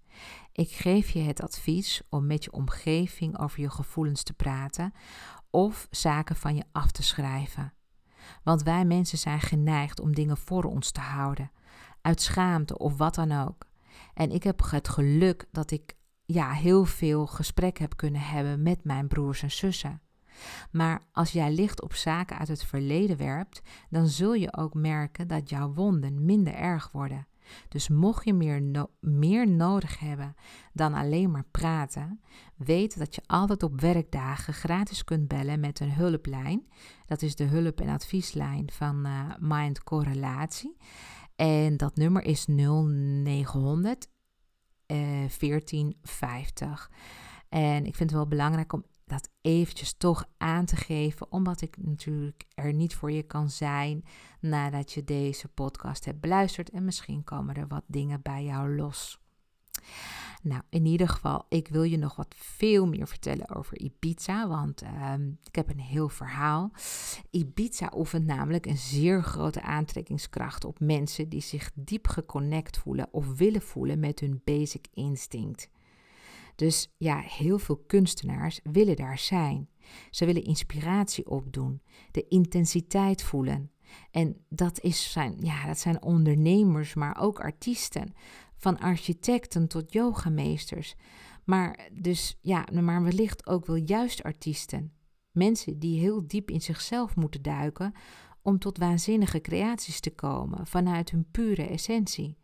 Ik 0.52 0.70
geef 0.70 1.10
je 1.10 1.18
het 1.18 1.42
advies 1.42 2.02
om 2.08 2.26
met 2.26 2.44
je 2.44 2.52
omgeving 2.52 3.38
over 3.38 3.60
je 3.60 3.70
gevoelens 3.70 4.22
te 4.22 4.32
praten 4.32 4.92
of 5.50 5.86
zaken 5.90 6.36
van 6.36 6.56
je 6.56 6.64
af 6.72 6.90
te 6.90 7.02
schrijven. 7.02 7.72
Want 8.42 8.62
wij 8.62 8.84
mensen 8.84 9.18
zijn 9.18 9.40
geneigd 9.40 10.00
om 10.00 10.14
dingen 10.14 10.36
voor 10.36 10.64
ons 10.64 10.90
te 10.90 11.00
houden, 11.00 11.50
uit 12.00 12.22
schaamte 12.22 12.78
of 12.78 12.96
wat 12.96 13.14
dan 13.14 13.32
ook. 13.32 13.66
En 14.14 14.30
ik 14.30 14.42
heb 14.42 14.70
het 14.70 14.88
geluk 14.88 15.48
dat 15.52 15.70
ik 15.70 15.96
ja, 16.24 16.50
heel 16.50 16.84
veel 16.84 17.26
gesprek 17.26 17.78
heb 17.78 17.96
kunnen 17.96 18.20
hebben 18.20 18.62
met 18.62 18.84
mijn 18.84 19.08
broers 19.08 19.42
en 19.42 19.50
zussen. 19.50 20.00
Maar 20.70 21.02
als 21.12 21.32
jij 21.32 21.52
licht 21.52 21.82
op 21.82 21.94
zaken 21.94 22.38
uit 22.38 22.48
het 22.48 22.64
verleden 22.64 23.16
werpt, 23.16 23.62
dan 23.90 24.06
zul 24.06 24.34
je 24.34 24.56
ook 24.56 24.74
merken 24.74 25.28
dat 25.28 25.50
jouw 25.50 25.72
wonden 25.72 26.24
minder 26.24 26.54
erg 26.54 26.90
worden. 26.92 27.26
Dus 27.68 27.88
mocht 27.88 28.24
je 28.24 28.34
meer, 28.34 28.86
meer 29.00 29.48
nodig 29.48 29.98
hebben 29.98 30.34
dan 30.72 30.94
alleen 30.94 31.30
maar 31.30 31.46
praten, 31.50 32.20
weet 32.56 32.98
dat 32.98 33.14
je 33.14 33.22
altijd 33.26 33.62
op 33.62 33.80
werkdagen 33.80 34.54
gratis 34.54 35.04
kunt 35.04 35.28
bellen 35.28 35.60
met 35.60 35.80
een 35.80 35.92
hulplijn. 35.92 36.66
Dat 37.06 37.22
is 37.22 37.36
de 37.36 37.44
hulp- 37.44 37.80
en 37.80 37.88
advieslijn 37.88 38.70
van 38.72 39.06
uh, 39.06 39.30
Mind 39.38 39.82
Correlatie. 39.82 40.76
En 41.36 41.76
dat 41.76 41.96
nummer 41.96 42.24
is 42.24 42.46
0900 42.46 44.08
uh, 44.86 44.98
1450. 45.38 46.90
En 47.48 47.86
ik 47.86 47.94
vind 47.94 48.10
het 48.10 48.18
wel 48.18 48.28
belangrijk 48.28 48.72
om 48.72 48.84
dat 49.06 49.30
eventjes 49.40 49.92
toch 49.92 50.24
aan 50.36 50.64
te 50.64 50.76
geven, 50.76 51.32
omdat 51.32 51.60
ik 51.60 51.76
natuurlijk 51.76 52.44
er 52.54 52.72
niet 52.72 52.94
voor 52.94 53.12
je 53.12 53.22
kan 53.22 53.50
zijn 53.50 54.04
nadat 54.40 54.92
je 54.92 55.04
deze 55.04 55.48
podcast 55.48 56.04
hebt 56.04 56.20
beluisterd 56.20 56.70
en 56.70 56.84
misschien 56.84 57.24
komen 57.24 57.54
er 57.54 57.66
wat 57.66 57.84
dingen 57.86 58.22
bij 58.22 58.44
jou 58.44 58.76
los. 58.76 59.20
Nou, 60.42 60.62
in 60.68 60.86
ieder 60.86 61.08
geval, 61.08 61.46
ik 61.48 61.68
wil 61.68 61.82
je 61.82 61.96
nog 61.96 62.16
wat 62.16 62.34
veel 62.36 62.86
meer 62.86 63.08
vertellen 63.08 63.54
over 63.54 63.78
Ibiza, 63.80 64.48
want 64.48 64.82
ehm, 64.82 65.28
ik 65.44 65.54
heb 65.54 65.68
een 65.70 65.80
heel 65.80 66.08
verhaal. 66.08 66.70
Ibiza 67.30 67.92
oefent 67.94 68.26
namelijk 68.26 68.66
een 68.66 68.76
zeer 68.76 69.22
grote 69.22 69.62
aantrekkingskracht 69.62 70.64
op 70.64 70.80
mensen 70.80 71.28
die 71.28 71.40
zich 71.40 71.70
diep 71.74 72.08
geconnect 72.08 72.78
voelen 72.78 73.08
of 73.10 73.36
willen 73.36 73.62
voelen 73.62 73.98
met 73.98 74.20
hun 74.20 74.40
basic 74.44 74.86
instinct. 74.94 75.70
Dus 76.56 76.88
ja, 76.96 77.18
heel 77.18 77.58
veel 77.58 77.76
kunstenaars 77.86 78.60
willen 78.62 78.96
daar 78.96 79.18
zijn. 79.18 79.68
Ze 80.10 80.24
willen 80.24 80.44
inspiratie 80.44 81.26
opdoen, 81.26 81.82
de 82.10 82.26
intensiteit 82.28 83.22
voelen. 83.22 83.70
En 84.10 84.36
dat, 84.48 84.80
is 84.80 85.12
zijn, 85.12 85.36
ja, 85.40 85.66
dat 85.66 85.78
zijn 85.78 86.02
ondernemers, 86.02 86.94
maar 86.94 87.20
ook 87.20 87.40
artiesten. 87.40 88.12
Van 88.56 88.78
architecten 88.78 89.68
tot 89.68 89.92
yogameesters. 89.92 90.94
Maar 91.44 91.88
dus 91.92 92.38
ja, 92.40 92.66
maar 92.80 93.02
wellicht 93.02 93.46
ook 93.46 93.66
wel 93.66 93.76
juist 93.76 94.22
artiesten. 94.22 94.92
Mensen 95.32 95.78
die 95.78 96.00
heel 96.00 96.26
diep 96.26 96.50
in 96.50 96.60
zichzelf 96.60 97.16
moeten 97.16 97.42
duiken 97.42 97.92
om 98.42 98.58
tot 98.58 98.78
waanzinnige 98.78 99.40
creaties 99.40 100.00
te 100.00 100.10
komen 100.14 100.66
vanuit 100.66 101.10
hun 101.10 101.26
pure 101.30 101.66
essentie. 101.66 102.36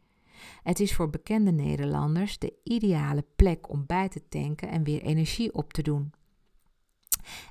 Het 0.62 0.80
is 0.80 0.95
voor 0.95 1.11
bekende 1.11 1.53
Nederlanders 1.53 2.38
de 2.38 2.55
ideale 2.64 3.24
plek 3.36 3.70
om 3.70 3.86
bij 3.86 4.09
te 4.09 4.28
tanken 4.28 4.68
en 4.68 4.84
weer 4.84 5.03
energie 5.03 5.55
op 5.55 5.72
te 5.72 5.82
doen. 5.82 6.12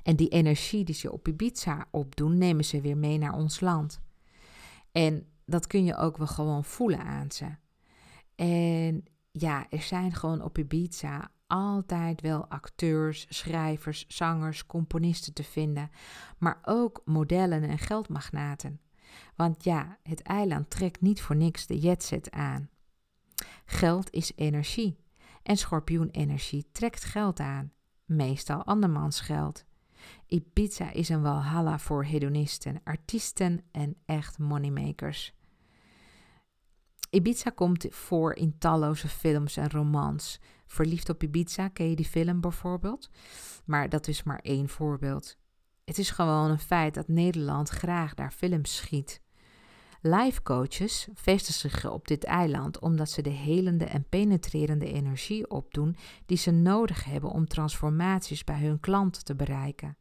En 0.02 0.16
die 0.16 0.28
energie 0.28 0.84
die 0.84 0.94
ze 0.94 1.12
op 1.12 1.28
Ibiza 1.28 1.86
opdoen, 1.90 2.38
nemen 2.38 2.64
ze 2.64 2.80
weer 2.80 2.96
mee 2.96 3.18
naar 3.18 3.34
ons 3.34 3.60
land. 3.60 4.00
En 4.92 5.26
dat 5.46 5.66
kun 5.66 5.84
je 5.84 5.96
ook 5.96 6.16
wel 6.16 6.26
gewoon 6.26 6.64
voelen 6.64 7.02
aan 7.04 7.30
ze. 7.30 7.46
En 8.34 9.04
ja, 9.32 9.66
er 9.70 9.82
zijn 9.82 10.12
gewoon 10.12 10.42
op 10.42 10.58
Ibiza 10.58 11.30
altijd 11.46 12.20
wel 12.20 12.46
acteurs, 12.46 13.26
schrijvers, 13.28 14.04
zangers, 14.08 14.66
componisten 14.66 15.32
te 15.32 15.44
vinden, 15.44 15.90
maar 16.38 16.58
ook 16.62 17.02
modellen 17.04 17.62
en 17.62 17.78
geldmagnaten. 17.78 18.80
Want 19.36 19.64
ja, 19.64 19.98
het 20.02 20.22
eiland 20.22 20.70
trekt 20.70 21.00
niet 21.00 21.22
voor 21.22 21.36
niks 21.36 21.66
de 21.66 21.78
jetset 21.78 22.30
aan. 22.30 22.68
Geld 23.64 24.10
is 24.10 24.32
energie 24.36 24.96
en 25.42 25.56
schorpioenenergie 25.56 26.66
trekt 26.72 27.04
geld 27.04 27.40
aan, 27.40 27.72
meestal 28.04 28.64
andermans 28.64 29.20
geld. 29.20 29.64
Ibiza 30.26 30.92
is 30.92 31.08
een 31.08 31.22
walhalla 31.22 31.78
voor 31.78 32.04
hedonisten, 32.04 32.80
artiesten 32.84 33.60
en 33.70 33.96
echt 34.04 34.38
moneymakers. 34.38 35.34
Ibiza 37.10 37.50
komt 37.50 37.86
voor 37.90 38.34
in 38.34 38.58
talloze 38.58 39.08
films 39.08 39.56
en 39.56 39.70
romans. 39.70 40.40
Verliefd 40.66 41.08
op 41.08 41.22
Ibiza, 41.22 41.68
ken 41.68 41.90
je 41.90 41.96
die 41.96 42.06
film 42.06 42.40
bijvoorbeeld? 42.40 43.10
Maar 43.64 43.88
dat 43.88 44.08
is 44.08 44.22
maar 44.22 44.38
één 44.38 44.68
voorbeeld. 44.68 45.36
Het 45.84 45.98
is 45.98 46.10
gewoon 46.10 46.50
een 46.50 46.58
feit 46.58 46.94
dat 46.94 47.08
Nederland 47.08 47.68
graag 47.68 48.14
daar 48.14 48.32
films 48.32 48.76
schiet. 48.76 49.21
Life 50.04 50.42
coaches 50.42 51.08
vestigen 51.14 51.70
zich 51.70 51.90
op 51.90 52.08
dit 52.08 52.24
eiland 52.24 52.78
omdat 52.78 53.10
ze 53.10 53.22
de 53.22 53.30
helende 53.30 53.84
en 53.84 54.08
penetrerende 54.08 54.92
energie 54.92 55.50
opdoen 55.50 55.96
die 56.26 56.36
ze 56.36 56.50
nodig 56.50 57.04
hebben 57.04 57.30
om 57.30 57.46
transformaties 57.46 58.44
bij 58.44 58.58
hun 58.58 58.80
klanten 58.80 59.24
te 59.24 59.34
bereiken. 59.34 59.96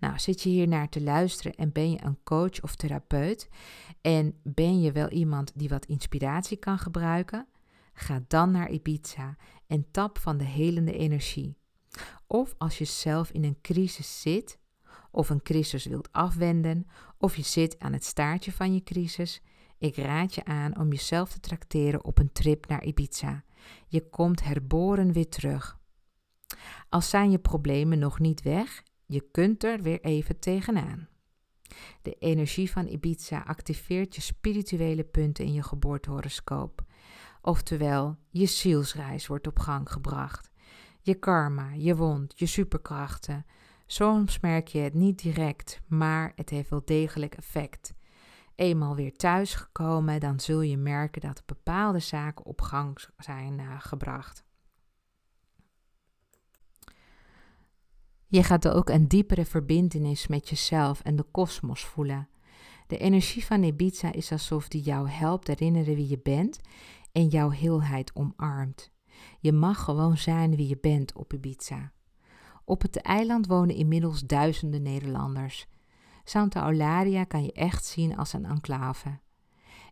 Nou, 0.00 0.18
zit 0.18 0.42
je 0.42 0.48
hier 0.48 0.68
naar 0.68 0.88
te 0.88 1.02
luisteren 1.02 1.54
en 1.54 1.72
ben 1.72 1.90
je 1.90 2.04
een 2.04 2.18
coach 2.24 2.62
of 2.62 2.76
therapeut 2.76 3.48
en 4.00 4.40
ben 4.42 4.80
je 4.80 4.92
wel 4.92 5.08
iemand 5.08 5.52
die 5.54 5.68
wat 5.68 5.86
inspiratie 5.86 6.56
kan 6.56 6.78
gebruiken? 6.78 7.46
Ga 7.92 8.24
dan 8.26 8.50
naar 8.50 8.70
Ibiza 8.70 9.36
en 9.66 9.86
tap 9.90 10.18
van 10.18 10.36
de 10.36 10.44
helende 10.44 10.96
energie. 10.96 11.56
Of 12.26 12.54
als 12.58 12.78
je 12.78 12.84
zelf 12.84 13.30
in 13.30 13.44
een 13.44 13.58
crisis 13.60 14.20
zit, 14.20 14.58
of 15.12 15.30
een 15.30 15.42
crisis 15.42 15.84
wilt 15.84 16.12
afwenden, 16.12 16.86
of 17.18 17.36
je 17.36 17.42
zit 17.42 17.78
aan 17.78 17.92
het 17.92 18.04
staartje 18.04 18.52
van 18.52 18.74
je 18.74 18.82
crisis, 18.82 19.42
ik 19.78 19.96
raad 19.96 20.34
je 20.34 20.44
aan 20.44 20.78
om 20.78 20.90
jezelf 20.92 21.32
te 21.32 21.40
trakteren 21.40 22.04
op 22.04 22.18
een 22.18 22.32
trip 22.32 22.66
naar 22.66 22.84
Ibiza. 22.84 23.44
Je 23.86 24.08
komt 24.08 24.42
herboren 24.44 25.12
weer 25.12 25.28
terug. 25.28 25.80
Als 26.88 27.08
zijn 27.08 27.30
je 27.30 27.38
problemen 27.38 27.98
nog 27.98 28.18
niet 28.18 28.42
weg, 28.42 28.82
je 29.06 29.28
kunt 29.30 29.64
er 29.64 29.82
weer 29.82 30.00
even 30.00 30.38
tegenaan. 30.38 31.08
De 32.02 32.14
energie 32.18 32.70
van 32.70 32.86
Ibiza 32.86 33.42
activeert 33.46 34.14
je 34.14 34.20
spirituele 34.20 35.04
punten 35.04 35.44
in 35.44 35.52
je 35.52 35.62
geboortehoroscoop. 35.62 36.82
Oftewel, 37.42 38.16
je 38.30 38.46
zielsreis 38.46 39.26
wordt 39.26 39.46
op 39.46 39.58
gang 39.58 39.92
gebracht. 39.92 40.50
Je 41.00 41.14
karma, 41.14 41.72
je 41.72 41.96
wond, 41.96 42.38
je 42.38 42.46
superkrachten. 42.46 43.46
Soms 43.92 44.40
merk 44.40 44.68
je 44.68 44.78
het 44.78 44.94
niet 44.94 45.22
direct, 45.22 45.80
maar 45.86 46.32
het 46.36 46.50
heeft 46.50 46.70
wel 46.70 46.82
degelijk 46.84 47.34
effect. 47.34 47.94
Eenmaal 48.54 48.94
weer 48.94 49.16
thuisgekomen, 49.16 50.20
dan 50.20 50.40
zul 50.40 50.60
je 50.60 50.76
merken 50.76 51.20
dat 51.20 51.42
bepaalde 51.46 51.98
zaken 51.98 52.44
op 52.44 52.60
gang 52.60 52.98
zijn 53.18 53.58
uh, 53.58 53.80
gebracht. 53.80 54.44
Je 58.26 58.42
gaat 58.42 58.68
ook 58.68 58.88
een 58.88 59.08
diepere 59.08 59.44
verbindenis 59.44 60.26
met 60.26 60.48
jezelf 60.48 61.00
en 61.00 61.16
de 61.16 61.26
kosmos 61.30 61.84
voelen. 61.84 62.28
De 62.86 62.98
energie 62.98 63.44
van 63.44 63.62
Ibiza 63.62 64.12
is 64.12 64.32
alsof 64.32 64.68
die 64.68 64.82
jou 64.82 65.08
helpt 65.08 65.46
herinneren 65.46 65.94
wie 65.94 66.08
je 66.08 66.20
bent 66.22 66.60
en 67.12 67.28
jouw 67.28 67.50
heelheid 67.50 68.14
omarmt. 68.14 68.92
Je 69.40 69.52
mag 69.52 69.84
gewoon 69.84 70.16
zijn 70.16 70.56
wie 70.56 70.68
je 70.68 70.78
bent 70.80 71.14
op 71.14 71.32
Ibiza. 71.32 71.92
Op 72.64 72.82
het 72.82 72.96
eiland 72.96 73.46
wonen 73.46 73.74
inmiddels 73.74 74.20
duizenden 74.20 74.82
Nederlanders. 74.82 75.66
Santa 76.24 76.66
Eulalia 76.66 77.24
kan 77.24 77.44
je 77.44 77.52
echt 77.52 77.84
zien 77.84 78.16
als 78.16 78.32
een 78.32 78.44
enclave. 78.44 79.18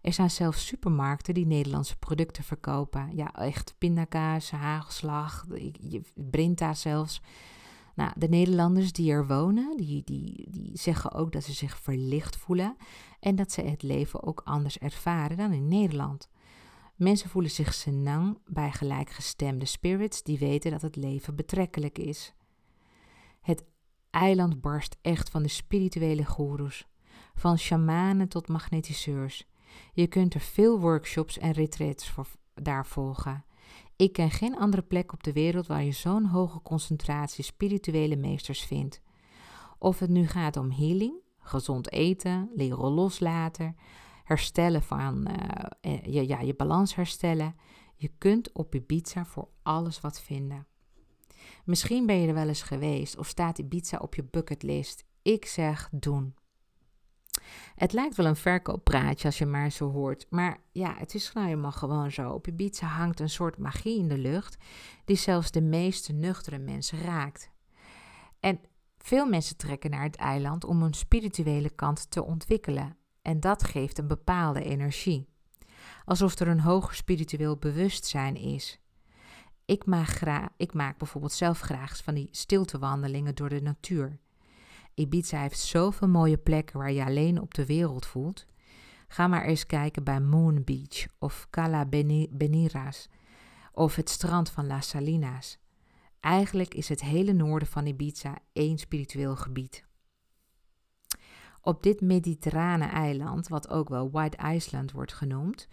Er 0.00 0.12
zijn 0.12 0.30
zelfs 0.30 0.66
supermarkten 0.66 1.34
die 1.34 1.46
Nederlandse 1.46 1.98
producten 1.98 2.44
verkopen. 2.44 3.16
Ja, 3.16 3.34
echt 3.34 3.74
pindakaas, 3.78 4.50
hagelslag, 4.50 5.46
brinta 6.14 6.74
zelfs. 6.74 7.22
Nou, 7.94 8.12
de 8.16 8.28
Nederlanders 8.28 8.92
die 8.92 9.12
er 9.12 9.26
wonen, 9.26 9.76
die, 9.76 10.02
die, 10.04 10.46
die 10.50 10.78
zeggen 10.78 11.12
ook 11.12 11.32
dat 11.32 11.44
ze 11.44 11.52
zich 11.52 11.78
verlicht 11.78 12.36
voelen 12.36 12.76
en 13.20 13.36
dat 13.36 13.52
ze 13.52 13.60
het 13.60 13.82
leven 13.82 14.22
ook 14.22 14.40
anders 14.44 14.78
ervaren 14.78 15.36
dan 15.36 15.52
in 15.52 15.68
Nederland. 15.68 16.28
Mensen 16.96 17.30
voelen 17.30 17.50
zich 17.50 17.74
senang 17.74 18.38
bij 18.46 18.72
gelijkgestemde 18.72 19.64
spirits 19.64 20.22
die 20.22 20.38
weten 20.38 20.70
dat 20.70 20.82
het 20.82 20.96
leven 20.96 21.34
betrekkelijk 21.34 21.98
is. 21.98 22.34
Het 23.40 23.64
eiland 24.10 24.60
barst 24.60 24.96
echt 25.02 25.30
van 25.30 25.42
de 25.42 25.48
spirituele 25.48 26.24
goeroes, 26.24 26.86
van 27.34 27.58
shamanen 27.58 28.28
tot 28.28 28.48
magnetiseurs. 28.48 29.48
Je 29.92 30.06
kunt 30.06 30.34
er 30.34 30.40
veel 30.40 30.80
workshops 30.80 31.38
en 31.38 31.52
retreats 31.52 32.10
voor 32.10 32.26
daar 32.54 32.86
volgen. 32.86 33.44
Ik 33.96 34.12
ken 34.12 34.30
geen 34.30 34.58
andere 34.58 34.82
plek 34.82 35.12
op 35.12 35.22
de 35.22 35.32
wereld 35.32 35.66
waar 35.66 35.84
je 35.84 35.92
zo'n 35.92 36.24
hoge 36.24 36.62
concentratie 36.62 37.44
spirituele 37.44 38.16
meesters 38.16 38.64
vindt. 38.64 39.00
Of 39.78 39.98
het 39.98 40.10
nu 40.10 40.26
gaat 40.26 40.56
om 40.56 40.70
healing, 40.70 41.14
gezond 41.38 41.92
eten, 41.92 42.50
leren 42.54 42.90
loslaten, 42.90 43.76
herstellen 44.24 44.82
van 44.82 45.28
uh, 45.82 46.02
je, 46.02 46.28
ja, 46.28 46.40
je 46.40 46.54
balans 46.54 46.94
herstellen. 46.94 47.54
Je 47.96 48.10
kunt 48.18 48.52
op 48.52 48.74
Ibiza 48.74 49.24
voor 49.24 49.48
alles 49.62 50.00
wat 50.00 50.20
vinden. 50.20 50.66
Misschien 51.64 52.06
ben 52.06 52.20
je 52.20 52.28
er 52.28 52.34
wel 52.34 52.48
eens 52.48 52.62
geweest 52.62 53.18
of 53.18 53.26
staat 53.26 53.58
Ibiza 53.58 53.98
op 53.98 54.14
je 54.14 54.24
bucketlist. 54.24 55.04
Ik 55.22 55.46
zeg 55.46 55.88
doen. 55.92 56.34
Het 57.74 57.92
lijkt 57.92 58.16
wel 58.16 58.26
een 58.26 58.36
verkooppraatje 58.36 59.26
als 59.26 59.38
je 59.38 59.46
maar 59.46 59.70
zo 59.70 59.90
hoort. 59.90 60.26
Maar 60.30 60.58
ja, 60.72 60.94
het 60.98 61.14
is 61.14 61.32
nou 61.32 61.46
helemaal 61.46 61.72
gewoon 61.72 62.10
zo. 62.10 62.30
Op 62.30 62.46
Ibiza 62.46 62.86
hangt 62.86 63.20
een 63.20 63.30
soort 63.30 63.58
magie 63.58 63.98
in 63.98 64.08
de 64.08 64.18
lucht 64.18 64.56
die 65.04 65.16
zelfs 65.16 65.50
de 65.50 65.62
meeste 65.62 66.12
nuchtere 66.12 66.58
mensen 66.58 67.02
raakt. 67.02 67.50
En 68.40 68.60
veel 68.98 69.26
mensen 69.26 69.56
trekken 69.56 69.90
naar 69.90 70.02
het 70.02 70.16
eiland 70.16 70.64
om 70.64 70.82
hun 70.82 70.94
spirituele 70.94 71.70
kant 71.70 72.10
te 72.10 72.24
ontwikkelen. 72.24 72.96
En 73.22 73.40
dat 73.40 73.64
geeft 73.64 73.98
een 73.98 74.06
bepaalde 74.06 74.64
energie. 74.64 75.28
Alsof 76.04 76.38
er 76.38 76.48
een 76.48 76.60
hoger 76.60 76.94
spiritueel 76.94 77.56
bewustzijn 77.56 78.36
is. 78.36 78.79
Ik 79.70 79.86
maak, 79.86 80.20
ik 80.56 80.74
maak 80.74 80.98
bijvoorbeeld 80.98 81.32
zelf 81.32 81.60
graag 81.60 81.96
van 81.96 82.14
die 82.14 82.28
stiltewandelingen 82.30 83.34
door 83.34 83.48
de 83.48 83.62
natuur. 83.62 84.18
Ibiza 84.94 85.40
heeft 85.40 85.58
zoveel 85.58 86.08
mooie 86.08 86.38
plekken 86.38 86.78
waar 86.78 86.92
je 86.92 87.04
alleen 87.04 87.40
op 87.40 87.54
de 87.54 87.66
wereld 87.66 88.06
voelt. 88.06 88.46
Ga 89.08 89.26
maar 89.26 89.44
eens 89.44 89.66
kijken 89.66 90.04
bij 90.04 90.20
Moon 90.20 90.64
Beach 90.64 91.06
of 91.18 91.46
Cala 91.50 91.86
Beniras 92.30 93.08
of 93.72 93.96
het 93.96 94.08
strand 94.08 94.50
van 94.50 94.66
Las 94.66 94.88
Salinas. 94.88 95.58
Eigenlijk 96.20 96.74
is 96.74 96.88
het 96.88 97.00
hele 97.00 97.32
noorden 97.32 97.68
van 97.68 97.86
Ibiza 97.86 98.38
één 98.52 98.78
spiritueel 98.78 99.36
gebied. 99.36 99.84
Op 101.62 101.82
dit 101.82 102.00
mediterrane 102.00 102.86
eiland, 102.86 103.48
wat 103.48 103.68
ook 103.68 103.88
wel 103.88 104.10
White 104.10 104.52
Island 104.54 104.92
wordt 104.92 105.12
genoemd, 105.12 105.68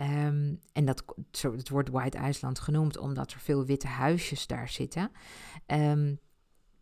ehm, 0.00 0.54
en 0.72 0.84
dat, 0.84 1.04
het 1.40 1.68
wordt 1.68 1.88
White 1.88 2.18
Island 2.18 2.58
genoemd 2.58 2.98
omdat 2.98 3.32
er 3.32 3.40
veel 3.40 3.64
witte 3.64 3.86
huisjes 3.86 4.46
daar 4.46 4.68
zitten. 4.68 5.10
Um, 5.66 6.18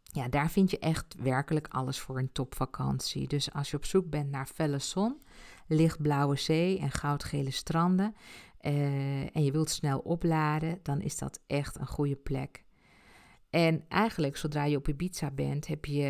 ja, 0.02 0.28
daar 0.28 0.50
vind 0.50 0.70
je 0.70 0.78
echt 0.78 1.14
werkelijk 1.18 1.68
alles 1.68 1.98
voor 1.98 2.18
een 2.18 2.32
topvakantie. 2.32 3.28
Dus 3.28 3.52
als 3.52 3.70
je 3.70 3.76
op 3.76 3.84
zoek 3.84 4.10
bent 4.10 4.30
naar 4.30 4.46
felle 4.46 4.78
zon, 4.78 5.22
lichtblauwe 5.66 6.36
zee 6.36 6.78
en 6.78 6.90
goudgele 6.90 7.50
stranden 7.50 8.14
uh, 8.60 9.36
en 9.36 9.44
je 9.44 9.52
wilt 9.52 9.70
snel 9.70 9.98
opladen, 9.98 10.78
dan 10.82 11.00
is 11.00 11.18
dat 11.18 11.40
echt 11.46 11.78
een 11.78 11.86
goede 11.86 12.16
plek. 12.16 12.64
En 13.50 13.84
eigenlijk, 13.88 14.36
zodra 14.36 14.64
je 14.64 14.76
op 14.76 14.88
Ibiza 14.88 15.30
bent, 15.30 15.66
heb 15.66 15.84
je, 15.84 16.04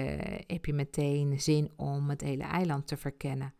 heb 0.46 0.64
je 0.64 0.72
meteen 0.72 1.40
zin 1.40 1.70
om 1.76 2.10
het 2.10 2.20
hele 2.20 2.42
eiland 2.42 2.86
te 2.86 2.96
verkennen. 2.96 3.54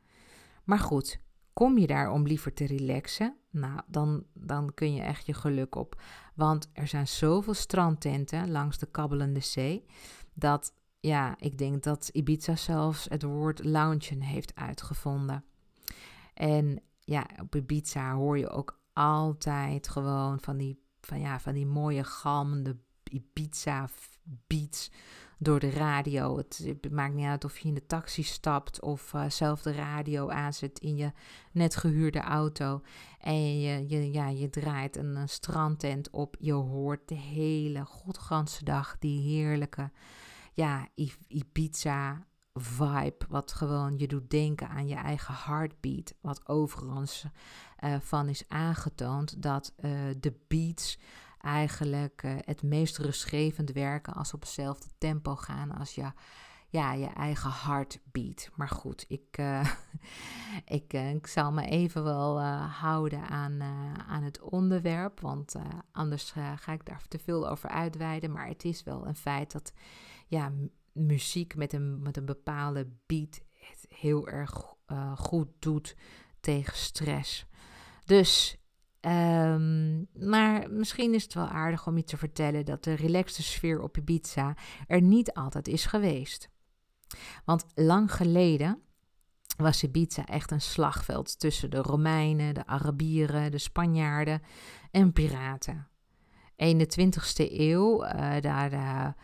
Maar 0.65 0.79
goed, 0.79 1.21
kom 1.53 1.79
je 1.79 1.87
daar 1.87 2.11
om 2.11 2.27
liever 2.27 2.53
te 2.53 2.67
relaxen? 2.67 3.38
Nou, 3.51 3.81
dan, 3.87 4.25
dan 4.33 4.75
kun 4.75 4.95
je 4.95 5.03
echt 5.03 5.27
je 5.27 5.35
geluk 5.35 5.75
op. 5.75 6.01
Want 6.35 6.71
er 6.73 6.87
zijn 6.87 7.09
zoveel 7.09 7.55
strandtenten 7.55 8.51
langs 8.51 8.79
de 8.79 8.87
kabbelende 8.87 9.41
zee 9.41 9.87
dat, 10.35 10.73
ja, 11.01 11.35
ik 11.39 11.59
denk 11.59 11.83
dat 11.83 12.09
Ibiza 12.13 12.57
zelfs 12.57 13.07
het 13.09 13.23
woord 13.23 13.65
loungen 13.65 14.21
heeft 14.21 14.55
uitgevonden. 14.55 15.45
En 16.35 16.83
ja, 17.01 17.27
op 17.41 17.55
Ibiza 17.55 18.15
hoor 18.15 18.39
je 18.39 18.49
ook 18.49 18.81
altijd 18.93 19.89
gewoon 19.89 20.41
van 20.41 20.57
die, 20.57 20.83
van, 21.01 21.21
ja, 21.21 21.41
van 21.41 21.55
die 21.55 21.67
mooie 21.67 22.05
galmende 22.05 22.77
Ibiza 23.11 23.89
beats 24.23 24.91
door 25.39 25.61
de 25.61 25.71
radio. 25.71 26.37
Het, 26.37 26.91
maakt 26.91 27.15
niet 27.15 27.27
uit 27.27 27.45
of 27.45 27.59
je 27.59 27.69
in 27.69 27.75
de 27.75 27.87
taxi 27.87 28.23
stapt 28.23 28.83
of 28.83 29.13
uh, 29.13 29.31
zelf 29.31 29.63
de 29.63 29.73
radio 29.73 30.31
aanzet 30.31 30.79
in 30.79 30.97
je 30.97 31.13
net 31.53 31.77
gehuurde 31.77 32.21
auto. 32.21 32.83
En 33.21 33.61
je, 33.61 33.89
je, 33.89 34.13
ja, 34.13 34.29
je 34.29 34.51
draait 34.51 34.97
een, 34.97 35.29
strandtent 35.29 36.11
op. 36.11 36.37
Je 36.39 36.53
hoort 36.53 37.09
de 37.09 37.15
hele 37.15 37.85
godganse 37.85 38.65
dag 38.65 38.99
die 38.99 39.21
heerlijke 39.21 39.91
ja, 40.55 40.89
Ibiza 41.29 42.27
vibe, 42.53 43.27
wat 43.29 43.53
gewoon 43.53 43.99
je 43.99 44.07
doet 44.07 44.31
denken 44.31 44.69
aan 44.69 44.89
je 44.89 44.95
eigen 44.95 45.35
heartbeat. 45.35 46.15
Wat 46.21 46.49
overigens 46.49 47.25
uh, 47.85 47.97
van 48.01 48.29
is 48.29 48.45
aangetoond 48.49 49.43
dat 49.43 49.75
uh, 49.77 49.91
de 50.21 50.35
beats 50.49 50.99
eigenlijk 51.49 52.23
uh, 52.23 52.33
het 52.41 52.63
meest 52.63 52.99
rustgevend 52.99 53.73
werken 53.73 54.13
als 54.13 54.35
op 54.35 54.41
hetzelfde 54.41 54.89
tempo 54.99 55.37
gaan 55.37 55.79
als 55.79 55.95
je, 55.95 56.13
ja, 56.69 56.93
je 56.93 57.07
eigen 57.07 57.51
heartbeat. 57.51 58.51
Maar 58.55 58.69
goed, 58.69 59.05
ik, 59.09 59.39
ik, 60.79 60.93
ik 60.93 61.27
zal 61.27 61.53
me 61.53 61.67
even 61.67 62.05
wel 62.05 62.43
houden 62.43 63.29
aan, 63.29 63.63
aan 64.09 64.23
het 64.23 64.41
onderwerp, 64.41 65.21
want 65.21 65.55
anders 65.93 66.35
ga 66.57 66.73
ik 66.73 66.87
daar 66.87 67.03
te 67.09 67.19
veel 67.19 67.49
over 67.49 67.69
uitweiden. 67.69 68.33
Maar 68.33 68.47
het 68.47 68.65
is 68.65 68.83
wel 68.83 69.07
een 69.07 69.17
feit 69.17 69.53
dat 69.53 69.73
ja, 70.27 70.53
muziek 70.93 71.57
met 71.57 71.73
een, 71.73 72.03
met 72.03 72.17
een 72.17 72.27
bepaalde 72.27 72.89
beat 73.07 73.41
het 73.53 73.87
heel 73.89 74.29
erg 74.29 74.75
goed 75.17 75.49
doet 75.59 75.97
tegen 76.41 76.77
stress. 76.77 77.47
Dus, 78.05 78.59
um, 79.01 80.09
maar 80.13 80.71
misschien 80.71 81.15
is 81.15 81.23
het 81.23 81.35
wel 81.35 81.49
aardig 81.49 81.87
om 81.87 81.97
je 81.97 82.05
te 82.05 82.17
vertellen 82.17 82.65
dat 82.65 82.85
de 82.85 82.95
relaxte 82.95 83.43
sfeer 83.43 83.81
op 83.81 83.97
Ibiza 83.97 84.57
er 84.87 85.03
niet 85.03 85.33
altijd 85.33 85.69
is 85.69 85.87
geweest. 85.87 86.49
Want 87.45 87.65
lang 87.75 88.13
geleden 88.13 88.83
was 89.57 89.83
Ibiza 89.83 90.27
echt 90.27 90.51
een 90.51 90.61
slagveld 90.61 91.39
tussen 91.39 91.71
de 91.71 91.77
Romeinen, 91.77 92.55
de 92.55 92.67
Arabieren, 92.67 93.51
de 93.51 93.59
Spanjaarden 93.59 94.43
en 94.91 95.13
piraten. 95.13 95.89
In 96.57 96.79
de 96.79 96.87
20e 97.01 97.53
eeuw, 97.53 98.05
uh, 98.05 98.41
daar 98.41 99.17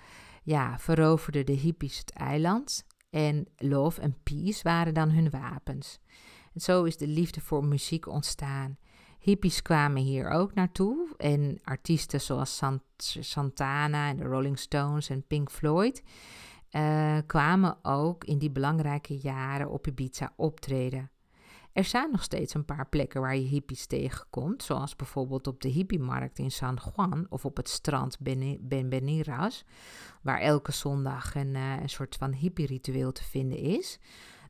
ja, 0.45 0.79
veroverden 0.79 1.47
de 1.47 1.53
hippies 1.53 1.99
het 1.99 2.11
eiland 2.11 2.87
en 3.11 3.47
love 3.57 4.01
en 4.01 4.16
peace 4.22 4.62
waren 4.62 4.95
dan 4.95 5.11
hun 5.11 5.31
wapens. 5.31 5.99
En 6.55 6.61
zo 6.61 6.85
is 6.85 6.97
de 6.97 7.07
liefde 7.07 7.41
voor 7.41 7.64
muziek 7.64 8.07
ontstaan. 8.07 8.79
Hippies 9.25 9.62
kwamen 9.62 10.03
hier 10.03 10.31
ook 10.31 10.55
naartoe 10.55 11.14
en 11.16 11.61
artiesten 11.62 12.20
zoals 12.20 12.57
Sant 12.57 12.83
Santana 13.20 14.09
en 14.09 14.16
de 14.16 14.25
Rolling 14.25 14.59
Stones 14.59 15.09
en 15.09 15.27
Pink 15.27 15.51
Floyd. 15.51 16.03
uh, 16.70 17.18
kwamen 17.27 17.79
ook 17.83 18.25
in 18.25 18.39
die 18.39 18.51
belangrijke 18.51 19.18
jaren 19.18 19.70
op 19.70 19.87
Ibiza 19.87 20.33
optreden. 20.37 21.11
Er 21.72 21.85
zijn 21.85 22.11
nog 22.11 22.22
steeds 22.22 22.55
een 22.55 22.64
paar 22.64 22.89
plekken 22.89 23.20
waar 23.20 23.37
je 23.37 23.47
hippies 23.47 23.87
tegenkomt, 23.87 24.62
zoals 24.62 24.97
bijvoorbeeld 24.97 25.47
op 25.47 25.61
de 25.61 25.68
hippiemarkt 25.68 26.39
in 26.39 26.51
San 26.51 26.79
Juan 26.85 27.27
of 27.29 27.45
op 27.45 27.57
het 27.57 27.68
strand 27.68 28.18
Ben 28.61 28.89
Beniras, 28.89 29.64
waar 30.22 30.41
elke 30.41 30.72
zondag 30.72 31.35
een, 31.35 31.55
uh, 31.55 31.81
een 31.81 31.89
soort 31.89 32.16
van 32.16 32.33
hippie-ritueel 32.33 33.12
te 33.12 33.25
vinden 33.25 33.59
is. 33.59 33.99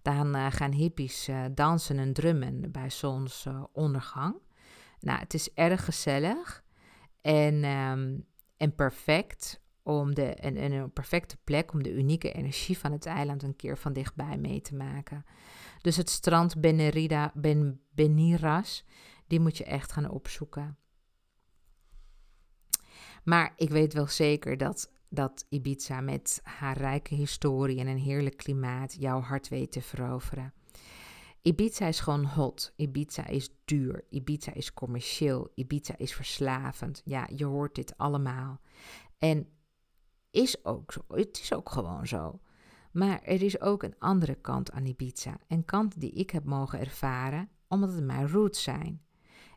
Dan 0.03 0.37
uh, 0.37 0.47
gaan 0.51 0.73
hippies 0.73 1.31
dansen 1.55 1.99
en 1.99 2.13
drummen 2.13 2.73
bij 2.73 2.91
zonsondergang. 2.91 4.43
Nou, 5.05 5.19
het 5.19 5.35
is 5.35 5.53
erg 5.53 5.85
gezellig 5.85 6.65
en, 7.21 7.65
um, 7.65 8.27
en 8.57 8.75
perfect 8.75 9.63
om 9.83 10.15
de, 10.15 10.35
en, 10.35 10.73
een 10.73 10.93
perfecte 10.93 11.37
plek 11.45 11.73
om 11.73 11.83
de 11.83 11.93
unieke 11.93 12.33
energie 12.33 12.79
van 12.79 12.93
het 12.93 13.07
eiland 13.07 13.43
een 13.43 13.57
keer 13.57 13.79
van 13.79 13.93
dichtbij 13.93 14.39
mee 14.39 14.61
te 14.61 14.75
maken. 14.75 15.25
Dus 15.81 15.97
het 15.97 16.11
strand 16.11 16.61
Benerida, 16.61 17.33
ben, 17.35 17.81
Beniras, 17.91 18.85
die 19.27 19.41
moet 19.41 19.57
je 19.57 19.65
echt 19.65 19.93
gaan 19.93 20.11
opzoeken. 20.11 20.79
Maar 23.25 23.53
ik 23.57 23.71
weet 23.71 23.93
wel 23.93 24.07
zeker 24.07 24.57
dat, 24.57 24.93
dat 25.09 25.47
Ibiza 25.49 26.01
met 26.01 26.41
haar 26.43 26.77
rijke 26.77 27.15
historie 27.15 27.81
en 27.81 27.87
een 27.87 27.99
heerlijk 27.99 28.37
klimaat 28.37 28.95
jouw 28.99 29.21
hart 29.21 29.49
weet 29.49 29.73
te 29.73 29.83
veroveren. 29.83 30.55
Ibiza 31.47 31.87
is 31.87 32.01
gewoon 32.01 32.25
hot. 32.25 32.73
Ibiza 32.77 33.27
is 33.27 33.51
duur. 33.65 34.05
Ibiza 34.11 34.53
is 34.55 34.75
commercieel. 34.75 35.51
Ibiza 35.55 35.95
is 35.99 36.15
verslavend. 36.15 37.03
Ja, 37.05 37.29
je 37.37 37.45
hoort 37.45 37.75
dit 37.75 37.97
allemaal. 37.97 38.61
En 39.19 39.49
is 40.31 40.65
ook 40.65 40.93
zo. 40.93 41.01
Het 41.09 41.41
is 41.43 41.53
ook 41.53 41.71
gewoon 41.71 42.07
zo. 42.07 42.41
Maar 42.93 43.23
er 43.23 43.43
is 43.43 43.61
ook 43.61 43.83
een 43.83 43.99
andere 43.99 44.35
kant 44.35 44.73
aan 44.73 44.87
Ibiza. 44.87 45.39
Een 45.49 45.65
kant 45.65 46.01
die 46.01 46.11
ik 46.11 46.31
heb 46.31 46.45
mogen 46.45 46.79
ervaren 46.79 47.49
omdat 47.69 47.93
het 47.93 48.05
mijn 48.05 48.29
roots 48.29 48.63
zijn. 48.63 49.03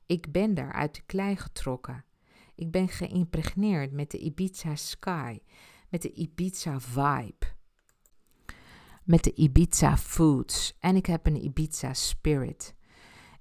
Ik 0.06 0.32
ben 0.32 0.54
daar 0.54 0.72
uit 0.72 0.96
de 0.96 1.02
klei 1.06 1.36
getrokken. 1.36 2.06
Ik 2.56 2.72
ben 2.72 2.88
geïmpregneerd 2.88 3.92
met 3.92 4.12
de 4.12 4.18
Ibiza 4.18 4.76
sky, 4.76 5.40
met 5.90 6.02
de 6.02 6.12
Ibiza 6.12 6.80
vibe, 6.80 7.46
met 9.08 9.24
de 9.24 9.34
Ibiza 9.34 9.98
foods 9.98 10.78
en 10.80 10.96
ik 10.96 11.06
heb 11.06 11.26
een 11.26 11.44
Ibiza 11.44 11.94
spirit. 11.94 12.76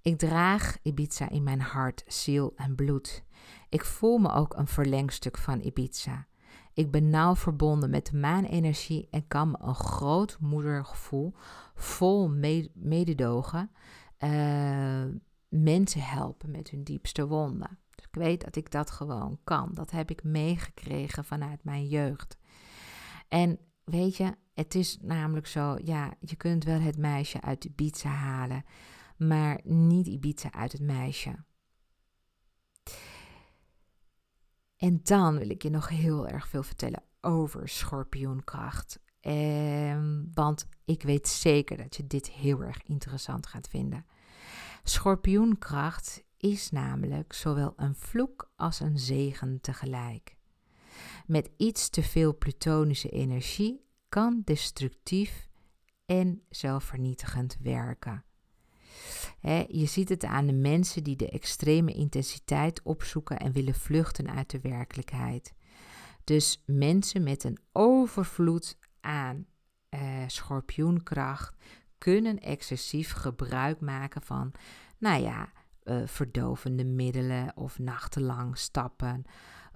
Ik 0.03 0.19
draag 0.19 0.77
Ibiza 0.83 1.29
in 1.29 1.43
mijn 1.43 1.61
hart, 1.61 2.05
ziel 2.07 2.53
en 2.57 2.75
bloed. 2.75 3.25
Ik 3.69 3.85
voel 3.85 4.19
me 4.19 4.33
ook 4.33 4.57
een 4.57 4.67
verlengstuk 4.67 5.39
van 5.39 5.61
Ibiza. 5.61 6.27
Ik 6.73 6.91
ben 6.91 7.11
nauw 7.11 7.37
verbonden 7.37 7.91
met 7.91 8.07
de 8.07 8.17
maanenergie 8.17 9.09
en 9.11 9.29
kan 9.29 9.51
me 9.51 9.57
een 9.61 9.75
groot 9.75 10.37
moedergevoel 10.41 11.35
vol 11.75 12.29
mededogen 12.75 13.71
uh, 14.19 15.05
mensen 15.49 16.01
helpen 16.01 16.51
met 16.51 16.71
hun 16.71 16.85
diepste 16.85 17.27
wonden. 17.27 17.79
Dus 17.95 18.05
ik 18.05 18.14
weet 18.14 18.45
dat 18.45 18.57
ik 18.57 18.71
dat 18.71 18.91
gewoon 18.91 19.39
kan. 19.45 19.71
Dat 19.75 19.91
heb 19.91 20.11
ik 20.11 20.25
meegekregen 20.25 21.25
vanuit 21.25 21.64
mijn 21.64 21.87
jeugd. 21.87 22.39
En 23.29 23.59
weet 23.87 24.16
je, 24.16 24.34
het 24.55 24.74
is 24.74 24.99
namelijk 25.03 25.47
zo, 25.47 25.78
ja, 25.84 26.14
je 26.20 26.37
kunt 26.37 26.64
wel 26.64 26.80
het 26.80 26.99
meisje 26.99 27.41
uit 27.41 27.64
Ibiza 27.64 28.09
halen, 28.09 28.64
maar 29.16 29.61
niet 29.64 30.07
Ibiza 30.07 30.53
uit 30.53 30.72
het 30.72 30.80
meisje. 30.80 31.45
En 34.76 35.01
dan 35.03 35.39
wil 35.39 35.51
ik 35.51 35.62
je 35.62 35.70
nog 35.70 35.89
heel 35.89 36.28
erg 36.28 36.49
veel 36.49 36.62
vertellen 36.62 37.03
over 37.20 37.68
schorpioenkracht. 37.68 38.99
Ehm, 39.20 40.24
want 40.34 40.66
ik 40.84 41.03
weet 41.03 41.28
zeker 41.28 41.76
dat 41.76 41.97
je 41.97 42.07
dit 42.07 42.30
heel 42.30 42.62
erg 42.62 42.82
interessant 42.82 43.47
gaat 43.47 43.68
vinden. 43.68 44.07
Schorpioenkracht 44.82 46.24
is 46.37 46.70
namelijk 46.70 47.32
zowel 47.32 47.72
een 47.76 47.95
vloek 47.95 48.51
als 48.57 48.80
een 48.80 48.99
zegen 48.99 49.61
tegelijk. 49.61 50.36
Met 51.26 51.51
iets 51.57 51.88
te 51.88 52.03
veel 52.03 52.36
plutonische 52.36 53.09
energie 53.09 53.84
kan 54.09 54.42
destructief 54.44 55.49
en 56.07 56.42
zelfvernietigend 56.49 57.57
werken 57.62 58.24
je 59.68 59.86
ziet 59.86 60.09
het 60.09 60.24
aan 60.24 60.47
de 60.47 60.53
mensen 60.53 61.05
die 61.05 61.16
de 61.16 61.30
extreme 61.30 61.92
intensiteit 61.92 62.82
opzoeken 62.82 63.38
en 63.38 63.53
willen 63.53 63.74
vluchten 63.74 64.30
uit 64.30 64.51
de 64.51 64.61
werkelijkheid. 64.61 65.55
Dus 66.24 66.62
mensen 66.66 67.22
met 67.22 67.44
een 67.44 67.59
overvloed 67.72 68.78
aan 69.01 69.47
uh, 69.90 70.01
schorpioenkracht 70.26 71.57
kunnen 71.99 72.38
excessief 72.38 73.12
gebruik 73.12 73.80
maken 73.80 74.22
van, 74.22 74.53
nou 74.99 75.22
ja, 75.22 75.53
uh, 75.84 76.03
verdovende 76.07 76.84
middelen 76.84 77.57
of 77.57 77.78
nachtenlang 77.78 78.59
stappen 78.59 79.24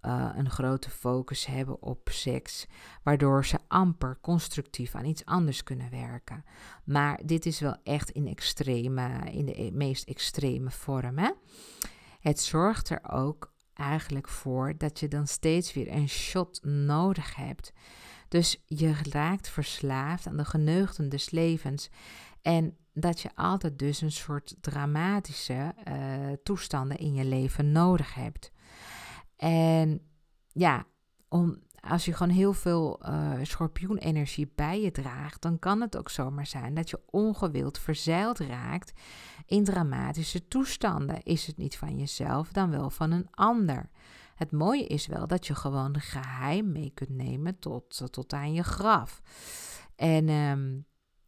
uh, 0.03 0.31
een 0.35 0.51
grote 0.51 0.91
focus 0.91 1.47
hebben 1.47 1.83
op 1.83 2.09
seks, 2.13 2.67
waardoor 3.03 3.47
ze 3.47 3.59
amper 3.69 4.19
constructief 4.21 4.95
aan 4.95 5.05
iets 5.05 5.25
anders 5.25 5.63
kunnen 5.63 5.91
werken. 5.91 6.45
Maar 6.85 7.21
dit 7.25 7.47
is 7.47 7.61
wel 7.61 7.77
echt 7.83 8.11
in, 8.11 8.27
extreme, 8.27 9.31
in 9.31 9.47
de 9.47 9.63
e-, 9.63 9.71
meest 9.71 10.09
extreme 10.09 10.71
vorm. 10.71 11.19
Hè? 11.19 11.31
Het 12.21 12.41
zorgt 12.41 12.89
er 12.89 13.11
ook 13.11 13.53
eigenlijk 13.75 14.29
voor 14.29 14.75
dat 14.79 15.01
je 15.01 15.09
dan 15.09 15.27
steeds 15.27 15.73
weer 15.73 15.93
een 15.93 16.09
shot 16.09 16.65
nodig 16.65 17.35
hebt. 17.35 17.73
Dus 18.29 18.63
je 18.67 18.95
raakt 19.11 19.49
verslaafd 19.49 20.27
aan 20.27 20.37
de 20.37 20.45
geneugten 20.45 21.09
des 21.09 21.31
levens. 21.31 21.91
En 22.43 22.77
dat 22.93 23.21
je 23.21 23.31
altijd 23.35 23.79
dus 23.79 24.01
een 24.01 24.13
soort 24.13 24.57
dramatische 24.61 25.75
uh, 25.89 26.33
toestanden 26.43 26.97
in 26.97 27.15
je 27.15 27.25
leven 27.25 27.73
nodig 27.73 28.15
hebt. 28.15 28.53
En 29.41 30.01
ja, 30.53 30.87
als 31.81 32.05
je 32.05 32.13
gewoon 32.13 32.33
heel 32.33 32.53
veel 32.53 33.01
uh, 33.03 33.33
schorpioenenergie 33.43 34.53
bij 34.55 34.81
je 34.81 34.91
draagt, 34.91 35.43
dan 35.43 35.59
kan 35.59 35.81
het 35.81 35.97
ook 35.97 36.11
zomaar 36.11 36.47
zijn 36.47 36.75
dat 36.75 36.91
je 36.91 37.01
ongewild 37.11 37.79
verzeild 37.79 38.39
raakt 38.39 38.93
in 39.47 39.65
dramatische 39.65 40.49
toestanden. 40.49 41.23
Is 41.23 41.47
het 41.47 41.57
niet 41.57 41.77
van 41.77 41.99
jezelf, 41.99 42.53
dan 42.53 42.71
wel 42.71 42.91
van 42.91 43.11
een 43.11 43.29
ander. 43.31 43.91
Het 44.35 44.53
mooie 44.53 44.87
is 44.87 45.07
wel 45.07 45.27
dat 45.27 45.47
je 45.47 45.55
gewoon 45.55 46.01
geheim 46.01 46.73
mee 46.73 46.91
kunt 46.95 47.11
nemen 47.11 47.59
tot, 47.59 48.13
tot 48.13 48.33
aan 48.33 48.53
je 48.53 48.63
graf. 48.63 49.23
En 49.97 50.29
um, 50.29 50.87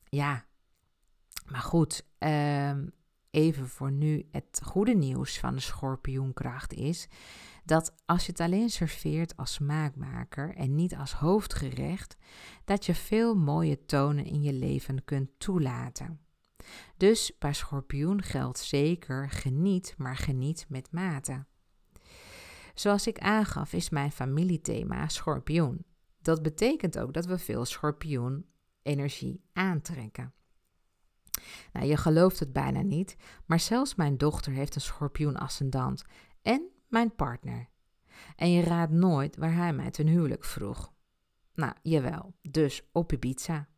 ja, 0.09 0.45
maar 1.47 1.61
goed, 1.61 2.07
um, 2.19 2.93
even 3.31 3.69
voor 3.69 3.93
nu 3.93 4.29
het 4.31 4.61
goede 4.65 4.95
nieuws 4.95 5.39
van 5.39 5.55
de 5.55 5.61
schorpioenkracht 5.61 6.73
is 6.73 7.09
dat 7.65 7.95
als 8.07 8.27
je 8.27 8.33
het 8.33 8.41
alleen 8.41 8.71
serveert 8.71 9.37
als 9.37 9.53
smaakmaker 9.53 10.55
en 10.55 10.75
niet 10.75 10.97
als 10.97 11.13
hoofdgerecht, 11.13 12.17
dat 12.65 12.87
je 12.87 12.95
veel 12.95 13.35
mooie 13.35 13.85
tonen 13.85 14.25
in 14.25 14.43
je 14.43 14.53
leven 14.53 15.05
kunt 15.05 15.31
toelaten. 15.39 16.21
Dus 16.97 17.33
bij 17.39 17.53
schorpioen 17.53 18.23
geldt 18.23 18.59
zeker 18.59 19.31
geniet, 19.31 19.95
maar 19.97 20.17
geniet 20.17 20.67
met 20.69 20.93
mate. 20.93 21.45
Zoals 22.75 23.07
ik 23.07 23.19
aangaf, 23.19 23.73
is 23.73 23.91
mijn 23.91 24.13
familiethema 24.13 25.09
schorpioen. 25.09 25.85
Dat 26.21 26.43
betekent 26.43 26.99
ook 26.99 27.13
dat 27.13 27.27
we 27.27 27.39
veel 27.39 27.65
schorpioen-energie 27.65 29.45
aantrekken. 29.53 30.33
Nou, 31.73 31.87
je 31.87 31.97
gelooft 31.97 32.41
het 32.41 32.53
bijna 32.53 32.83
niet, 32.83 33.17
maar 33.47 33.61
zelfs 33.61 33.95
mijn 33.95 34.19
dochter 34.19 34.53
heeft 34.53 34.75
een 34.75 34.81
schorpioen-ascendant 34.81 36.05
en 36.43 36.72
mijn 36.93 37.15
partner. 37.15 37.69
En 38.37 38.51
je 38.51 38.63
raadt 38.63 38.93
nooit 38.93 39.37
waar 39.37 39.55
hij 39.55 39.73
mij 39.73 39.91
ten 39.91 40.07
huwelijk 40.07 40.45
vroeg. 40.45 40.93
Nou, 41.55 41.73
jawel, 41.83 42.35
dus 42.43 42.89
op 42.93 43.13
Ibiza. 43.13 43.69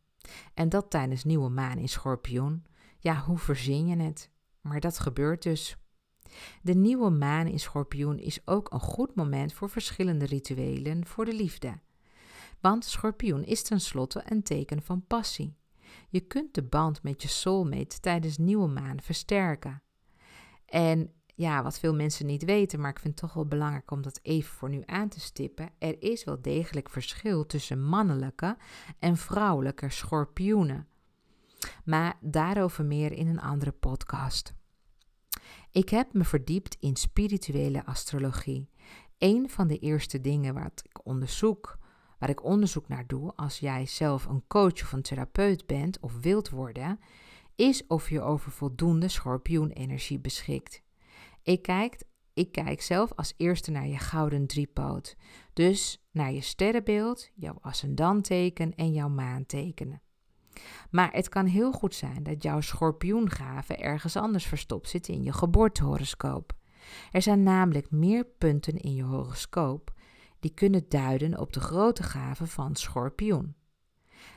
En 0.53 0.69
dat 0.69 0.89
tijdens 0.89 1.23
nieuwe 1.23 1.49
maan 1.49 1.77
in 1.77 1.89
Schorpioen. 1.89 2.65
Ja, 2.99 3.19
hoe 3.19 3.37
verzin 3.37 3.87
je 3.87 3.95
het? 3.95 4.29
Maar 4.61 4.79
dat 4.79 4.99
gebeurt 4.99 5.43
dus. 5.43 5.77
De 6.61 6.73
nieuwe 6.73 7.09
maan 7.09 7.47
in 7.47 7.59
Schorpioen 7.59 8.19
is 8.19 8.47
ook 8.47 8.73
een 8.73 8.79
goed 8.79 9.15
moment 9.15 9.53
voor 9.53 9.69
verschillende 9.69 10.25
rituelen 10.25 11.05
voor 11.05 11.25
de 11.25 11.33
liefde. 11.33 11.79
Want 12.59 12.85
Schorpioen 12.85 13.43
is 13.43 13.63
tenslotte 13.63 14.23
een 14.25 14.43
teken 14.43 14.81
van 14.81 15.05
passie. 15.07 15.57
Je 16.09 16.19
kunt 16.19 16.53
de 16.53 16.63
band 16.63 17.03
met 17.03 17.21
je 17.21 17.27
soulmate 17.27 17.99
tijdens 17.99 18.37
nieuwe 18.37 18.67
maan 18.67 19.01
versterken. 19.01 19.83
En 20.65 21.13
ja, 21.35 21.63
wat 21.63 21.79
veel 21.79 21.93
mensen 21.93 22.25
niet 22.25 22.43
weten, 22.43 22.79
maar 22.79 22.89
ik 22.89 22.99
vind 22.99 23.13
het 23.13 23.23
toch 23.23 23.33
wel 23.33 23.47
belangrijk 23.47 23.91
om 23.91 24.01
dat 24.01 24.19
even 24.21 24.53
voor 24.53 24.69
nu 24.69 24.83
aan 24.85 25.09
te 25.09 25.19
stippen. 25.19 25.69
Er 25.77 26.01
is 26.01 26.23
wel 26.23 26.41
degelijk 26.41 26.89
verschil 26.89 27.45
tussen 27.45 27.83
mannelijke 27.83 28.57
en 28.99 29.17
vrouwelijke 29.17 29.89
schorpioenen. 29.89 30.87
Maar 31.83 32.17
daarover 32.21 32.85
meer 32.85 33.11
in 33.11 33.27
een 33.27 33.41
andere 33.41 33.71
podcast. 33.71 34.53
Ik 35.71 35.89
heb 35.89 36.13
me 36.13 36.23
verdiept 36.23 36.77
in 36.79 36.95
spirituele 36.95 37.85
astrologie. 37.85 38.69
Een 39.17 39.49
van 39.49 39.67
de 39.67 39.79
eerste 39.79 40.21
dingen 40.21 40.53
wat 40.53 40.81
ik 40.83 41.05
onderzoek, 41.05 41.77
waar 42.19 42.29
ik 42.29 42.43
onderzoek 42.43 42.87
naar 42.87 43.07
doe 43.07 43.33
als 43.35 43.59
jij 43.59 43.85
zelf 43.85 44.25
een 44.25 44.43
coach 44.47 44.81
of 44.81 44.91
een 44.91 45.01
therapeut 45.01 45.65
bent 45.65 45.99
of 45.99 46.19
wilt 46.21 46.49
worden, 46.49 46.99
is 47.55 47.87
of 47.87 48.09
je 48.09 48.21
over 48.21 48.51
voldoende 48.51 49.07
schorpioenenergie 49.07 50.19
beschikt. 50.19 50.83
Ik 51.45 51.61
kijk, 51.61 52.03
ik 52.33 52.51
kijk 52.51 52.81
zelf 52.81 53.13
als 53.15 53.33
eerste 53.37 53.71
naar 53.71 53.87
je 53.87 53.97
gouden 53.97 54.47
driepoot, 54.47 55.15
dus 55.53 56.05
naar 56.11 56.31
je 56.31 56.41
sterrenbeeld, 56.41 57.29
jouw 57.35 57.57
ascendanteken 57.61 58.75
en 58.75 58.93
jouw 58.93 59.09
maantekenen. 59.09 60.01
Maar 60.89 61.11
het 61.11 61.29
kan 61.29 61.45
heel 61.45 61.71
goed 61.71 61.95
zijn 61.95 62.23
dat 62.23 62.43
jouw 62.43 62.61
schorpioengave 62.61 63.75
ergens 63.75 64.15
anders 64.15 64.45
verstopt 64.45 64.89
zit 64.89 65.07
in 65.07 65.23
je 65.23 65.33
geboortehoroscoop. 65.33 66.53
Er 67.11 67.21
zijn 67.21 67.43
namelijk 67.43 67.91
meer 67.91 68.25
punten 68.25 68.77
in 68.77 68.95
je 68.95 69.03
horoscoop 69.03 69.93
die 70.39 70.53
kunnen 70.53 70.85
duiden 70.89 71.39
op 71.39 71.53
de 71.53 71.59
grote 71.59 72.03
gave 72.03 72.47
van 72.47 72.75
schorpioen. 72.75 73.55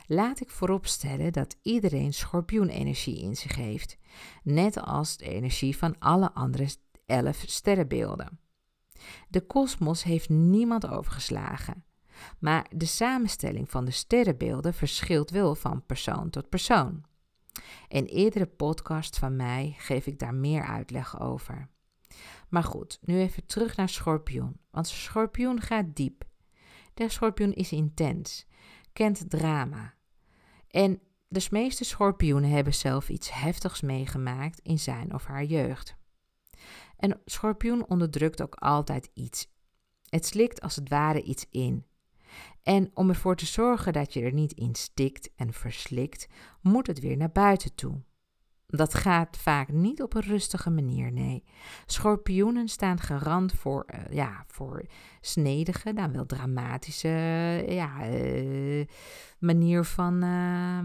Laat 0.07 0.41
ik 0.41 0.49
vooropstellen 0.49 1.33
dat 1.33 1.55
iedereen 1.61 2.13
schorpioenenergie 2.13 3.21
in 3.21 3.35
zich 3.35 3.55
heeft, 3.55 3.97
net 4.43 4.81
als 4.81 5.17
de 5.17 5.25
energie 5.25 5.77
van 5.77 5.95
alle 5.99 6.33
andere 6.33 6.67
elf 7.09 7.43
sterrenbeelden. 7.47 8.39
De 9.27 9.41
kosmos 9.41 10.03
heeft 10.03 10.29
niemand 10.29 10.87
overgeslagen, 10.87 11.83
maar 12.39 12.65
de 12.75 12.85
samenstelling 12.85 13.69
van 13.69 13.85
de 13.85 13.91
sterrenbeelden 13.91 14.73
verschilt 14.73 15.29
wel 15.29 15.55
van 15.55 15.85
persoon 15.85 16.29
tot 16.29 16.49
persoon. 16.49 17.03
In 17.87 18.05
eerdere 18.05 18.45
podcast 18.45 19.17
van 19.17 19.35
mij 19.35 19.75
geef 19.77 20.05
ik 20.05 20.19
daar 20.19 20.33
meer 20.33 20.63
uitleg 20.63 21.19
over. 21.19 21.69
Maar 22.49 22.63
goed, 22.63 22.99
nu 23.01 23.19
even 23.19 23.45
terug 23.45 23.75
naar 23.75 23.89
schorpioen, 23.89 24.59
want 24.71 24.87
schorpioen 24.87 25.61
gaat 25.61 25.95
diep. 25.95 26.23
De 26.93 27.09
schorpioen 27.09 27.53
is 27.53 27.71
intens, 27.71 28.47
kent 28.93 29.29
drama. 29.29 29.93
En 30.67 31.01
de 31.27 31.47
meeste 31.51 31.83
schorpioenen 31.83 32.49
hebben 32.49 32.73
zelf 32.73 33.09
iets 33.09 33.31
heftigs 33.31 33.81
meegemaakt 33.81 34.59
in 34.59 34.79
zijn 34.79 35.13
of 35.13 35.25
haar 35.25 35.43
jeugd. 35.43 35.98
En 36.99 37.21
schorpioen 37.25 37.87
onderdrukt 37.87 38.41
ook 38.41 38.55
altijd 38.55 39.09
iets. 39.13 39.47
Het 40.09 40.25
slikt 40.25 40.61
als 40.61 40.75
het 40.75 40.89
ware 40.89 41.21
iets 41.21 41.45
in. 41.51 41.85
En 42.63 42.91
om 42.93 43.09
ervoor 43.09 43.35
te 43.35 43.45
zorgen 43.45 43.93
dat 43.93 44.13
je 44.13 44.21
er 44.21 44.33
niet 44.33 44.51
in 44.51 44.75
stikt 44.75 45.29
en 45.35 45.53
verslikt, 45.53 46.27
moet 46.61 46.87
het 46.87 46.99
weer 46.99 47.17
naar 47.17 47.31
buiten 47.31 47.75
toe. 47.75 48.01
Dat 48.65 48.93
gaat 48.93 49.37
vaak 49.37 49.71
niet 49.71 50.01
op 50.01 50.15
een 50.15 50.21
rustige 50.21 50.69
manier, 50.69 51.11
nee. 51.11 51.43
Schorpioenen 51.85 52.67
staan 52.67 52.99
garant 52.99 53.53
voor, 53.53 53.85
uh, 53.93 54.15
ja, 54.15 54.43
voor 54.47 54.85
snedige, 55.21 55.93
dan 55.93 56.11
wel 56.11 56.25
dramatische 56.25 57.07
ja, 57.67 58.09
uh, 58.09 58.85
manier 59.39 59.83
van, 59.83 60.23
uh, 60.23 60.79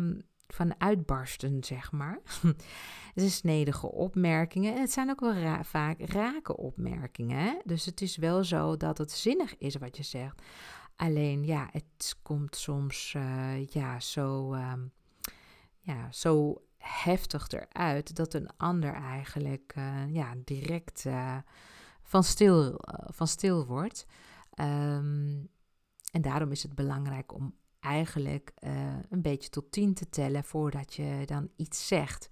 van 0.55 0.81
uitbarsten, 0.81 1.65
zeg 1.65 1.93
maar. 1.93 2.19
het 3.15 3.31
snedige 3.31 3.91
opmerkingen 3.91 4.75
en 4.75 4.81
het 4.81 4.93
zijn 4.93 5.11
ook 5.11 5.21
wel 5.21 5.65
vaak 5.65 6.01
rake 6.01 6.57
opmerkingen. 6.57 7.61
Dus 7.65 7.85
het 7.85 8.01
is 8.01 8.17
wel 8.17 8.45
zo 8.45 8.77
dat 8.77 8.99
het 8.99 9.13
zinnig 9.13 9.59
is 9.59 9.77
wat 9.77 9.97
je 9.97 10.03
zegt. 10.03 10.43
Alleen 10.97 11.45
ja, 11.45 11.69
het 11.71 12.17
komt 12.23 12.57
soms 12.57 13.15
uh, 13.17 13.67
ja, 13.67 14.01
zo, 14.01 14.55
um, 14.55 14.93
ja, 15.79 16.13
zo 16.13 16.63
heftig 16.79 17.49
eruit 17.49 18.17
dat 18.17 18.35
een 18.35 18.51
ander 18.57 18.95
eigenlijk 18.95 19.75
uh, 19.79 20.15
ja, 20.15 20.35
direct 20.45 21.05
uh, 21.07 21.37
van, 22.03 22.25
stil, 22.25 22.81
van 23.07 23.27
stil 23.27 23.67
wordt. 23.67 24.07
Um, 24.61 25.49
en 26.13 26.23
daarom 26.23 26.51
is 26.51 26.63
het 26.63 26.75
belangrijk 26.75 27.33
om 27.33 27.55
eigenlijk 27.85 28.53
een 29.09 29.23
beetje 29.23 29.49
tot 29.49 29.73
tien 29.73 29.95
te 29.95 30.09
tellen 30.09 30.45
voordat 30.45 30.95
je 30.95 31.23
dan 31.25 31.49
iets 31.57 31.87
zegt. 31.87 32.29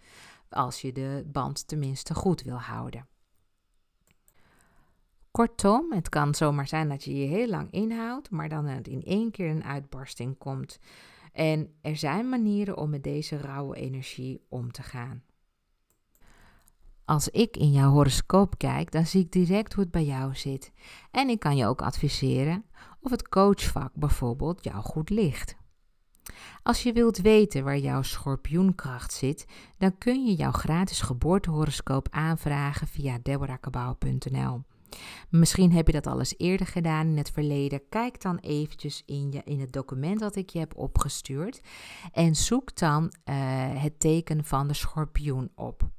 Als 0.48 0.80
je 0.80 0.92
de 0.92 1.24
band 1.26 1.68
tenminste 1.68 2.14
goed 2.14 2.42
wil 2.42 2.60
houden. 2.60 3.06
Kortom, 5.30 5.92
het 5.92 6.08
kan 6.08 6.34
zomaar 6.34 6.68
zijn 6.68 6.88
dat 6.88 7.04
je 7.04 7.16
je 7.16 7.26
heel 7.26 7.48
lang 7.48 7.70
inhoudt, 7.70 8.30
maar 8.30 8.48
dan 8.48 8.68
in 8.68 9.02
één 9.02 9.30
keer 9.30 9.50
een 9.50 9.64
uitbarsting 9.64 10.38
komt. 10.38 10.78
En 11.32 11.74
er 11.80 11.96
zijn 11.96 12.28
manieren 12.28 12.76
om 12.76 12.90
met 12.90 13.02
deze 13.02 13.36
rauwe 13.36 13.76
energie 13.76 14.44
om 14.48 14.72
te 14.72 14.82
gaan. 14.82 15.22
Als 17.04 17.28
ik 17.28 17.56
in 17.56 17.72
jouw 17.72 17.90
horoscoop 17.90 18.58
kijk, 18.58 18.90
dan 18.90 19.06
zie 19.06 19.20
ik 19.20 19.32
direct 19.32 19.72
hoe 19.72 19.82
het 19.82 19.92
bij 19.92 20.04
jou 20.04 20.34
zit. 20.34 20.72
En 21.10 21.28
ik 21.28 21.38
kan 21.38 21.56
je 21.56 21.66
ook 21.66 21.82
adviseren 21.82 22.64
of 23.02 23.10
het 23.10 23.28
coachvak 23.28 23.90
bijvoorbeeld 23.94 24.64
jou 24.64 24.82
goed 24.82 25.10
ligt. 25.10 25.56
Als 26.62 26.82
je 26.82 26.92
wilt 26.92 27.18
weten 27.18 27.64
waar 27.64 27.78
jouw 27.78 28.02
schorpioenkracht 28.02 29.12
zit, 29.12 29.46
dan 29.78 29.98
kun 29.98 30.26
je 30.26 30.34
jouw 30.34 30.52
gratis 30.52 31.00
geboortehoroscoop 31.00 32.08
aanvragen 32.10 32.86
via 32.86 33.18
deborahkabau.nl. 33.22 34.62
Misschien 35.28 35.72
heb 35.72 35.86
je 35.86 35.92
dat 35.92 36.06
al 36.06 36.18
eens 36.18 36.34
eerder 36.36 36.66
gedaan 36.66 37.06
in 37.06 37.16
het 37.16 37.30
verleden. 37.30 37.88
Kijk 37.88 38.22
dan 38.22 38.38
eventjes 38.38 39.02
in, 39.06 39.32
je, 39.32 39.40
in 39.44 39.60
het 39.60 39.72
document 39.72 40.20
dat 40.20 40.36
ik 40.36 40.50
je 40.50 40.58
heb 40.58 40.76
opgestuurd 40.76 41.60
en 42.12 42.34
zoek 42.34 42.76
dan 42.76 43.04
uh, 43.04 43.34
het 43.82 44.00
teken 44.00 44.44
van 44.44 44.68
de 44.68 44.74
schorpioen 44.74 45.50
op. 45.54 45.90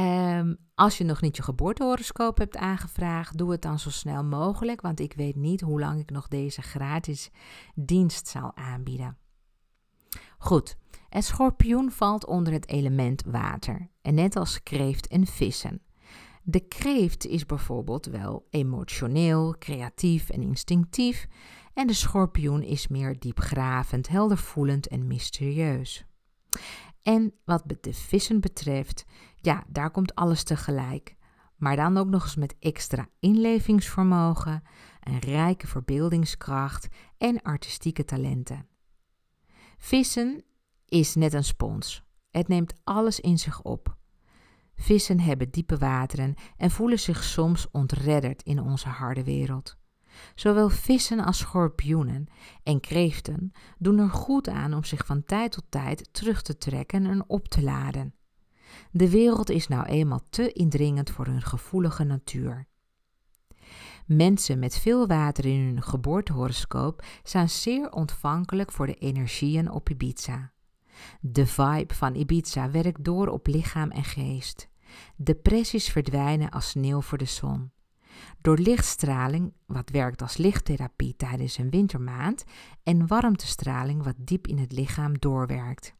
Um, 0.00 0.56
als 0.74 0.98
je 0.98 1.04
nog 1.04 1.20
niet 1.20 1.36
je 1.36 1.42
geboortehoroscoop 1.42 2.38
hebt 2.38 2.56
aangevraagd, 2.56 3.38
doe 3.38 3.50
het 3.50 3.62
dan 3.62 3.78
zo 3.78 3.90
snel 3.90 4.24
mogelijk, 4.24 4.80
want 4.80 5.00
ik 5.00 5.12
weet 5.12 5.36
niet 5.36 5.60
hoe 5.60 5.80
lang 5.80 6.00
ik 6.00 6.10
nog 6.10 6.28
deze 6.28 6.62
gratis 6.62 7.30
dienst 7.74 8.28
zal 8.28 8.56
aanbieden. 8.56 9.16
Goed, 10.38 10.76
het 11.08 11.24
schorpioen 11.24 11.90
valt 11.90 12.26
onder 12.26 12.52
het 12.52 12.68
element 12.68 13.22
water, 13.26 13.90
en 14.02 14.14
net 14.14 14.36
als 14.36 14.62
kreeft 14.62 15.06
en 15.06 15.26
vissen. 15.26 15.82
De 16.42 16.60
kreeft 16.60 17.26
is 17.26 17.46
bijvoorbeeld 17.46 18.06
wel 18.06 18.46
emotioneel, 18.50 19.56
creatief 19.58 20.30
en 20.30 20.42
instinctief, 20.42 21.26
en 21.74 21.86
de 21.86 21.92
schorpioen 21.92 22.62
is 22.62 22.88
meer 22.88 23.18
diepgravend, 23.18 24.08
heldervoelend 24.08 24.88
en 24.88 25.06
mysterieus. 25.06 26.04
En 27.02 27.34
wat 27.44 27.62
de 27.66 27.92
vissen 27.92 28.40
betreft, 28.40 29.04
ja, 29.40 29.64
daar 29.68 29.90
komt 29.90 30.14
alles 30.14 30.42
tegelijk. 30.42 31.16
Maar 31.56 31.76
dan 31.76 31.96
ook 31.96 32.08
nog 32.08 32.22
eens 32.22 32.36
met 32.36 32.56
extra 32.58 33.08
inlevingsvermogen, 33.20 34.62
een 35.00 35.18
rijke 35.18 35.66
verbeeldingskracht 35.66 36.88
en 37.18 37.42
artistieke 37.42 38.04
talenten. 38.04 38.68
Vissen 39.78 40.44
is 40.84 41.14
net 41.14 41.32
een 41.32 41.44
spons. 41.44 42.04
Het 42.30 42.48
neemt 42.48 42.74
alles 42.84 43.20
in 43.20 43.38
zich 43.38 43.62
op. 43.62 43.96
Vissen 44.76 45.20
hebben 45.20 45.50
diepe 45.50 45.78
wateren 45.78 46.34
en 46.56 46.70
voelen 46.70 46.98
zich 46.98 47.24
soms 47.24 47.70
ontredderd 47.70 48.42
in 48.42 48.60
onze 48.60 48.88
harde 48.88 49.24
wereld. 49.24 49.76
Zowel 50.34 50.68
vissen 50.68 51.20
als 51.20 51.38
schorpioenen 51.38 52.26
en 52.62 52.80
kreeften 52.80 53.52
doen 53.78 53.98
er 53.98 54.10
goed 54.10 54.48
aan 54.48 54.74
om 54.74 54.84
zich 54.84 55.06
van 55.06 55.24
tijd 55.24 55.52
tot 55.52 55.64
tijd 55.68 56.08
terug 56.12 56.42
te 56.42 56.56
trekken 56.58 57.06
en 57.06 57.28
op 57.28 57.48
te 57.48 57.62
laden. 57.62 58.14
De 58.90 59.10
wereld 59.10 59.50
is 59.50 59.68
nou 59.68 59.86
eenmaal 59.86 60.20
te 60.30 60.52
indringend 60.52 61.10
voor 61.10 61.26
hun 61.26 61.42
gevoelige 61.42 62.04
natuur. 62.04 62.66
Mensen 64.06 64.58
met 64.58 64.76
veel 64.78 65.06
water 65.06 65.44
in 65.44 65.60
hun 65.60 65.82
geboortehoroscoop 65.82 67.04
zijn 67.22 67.50
zeer 67.50 67.92
ontvankelijk 67.92 68.72
voor 68.72 68.86
de 68.86 68.94
energieën 68.94 69.70
op 69.70 69.90
Ibiza. 69.90 70.52
De 71.20 71.46
vibe 71.46 71.94
van 71.94 72.14
Ibiza 72.14 72.70
werkt 72.70 73.04
door 73.04 73.28
op 73.28 73.46
lichaam 73.46 73.90
en 73.90 74.04
geest. 74.04 74.68
Depressies 75.16 75.88
verdwijnen 75.88 76.50
als 76.50 76.68
sneeuw 76.68 77.00
voor 77.00 77.18
de 77.18 77.24
zon. 77.24 77.70
Door 78.40 78.58
lichtstraling, 78.58 79.52
wat 79.66 79.90
werkt 79.90 80.22
als 80.22 80.36
lichttherapie 80.36 81.16
tijdens 81.16 81.58
een 81.58 81.70
wintermaand, 81.70 82.44
en 82.82 83.06
warmtestraling, 83.06 84.02
wat 84.02 84.16
diep 84.18 84.46
in 84.46 84.58
het 84.58 84.72
lichaam 84.72 85.18
doorwerkt. 85.18 85.94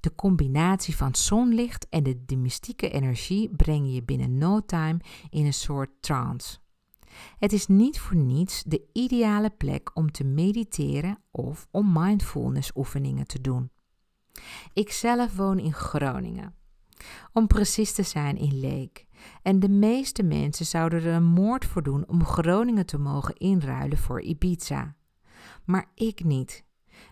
De 0.00 0.14
combinatie 0.14 0.96
van 0.96 1.14
zonlicht 1.14 1.86
en 1.88 2.02
de, 2.26 2.36
mystieke 2.36 2.90
energie 2.90 3.50
brengen 3.56 3.92
je 3.92 4.02
binnen 4.02 4.38
no 4.38 4.60
time 4.60 4.98
in 5.30 5.46
een 5.46 5.52
soort 5.52 5.90
trance. 6.00 6.58
Het 7.38 7.52
is 7.52 7.66
niet 7.66 8.00
voor 8.00 8.16
niets 8.16 8.62
de 8.62 8.88
ideale 8.92 9.50
plek 9.50 9.90
om 9.94 10.12
te 10.12 10.24
mediteren 10.24 11.18
of 11.30 11.66
om 11.70 11.92
mindfulness 11.92 12.70
oefeningen 12.74 13.26
te 13.26 13.40
doen. 13.40 13.70
Ik 14.72 14.90
zelf 14.90 15.36
woon 15.36 15.58
in 15.58 15.72
Groningen. 15.72 16.54
Om 17.32 17.46
precies 17.46 17.92
te 17.92 18.02
zijn 18.02 18.36
in 18.36 18.60
Leek. 18.60 19.06
En 19.42 19.60
de 19.60 19.68
meeste 19.68 20.22
mensen 20.22 20.66
zouden 20.66 21.02
er 21.02 21.14
een 21.14 21.24
moord 21.24 21.64
voor 21.64 21.82
doen 21.82 22.08
om 22.08 22.24
Groningen 22.24 22.86
te 22.86 22.98
mogen 22.98 23.34
inruilen 23.34 23.98
voor 23.98 24.22
Ibiza. 24.22 24.96
Maar 25.64 25.90
ik 25.94 26.24
niet. 26.24 26.66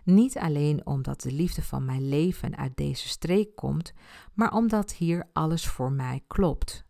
Niet 0.07 0.39
alleen 0.39 0.87
omdat 0.87 1.21
de 1.21 1.33
liefde 1.33 1.63
van 1.63 1.85
mijn 1.85 2.09
leven 2.09 2.57
uit 2.57 2.77
deze 2.77 3.09
streek 3.09 3.55
komt, 3.55 3.93
maar 4.35 4.53
omdat 4.53 4.93
hier 4.93 5.29
alles 5.33 5.67
voor 5.67 5.93
mij 5.93 6.25
klopt. 6.27 6.85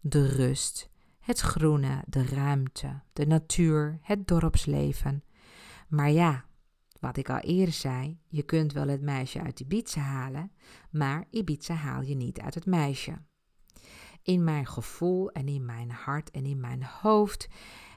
De 0.00 0.26
rust, 0.26 0.90
het 1.18 1.40
groene, 1.40 2.02
de 2.06 2.24
ruimte, 2.24 3.02
de 3.12 3.26
natuur, 3.26 3.98
het 4.02 4.26
dorpsleven. 4.26 5.24
Maar 5.88 6.10
ja, 6.10 6.44
wat 6.98 7.16
ik 7.16 7.30
al 7.30 7.38
eerder 7.38 7.74
zei, 7.74 8.20
je 8.28 8.42
kunt 8.42 8.72
wel 8.72 8.88
het 8.88 9.02
meisje 9.02 9.40
uit 9.40 9.60
Ibiza 9.60 10.00
halen, 10.00 10.52
maar 10.90 11.24
Ibiza 11.30 11.74
haal 11.74 12.02
je 12.02 12.14
niet 12.14 12.40
uit 12.40 12.54
het 12.54 12.66
meisje. 12.66 13.18
In 14.22 14.44
mijn 14.44 14.66
gevoel 14.66 15.30
en 15.30 15.48
in 15.48 15.64
mijn 15.64 15.90
hart 15.90 16.30
en 16.30 16.46
in 16.46 16.60
mijn 16.60 16.84
hoofd 16.84 17.48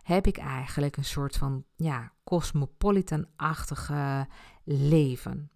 heb 0.04 0.28
ik 0.28 0.38
eigenlijk 0.38 0.98
een 0.98 1.06
soort 1.06 1.38
van 1.38 1.66
ja, 1.76 2.14
cosmopolitan-achtige 2.24 4.28
leven. 4.64 5.52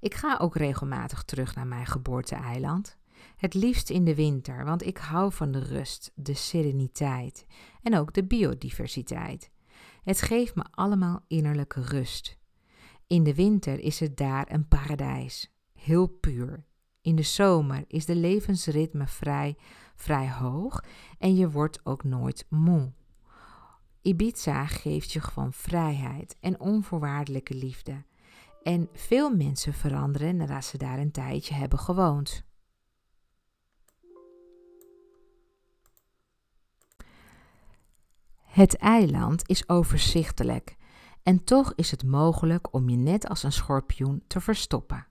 Ik 0.00 0.14
ga 0.14 0.36
ook 0.40 0.56
regelmatig 0.56 1.22
terug 1.22 1.54
naar 1.54 1.66
mijn 1.66 1.86
geboorte-eiland. 1.86 2.98
Het 3.36 3.54
liefst 3.54 3.90
in 3.90 4.04
de 4.04 4.14
winter, 4.14 4.64
want 4.64 4.86
ik 4.86 4.98
hou 4.98 5.32
van 5.32 5.50
de 5.50 5.58
rust, 5.58 6.12
de 6.14 6.34
sereniteit 6.34 7.46
en 7.82 7.96
ook 7.96 8.12
de 8.12 8.24
biodiversiteit. 8.24 9.50
Het 10.02 10.22
geeft 10.22 10.54
me 10.54 10.64
allemaal 10.70 11.24
innerlijke 11.26 11.80
rust. 11.80 12.38
In 13.06 13.22
de 13.22 13.34
winter 13.34 13.80
is 13.80 14.00
het 14.00 14.16
daar 14.16 14.52
een 14.52 14.68
paradijs, 14.68 15.54
heel 15.72 16.06
puur. 16.06 16.64
In 17.06 17.16
de 17.16 17.22
zomer 17.22 17.84
is 17.88 18.06
de 18.06 18.14
levensritme 18.14 19.06
vrij, 19.06 19.56
vrij 19.94 20.30
hoog 20.30 20.84
en 21.18 21.36
je 21.36 21.50
wordt 21.50 21.80
ook 21.84 22.04
nooit 22.04 22.46
moe. 22.48 22.92
Ibiza 24.02 24.66
geeft 24.66 25.12
je 25.12 25.20
gewoon 25.20 25.52
vrijheid 25.52 26.36
en 26.40 26.60
onvoorwaardelijke 26.60 27.54
liefde. 27.54 28.04
En 28.62 28.88
veel 28.92 29.36
mensen 29.36 29.72
veranderen 29.72 30.36
nadat 30.36 30.64
ze 30.64 30.78
daar 30.78 30.98
een 30.98 31.10
tijdje 31.10 31.54
hebben 31.54 31.78
gewoond. 31.78 32.44
Het 38.36 38.76
eiland 38.76 39.48
is 39.48 39.68
overzichtelijk 39.68 40.76
en 41.22 41.44
toch 41.44 41.72
is 41.74 41.90
het 41.90 42.04
mogelijk 42.04 42.74
om 42.74 42.88
je 42.88 42.96
net 42.96 43.28
als 43.28 43.42
een 43.42 43.52
schorpioen 43.52 44.22
te 44.26 44.40
verstoppen. 44.40 45.06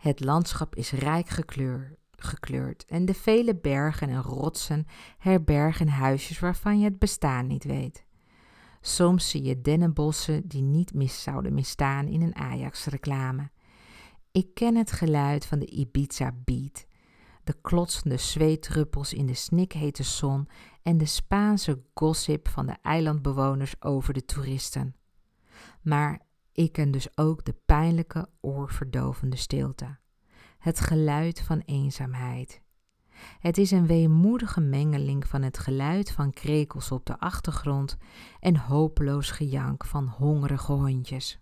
Het 0.00 0.20
landschap 0.20 0.74
is 0.74 0.90
rijk 0.90 1.28
gekleurd, 2.16 2.84
en 2.84 3.04
de 3.04 3.14
vele 3.14 3.56
bergen 3.56 4.08
en 4.08 4.22
rotsen 4.22 4.86
herbergen 5.18 5.88
huisjes 5.88 6.38
waarvan 6.38 6.78
je 6.78 6.84
het 6.84 6.98
bestaan 6.98 7.46
niet 7.46 7.64
weet. 7.64 8.04
Soms 8.80 9.30
zie 9.30 9.42
je 9.42 9.60
dennenbossen 9.60 10.48
die 10.48 10.62
niet 10.62 10.94
mis 10.94 11.22
zouden 11.22 11.54
misstaan 11.54 12.06
in 12.06 12.22
een 12.22 12.36
Ajax-reclame. 12.36 13.50
Ik 14.32 14.54
ken 14.54 14.76
het 14.76 14.92
geluid 14.92 15.46
van 15.46 15.58
de 15.58 15.66
Ibiza 15.66 16.34
Beat, 16.44 16.86
de 17.44 17.54
klotsende 17.60 18.16
zweetdruppels 18.16 19.12
in 19.12 19.26
de 19.26 19.34
snikhete 19.34 20.02
zon 20.02 20.48
en 20.82 20.98
de 20.98 21.06
Spaanse 21.06 21.82
gossip 21.94 22.48
van 22.48 22.66
de 22.66 22.76
eilandbewoners 22.82 23.82
over 23.82 24.14
de 24.14 24.24
toeristen. 24.24 24.94
Maar 25.82 26.20
ik 26.52 26.72
ken 26.72 26.90
dus 26.90 27.18
ook 27.18 27.44
de 27.44 27.54
pijnlijke, 27.66 28.28
oorverdovende 28.40 29.36
stilte. 29.36 29.98
Het 30.58 30.80
geluid 30.80 31.40
van 31.40 31.62
eenzaamheid. 31.64 32.62
Het 33.40 33.58
is 33.58 33.70
een 33.70 33.86
weemoedige 33.86 34.60
mengeling 34.60 35.26
van 35.26 35.42
het 35.42 35.58
geluid 35.58 36.10
van 36.10 36.32
krekels 36.32 36.90
op 36.92 37.06
de 37.06 37.18
achtergrond 37.18 37.96
en 38.40 38.56
hopeloos 38.56 39.30
gejank 39.30 39.84
van 39.84 40.06
hongerige 40.06 40.72
hondjes. 40.72 41.40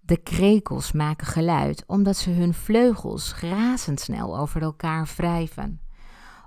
De 0.00 0.16
krekels 0.16 0.92
maken 0.92 1.26
geluid 1.26 1.84
omdat 1.86 2.16
ze 2.16 2.30
hun 2.30 2.54
vleugels 2.54 3.34
razendsnel 3.40 4.38
over 4.38 4.62
elkaar 4.62 5.12
wrijven. 5.16 5.80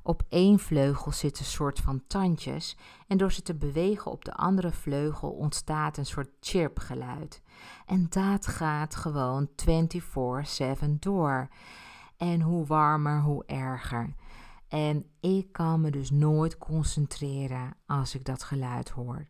Op 0.05 0.23
één 0.29 0.59
vleugel 0.59 1.11
zitten 1.11 1.45
soort 1.45 1.79
van 1.79 2.03
tandjes 2.07 2.77
en 3.07 3.17
door 3.17 3.31
ze 3.31 3.41
te 3.41 3.55
bewegen 3.55 4.11
op 4.11 4.25
de 4.25 4.33
andere 4.33 4.71
vleugel 4.71 5.29
ontstaat 5.29 5.97
een 5.97 6.05
soort 6.05 6.29
chirpgeluid. 6.39 7.41
En 7.85 8.05
dat 8.09 8.47
gaat 8.47 8.95
gewoon 8.95 9.49
24/7 9.55 10.99
door. 10.99 11.47
En 12.17 12.41
hoe 12.41 12.65
warmer, 12.65 13.21
hoe 13.21 13.45
erger. 13.45 14.13
En 14.67 15.05
ik 15.19 15.51
kan 15.51 15.81
me 15.81 15.91
dus 15.91 16.11
nooit 16.11 16.57
concentreren 16.57 17.77
als 17.85 18.15
ik 18.15 18.25
dat 18.25 18.43
geluid 18.43 18.89
hoor. 18.89 19.27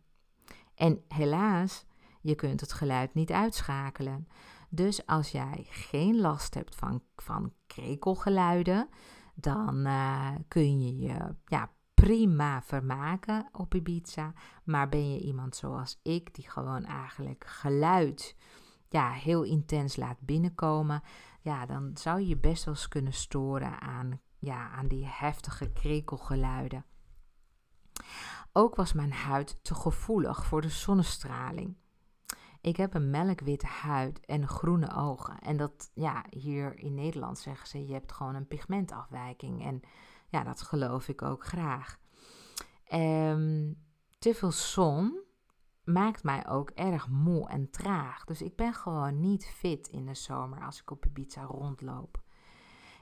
En 0.74 1.04
helaas, 1.08 1.84
je 2.20 2.34
kunt 2.34 2.60
het 2.60 2.72
geluid 2.72 3.14
niet 3.14 3.30
uitschakelen. 3.30 4.28
Dus 4.68 5.06
als 5.06 5.30
jij 5.30 5.66
geen 5.68 6.20
last 6.20 6.54
hebt 6.54 6.74
van, 6.74 7.02
van 7.16 7.52
krekelgeluiden, 7.66 8.88
dan 9.34 9.86
uh, 9.86 10.30
kun 10.48 10.80
je 10.80 10.96
je 10.96 11.34
ja, 11.44 11.70
prima 11.94 12.62
vermaken 12.62 13.48
op 13.52 13.74
Ibiza. 13.74 14.32
Maar 14.64 14.88
ben 14.88 15.12
je 15.12 15.20
iemand 15.20 15.56
zoals 15.56 16.00
ik, 16.02 16.34
die 16.34 16.50
gewoon 16.50 16.84
eigenlijk 16.84 17.44
geluid 17.46 18.36
ja, 18.94 19.10
heel 19.10 19.42
intens 19.42 19.96
laat 19.96 20.20
binnenkomen, 20.20 21.02
ja, 21.40 21.66
dan 21.66 21.90
zou 21.94 22.20
je 22.20 22.26
je 22.28 22.36
best 22.36 22.64
wel 22.64 22.74
eens 22.74 22.88
kunnen 22.88 23.12
storen 23.12 23.80
aan, 23.80 24.20
ja, 24.38 24.70
aan 24.70 24.88
die 24.88 25.06
heftige 25.06 25.72
krekelgeluiden. 25.72 26.84
Ook 28.52 28.74
was 28.74 28.92
mijn 28.92 29.12
huid 29.12 29.58
te 29.62 29.74
gevoelig 29.74 30.44
voor 30.44 30.60
de 30.60 30.68
zonnestraling. 30.68 31.76
Ik 32.64 32.76
heb 32.76 32.94
een 32.94 33.10
melkwitte 33.10 33.66
huid 33.66 34.20
en 34.20 34.48
groene 34.48 34.94
ogen. 34.94 35.38
En 35.38 35.56
dat, 35.56 35.90
ja, 35.94 36.24
hier 36.30 36.78
in 36.78 36.94
Nederland 36.94 37.38
zeggen 37.38 37.68
ze, 37.68 37.86
je 37.86 37.92
hebt 37.92 38.12
gewoon 38.12 38.34
een 38.34 38.46
pigmentafwijking. 38.46 39.64
En 39.64 39.80
ja, 40.28 40.44
dat 40.44 40.62
geloof 40.62 41.08
ik 41.08 41.22
ook 41.22 41.44
graag. 41.44 41.98
Um, 42.92 43.84
te 44.18 44.34
veel 44.34 44.52
zon 44.52 45.20
maakt 45.84 46.22
mij 46.22 46.48
ook 46.48 46.70
erg 46.70 47.08
moe 47.08 47.48
en 47.48 47.70
traag. 47.70 48.24
Dus 48.24 48.42
ik 48.42 48.56
ben 48.56 48.74
gewoon 48.74 49.20
niet 49.20 49.46
fit 49.46 49.88
in 49.88 50.06
de 50.06 50.14
zomer 50.14 50.64
als 50.64 50.80
ik 50.80 50.90
op 50.90 51.06
Ibiza 51.06 51.42
rondloop. 51.42 52.22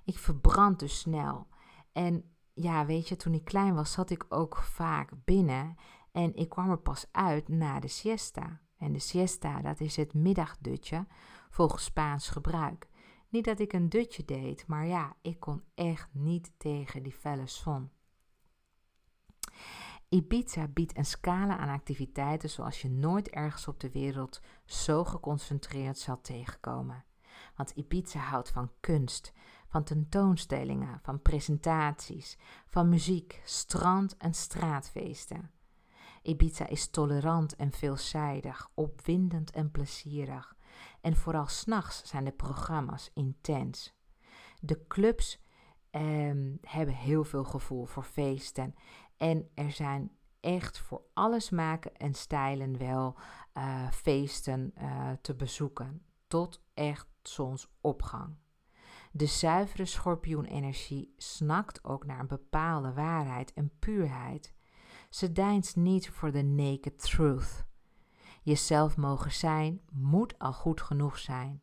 Ik 0.04 0.18
verbrand 0.18 0.78
dus 0.78 0.98
snel. 0.98 1.46
En 1.92 2.24
ja, 2.54 2.86
weet 2.86 3.08
je, 3.08 3.16
toen 3.16 3.34
ik 3.34 3.44
klein 3.44 3.74
was, 3.74 3.92
zat 3.92 4.10
ik 4.10 4.24
ook 4.28 4.56
vaak 4.56 5.10
binnen. 5.24 5.74
En 6.12 6.34
ik 6.34 6.48
kwam 6.48 6.70
er 6.70 6.80
pas 6.80 7.06
uit 7.12 7.48
na 7.48 7.80
de 7.80 7.88
siesta. 7.88 8.60
En 8.82 8.92
de 8.92 8.98
siesta, 8.98 9.60
dat 9.60 9.80
is 9.80 9.96
het 9.96 10.14
middagdutje 10.14 11.06
volgens 11.50 11.84
Spaans 11.84 12.28
gebruik. 12.28 12.88
Niet 13.28 13.44
dat 13.44 13.58
ik 13.58 13.72
een 13.72 13.88
dutje 13.88 14.24
deed, 14.24 14.66
maar 14.66 14.86
ja, 14.86 15.16
ik 15.20 15.40
kon 15.40 15.62
echt 15.74 16.08
niet 16.12 16.52
tegen 16.56 17.02
die 17.02 17.12
felle 17.12 17.46
zon. 17.46 17.90
Ibiza 20.08 20.68
biedt 20.68 20.96
een 20.96 21.04
scala 21.04 21.58
aan 21.58 21.68
activiteiten 21.68 22.50
zoals 22.50 22.82
je 22.82 22.90
nooit 22.90 23.28
ergens 23.28 23.68
op 23.68 23.80
de 23.80 23.90
wereld 23.90 24.40
zo 24.64 25.04
geconcentreerd 25.04 25.98
zal 25.98 26.20
tegenkomen. 26.20 27.04
Want 27.56 27.70
Ibiza 27.70 28.18
houdt 28.18 28.50
van 28.50 28.70
kunst, 28.80 29.32
van 29.66 29.84
tentoonstellingen, 29.84 31.00
van 31.02 31.22
presentaties, 31.22 32.38
van 32.66 32.88
muziek, 32.88 33.40
strand- 33.44 34.16
en 34.16 34.34
straatfeesten. 34.34 35.50
Ibiza 36.22 36.66
is 36.66 36.90
tolerant 36.90 37.56
en 37.56 37.72
veelzijdig, 37.72 38.70
opwindend 38.74 39.50
en 39.50 39.70
plezierig. 39.70 40.56
En 41.00 41.16
vooral 41.16 41.46
s'nachts 41.46 42.08
zijn 42.08 42.24
de 42.24 42.32
programma's 42.32 43.10
intens. 43.14 43.94
De 44.60 44.86
clubs 44.86 45.40
ehm, 45.90 46.56
hebben 46.60 46.94
heel 46.94 47.24
veel 47.24 47.44
gevoel 47.44 47.84
voor 47.84 48.04
feesten. 48.04 48.74
En 49.16 49.50
er 49.54 49.70
zijn 49.70 50.10
echt 50.40 50.78
voor 50.78 51.02
alles 51.12 51.50
maken 51.50 51.96
en 51.96 52.14
stijlen 52.14 52.78
wel 52.78 53.16
uh, 53.54 53.90
feesten 53.90 54.72
uh, 54.78 55.10
te 55.20 55.34
bezoeken. 55.34 56.06
Tot 56.26 56.62
echt 56.74 57.08
zonsopgang. 57.22 58.36
De 59.12 59.26
zuivere 59.26 59.84
schorpioenenergie 59.84 61.14
snakt 61.16 61.84
ook 61.84 62.06
naar 62.06 62.18
een 62.20 62.26
bepaalde 62.26 62.92
waarheid 62.92 63.52
en 63.52 63.72
puurheid. 63.78 64.54
Ze 65.12 65.32
deinst 65.32 65.76
niet 65.76 66.10
voor 66.10 66.32
de 66.32 66.42
naked 66.42 66.98
truth. 66.98 67.64
Jezelf 68.42 68.96
mogen 68.96 69.32
zijn 69.32 69.80
moet 69.90 70.38
al 70.38 70.52
goed 70.52 70.80
genoeg 70.80 71.18
zijn. 71.18 71.62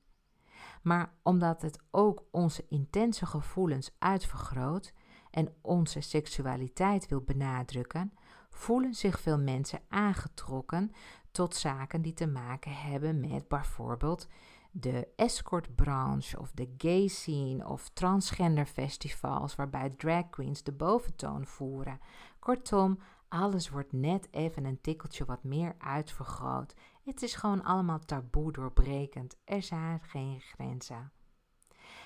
Maar 0.82 1.14
omdat 1.24 1.62
het 1.62 1.80
ook 1.92 2.24
onze 2.32 2.66
intense 2.68 3.26
gevoelens 3.26 3.92
uitvergroot 4.00 4.94
en 5.32 5.54
onze 5.62 6.02
seksualiteit 6.02 7.08
wil 7.08 7.22
benadrukken, 7.22 8.14
voelen 8.50 8.94
zich 8.94 9.20
veel 9.20 9.40
mensen 9.40 9.82
aangetrokken 9.88 10.92
tot 11.32 11.56
zaken 11.56 12.02
die 12.02 12.14
te 12.14 12.28
maken 12.28 12.74
hebben 12.76 13.20
met 13.20 13.48
bijvoorbeeld 13.48 14.28
de 14.72 15.08
escortbranche 15.16 16.40
of 16.40 16.52
de 16.52 16.74
gay 16.78 17.08
scene 17.08 17.68
of 17.68 17.90
transgender 17.90 18.66
festivals 18.66 19.56
waarbij 19.56 19.90
drag 19.90 20.30
queens 20.30 20.64
de 20.64 20.72
boventoon 20.72 21.46
voeren. 21.46 22.00
Kortom, 22.40 23.00
alles 23.30 23.70
wordt 23.70 23.92
net 23.92 24.28
even 24.32 24.66
een 24.66 24.82
tikkeltje 24.82 25.26
wat 25.26 25.44
meer 25.44 25.76
uitvergroot. 25.78 26.74
Het 27.04 27.22
is 27.22 27.36
gewoon 27.36 27.64
allemaal 27.64 28.00
taboe 28.00 28.52
doorbrekend. 28.52 29.38
Er 29.44 29.62
zijn 29.62 30.00
geen 30.02 30.40
grenzen. 30.40 31.12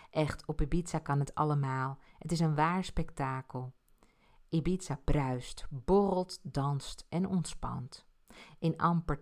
Echt, 0.10 0.46
op 0.46 0.62
Ibiza 0.62 1.00
kan 1.00 1.20
het 1.20 1.36
allemaal. 1.36 1.98
Het 2.18 2.32
is 2.32 2.40
een 2.40 2.56
waar 2.56 2.84
spektakel. 2.84 3.74
Ibiza 4.50 5.00
bruist, 5.04 5.68
borrelt, 5.70 6.40
danst 6.42 7.06
en 7.10 7.28
ontspant. 7.28 8.06
In 8.60 8.78
amper 8.78 9.20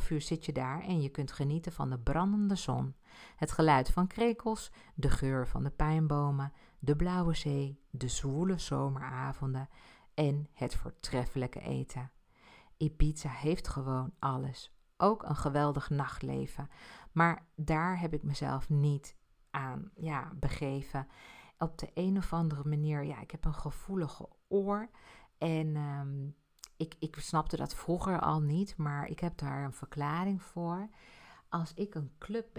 2,5 0.00 0.08
uur 0.08 0.20
zit 0.20 0.44
je 0.44 0.52
daar 0.52 0.80
en 0.80 1.00
je 1.00 1.08
kunt 1.08 1.32
genieten 1.32 1.72
van 1.72 1.90
de 1.90 1.98
brandende 1.98 2.54
zon, 2.54 2.94
het 3.36 3.52
geluid 3.52 3.90
van 3.90 4.06
krekels, 4.06 4.70
de 4.94 5.10
geur 5.10 5.48
van 5.48 5.64
de 5.64 5.70
pijnbomen, 5.70 6.52
de 6.78 6.96
blauwe 6.96 7.34
zee, 7.34 7.80
de 7.90 8.08
zwoele 8.08 8.58
zomeravonden 8.58 9.68
en 10.14 10.48
het 10.52 10.74
voortreffelijke 10.74 11.60
eten. 11.60 12.10
Ibiza 12.76 13.28
heeft 13.28 13.68
gewoon 13.68 14.12
alles. 14.18 14.72
Ook 14.96 15.22
een 15.22 15.36
geweldig 15.36 15.90
nachtleven. 15.90 16.68
Maar 17.12 17.46
daar 17.56 18.00
heb 18.00 18.12
ik 18.12 18.22
mezelf 18.22 18.68
niet 18.68 19.16
aan 19.50 19.90
ja, 19.94 20.32
begeven. 20.34 21.08
Op 21.58 21.78
de 21.78 21.90
een 21.94 22.16
of 22.16 22.32
andere 22.32 22.68
manier, 22.68 23.04
ja, 23.04 23.20
ik 23.20 23.30
heb 23.30 23.44
een 23.44 23.54
gevoelige 23.54 24.28
oor. 24.48 24.90
En 25.38 25.76
ehm, 25.76 26.28
ik, 26.76 26.94
ik 26.98 27.16
snapte 27.18 27.56
dat 27.56 27.74
vroeger 27.74 28.20
al 28.20 28.40
niet, 28.40 28.76
maar 28.76 29.06
ik 29.06 29.20
heb 29.20 29.38
daar 29.38 29.64
een 29.64 29.72
verklaring 29.72 30.42
voor. 30.42 30.88
Als 31.54 31.74
ik 31.74 31.94
een 31.94 32.10
club 32.18 32.58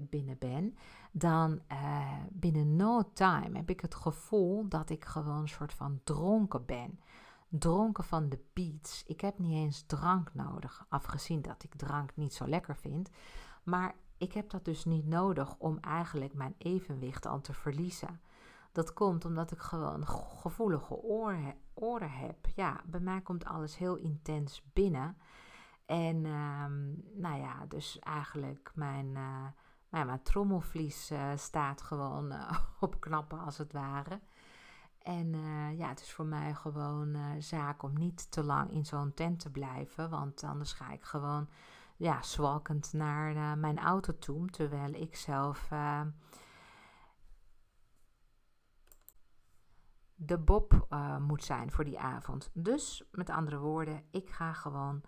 binnen 0.00 0.38
ben, 0.38 0.76
dan 1.12 1.60
uh, 1.72 2.12
binnen 2.30 2.76
no 2.76 3.12
time 3.12 3.56
heb 3.56 3.70
ik 3.70 3.80
het 3.80 3.94
gevoel 3.94 4.68
dat 4.68 4.90
ik 4.90 5.04
gewoon 5.04 5.40
een 5.40 5.48
soort 5.48 5.72
van 5.72 6.00
dronken 6.04 6.64
ben. 6.64 7.00
Dronken 7.48 8.04
van 8.04 8.28
de 8.28 8.38
beats. 8.52 9.04
Ik 9.06 9.20
heb 9.20 9.38
niet 9.38 9.52
eens 9.52 9.82
drank 9.82 10.34
nodig, 10.34 10.86
afgezien 10.88 11.42
dat 11.42 11.62
ik 11.62 11.74
drank 11.74 12.16
niet 12.16 12.34
zo 12.34 12.48
lekker 12.48 12.76
vind. 12.76 13.10
Maar 13.62 13.94
ik 14.16 14.32
heb 14.32 14.50
dat 14.50 14.64
dus 14.64 14.84
niet 14.84 15.06
nodig 15.06 15.54
om 15.58 15.78
eigenlijk 15.80 16.34
mijn 16.34 16.54
evenwicht 16.58 17.26
al 17.26 17.40
te 17.40 17.52
verliezen. 17.52 18.20
Dat 18.72 18.92
komt 18.92 19.24
omdat 19.24 19.50
ik 19.50 19.60
gewoon 19.60 20.06
gevoelige 20.06 20.94
oren, 20.94 21.54
oren 21.74 22.10
heb. 22.10 22.36
Ja, 22.54 22.80
bij 22.86 23.00
mij 23.00 23.20
komt 23.20 23.44
alles 23.44 23.76
heel 23.78 23.96
intens 23.96 24.62
binnen. 24.72 25.16
En 25.86 26.24
um, 26.24 27.02
nou 27.14 27.40
ja, 27.40 27.66
dus 27.66 27.98
eigenlijk 27.98 28.72
mijn, 28.74 29.06
uh, 29.06 29.46
nou, 29.88 30.06
mijn 30.06 30.22
trommelvlies 30.22 31.10
uh, 31.10 31.30
staat 31.36 31.82
gewoon 31.82 32.32
uh, 32.32 32.58
op 32.80 33.00
knappen 33.00 33.38
als 33.38 33.58
het 33.58 33.72
ware. 33.72 34.20
En 34.98 35.32
ja, 35.76 35.88
het 35.88 36.00
is 36.00 36.12
voor 36.12 36.24
mij 36.24 36.54
gewoon 36.54 37.42
zaak 37.42 37.82
om 37.82 37.98
niet 37.98 38.30
te 38.30 38.44
lang 38.44 38.70
in 38.70 38.84
zo'n 38.84 39.14
tent 39.14 39.40
te 39.40 39.50
blijven. 39.50 40.10
Want 40.10 40.42
anders 40.42 40.72
ga 40.72 40.90
ik 40.90 41.02
gewoon 41.02 41.48
ja, 41.96 42.22
zwalkend 42.22 42.92
naar 42.92 43.58
mijn 43.58 43.78
auto 43.78 44.18
toe. 44.18 44.50
Terwijl 44.50 44.92
ik 44.94 45.16
zelf 45.16 45.68
de 50.14 50.38
Bob 50.38 50.86
moet 51.20 51.44
zijn 51.44 51.70
voor 51.70 51.84
die 51.84 51.98
avond. 51.98 52.50
Dus 52.52 53.08
met 53.10 53.30
andere 53.30 53.58
woorden, 53.58 54.02
ik 54.10 54.30
ga 54.30 54.52
gewoon 54.52 55.02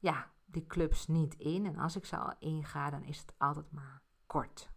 ja, 0.00 0.30
die 0.44 0.66
clubs 0.66 1.06
niet 1.06 1.34
in. 1.34 1.66
En 1.66 1.76
als 1.76 1.96
ik 1.96 2.04
ze 2.04 2.16
al 2.16 2.34
inga, 2.38 2.90
dan 2.90 3.04
is 3.04 3.18
het 3.18 3.34
altijd 3.38 3.72
maar 3.72 4.02
kort. 4.26 4.70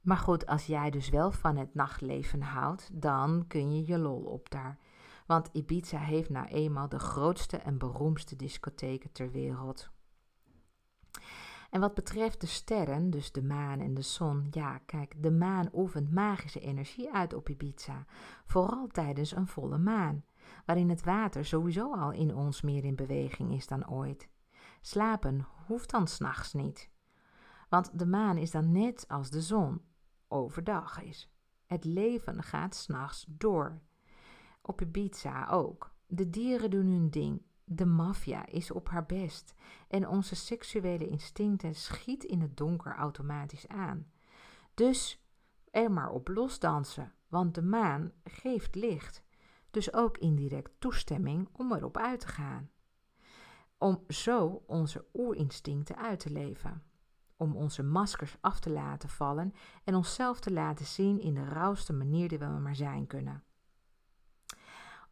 Maar 0.00 0.16
goed, 0.16 0.46
als 0.46 0.66
jij 0.66 0.90
dus 0.90 1.08
wel 1.08 1.30
van 1.30 1.56
het 1.56 1.74
nachtleven 1.74 2.42
houdt, 2.42 3.02
dan 3.02 3.44
kun 3.46 3.72
je 3.72 3.86
je 3.86 3.98
lol 3.98 4.22
op 4.22 4.50
daar. 4.50 4.78
Want 5.26 5.48
Ibiza 5.52 5.98
heeft 5.98 6.30
nou 6.30 6.46
eenmaal 6.46 6.88
de 6.88 6.98
grootste 6.98 7.56
en 7.56 7.78
beroemdste 7.78 8.36
discotheken 8.36 9.12
ter 9.12 9.30
wereld. 9.30 9.90
En 11.70 11.80
wat 11.80 11.94
betreft 11.94 12.40
de 12.40 12.46
sterren, 12.46 13.10
dus 13.10 13.32
de 13.32 13.42
maan 13.42 13.80
en 13.80 13.94
de 13.94 14.02
zon, 14.02 14.46
ja, 14.50 14.78
kijk, 14.78 15.22
de 15.22 15.30
maan 15.30 15.68
oefent 15.72 16.12
magische 16.12 16.60
energie 16.60 17.12
uit 17.12 17.34
op 17.34 17.48
Ibiza, 17.48 18.04
vooral 18.44 18.86
tijdens 18.86 19.36
een 19.36 19.46
volle 19.46 19.78
maan, 19.78 20.24
waarin 20.64 20.88
het 20.88 21.04
water 21.04 21.44
sowieso 21.44 21.94
al 21.94 22.12
in 22.12 22.34
ons 22.34 22.62
meer 22.62 22.84
in 22.84 22.96
beweging 22.96 23.54
is 23.54 23.66
dan 23.66 23.90
ooit. 23.90 24.28
Slapen 24.80 25.46
hoeft 25.66 25.90
dan 25.90 26.06
s'nachts 26.06 26.52
niet, 26.52 26.90
want 27.68 27.98
de 27.98 28.06
maan 28.06 28.36
is 28.36 28.50
dan 28.50 28.72
net 28.72 29.04
als 29.08 29.30
de 29.30 29.42
zon 29.42 29.82
overdag 30.28 31.02
is. 31.02 31.30
Het 31.66 31.84
leven 31.84 32.42
gaat 32.42 32.74
s'nachts 32.74 33.24
door. 33.28 33.80
Op 34.62 34.80
Ibiza 34.80 35.48
ook. 35.48 35.94
De 36.06 36.30
dieren 36.30 36.70
doen 36.70 36.86
hun 36.86 37.10
ding, 37.10 37.42
de 37.64 37.86
maffia 37.86 38.46
is 38.46 38.70
op 38.70 38.88
haar 38.88 39.06
best 39.06 39.54
en 39.88 40.08
onze 40.08 40.34
seksuele 40.34 41.08
instincten 41.08 41.74
schiet 41.74 42.24
in 42.24 42.40
het 42.40 42.56
donker 42.56 42.94
automatisch 42.94 43.68
aan. 43.68 44.10
Dus 44.74 45.24
er 45.70 45.92
maar 45.92 46.10
op 46.10 46.28
losdansen, 46.28 47.14
want 47.28 47.54
de 47.54 47.62
maan 47.62 48.12
geeft 48.24 48.74
licht, 48.74 49.24
dus 49.70 49.92
ook 49.92 50.18
indirect 50.18 50.70
toestemming 50.78 51.48
om 51.52 51.72
erop 51.72 51.96
uit 51.96 52.20
te 52.20 52.28
gaan. 52.28 52.70
Om 53.78 54.04
zo 54.08 54.62
onze 54.66 55.06
oerinstincten 55.14 55.96
uit 55.96 56.20
te 56.20 56.30
leven. 56.30 56.82
Om 57.36 57.56
onze 57.56 57.82
maskers 57.82 58.36
af 58.40 58.60
te 58.60 58.70
laten 58.70 59.08
vallen 59.08 59.54
en 59.84 59.94
onszelf 59.94 60.40
te 60.40 60.52
laten 60.52 60.86
zien 60.86 61.20
in 61.20 61.34
de 61.34 61.44
rauwste 61.44 61.92
manier 61.92 62.28
die 62.28 62.38
we 62.38 62.46
maar 62.46 62.76
zijn 62.76 63.06
kunnen. 63.06 63.44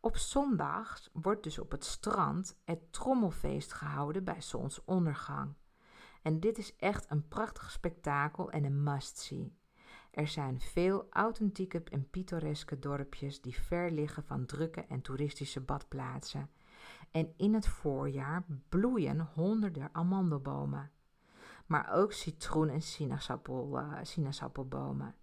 Op 0.00 0.16
zondag 0.16 1.08
wordt 1.12 1.42
dus 1.42 1.58
op 1.58 1.70
het 1.70 1.84
strand 1.84 2.58
het 2.64 2.92
trommelfeest 2.92 3.72
gehouden 3.72 4.24
bij 4.24 4.40
zonsondergang. 4.40 5.54
En 6.22 6.40
dit 6.40 6.58
is 6.58 6.76
echt 6.76 7.10
een 7.10 7.28
prachtig 7.28 7.70
spektakel 7.70 8.50
en 8.50 8.64
een 8.64 8.82
must-see. 8.82 9.57
Er 10.10 10.28
zijn 10.28 10.60
veel 10.60 11.06
authentieke 11.10 11.82
en 11.82 12.10
pittoreske 12.10 12.78
dorpjes 12.78 13.40
die 13.40 13.60
ver 13.60 13.90
liggen 13.90 14.24
van 14.24 14.46
drukke 14.46 14.80
en 14.80 15.00
toeristische 15.00 15.60
badplaatsen. 15.60 16.50
En 17.10 17.34
in 17.36 17.54
het 17.54 17.68
voorjaar 17.68 18.44
bloeien 18.68 19.20
honderden 19.20 19.88
amandelbomen. 19.92 20.90
Maar 21.66 21.92
ook 21.92 22.12
citroen- 22.12 22.68
en 22.68 22.82
sinaasappel, 22.82 23.78
uh, 23.78 23.98
sinaasappelbomen. 24.02 25.14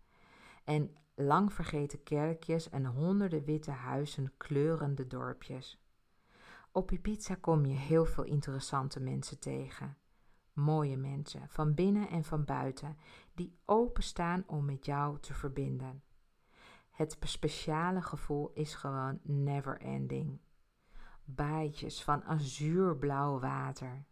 En 0.63 0.95
lang 1.15 1.53
vergeten 1.53 2.03
kerkjes 2.03 2.69
en 2.69 2.85
honderden 2.85 3.43
witte 3.43 3.71
huizen 3.71 4.33
kleuren 4.37 4.95
de 4.95 5.07
dorpjes. 5.07 5.79
Op 6.71 6.91
Ibiza 6.91 7.35
kom 7.35 7.65
je 7.65 7.75
heel 7.75 8.05
veel 8.05 8.23
interessante 8.23 8.99
mensen 8.99 9.39
tegen. 9.39 9.97
Mooie 10.55 10.97
mensen, 10.97 11.49
van 11.49 11.73
binnen 11.73 12.09
en 12.09 12.23
van 12.23 12.45
buiten, 12.45 12.97
die 13.33 13.57
openstaan 13.65 14.43
om 14.47 14.65
met 14.65 14.85
jou 14.85 15.19
te 15.19 15.33
verbinden. 15.33 16.03
Het 16.89 17.17
speciale 17.19 18.01
gevoel 18.01 18.51
is 18.53 18.75
gewoon 18.75 19.19
never 19.23 19.81
ending. 19.81 20.39
Baaitjes 21.23 22.03
van 22.03 22.23
azuurblauw 22.23 23.39
water. 23.39 24.05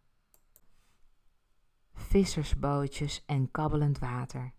Vissersbootjes 1.92 3.24
en 3.26 3.50
kabbelend 3.50 3.98
water 3.98 4.54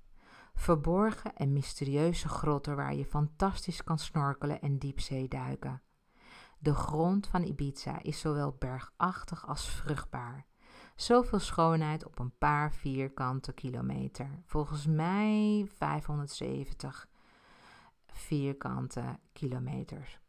verborgen 0.56 1.36
en 1.36 1.54
mysterieuze 1.54 2.30
grotten 2.30 2.76
waar 2.76 2.96
je 2.96 3.06
fantastisch 3.06 3.84
kan 3.84 4.00
snorkelen 4.00 4.62
en 4.62 4.78
diepzee 4.78 5.28
duiken. 5.28 5.82
De 6.60 6.74
grond 6.74 7.28
van 7.28 7.44
Ibiza 7.44 8.02
is 8.02 8.20
zowel 8.20 8.56
bergachtig 8.60 9.48
als 9.48 9.70
vruchtbaar. 9.70 10.46
Zoveel 10.96 11.40
schoonheid 11.40 12.06
op 12.06 12.20
een 12.20 12.38
paar 12.38 12.74
vierkante 12.74 13.54
kilometer. 13.54 14.30
Volgens 14.46 14.86
mij 14.86 15.68
570 15.76 17.08
vierkante 18.08 19.20
kilometers. 19.34 20.20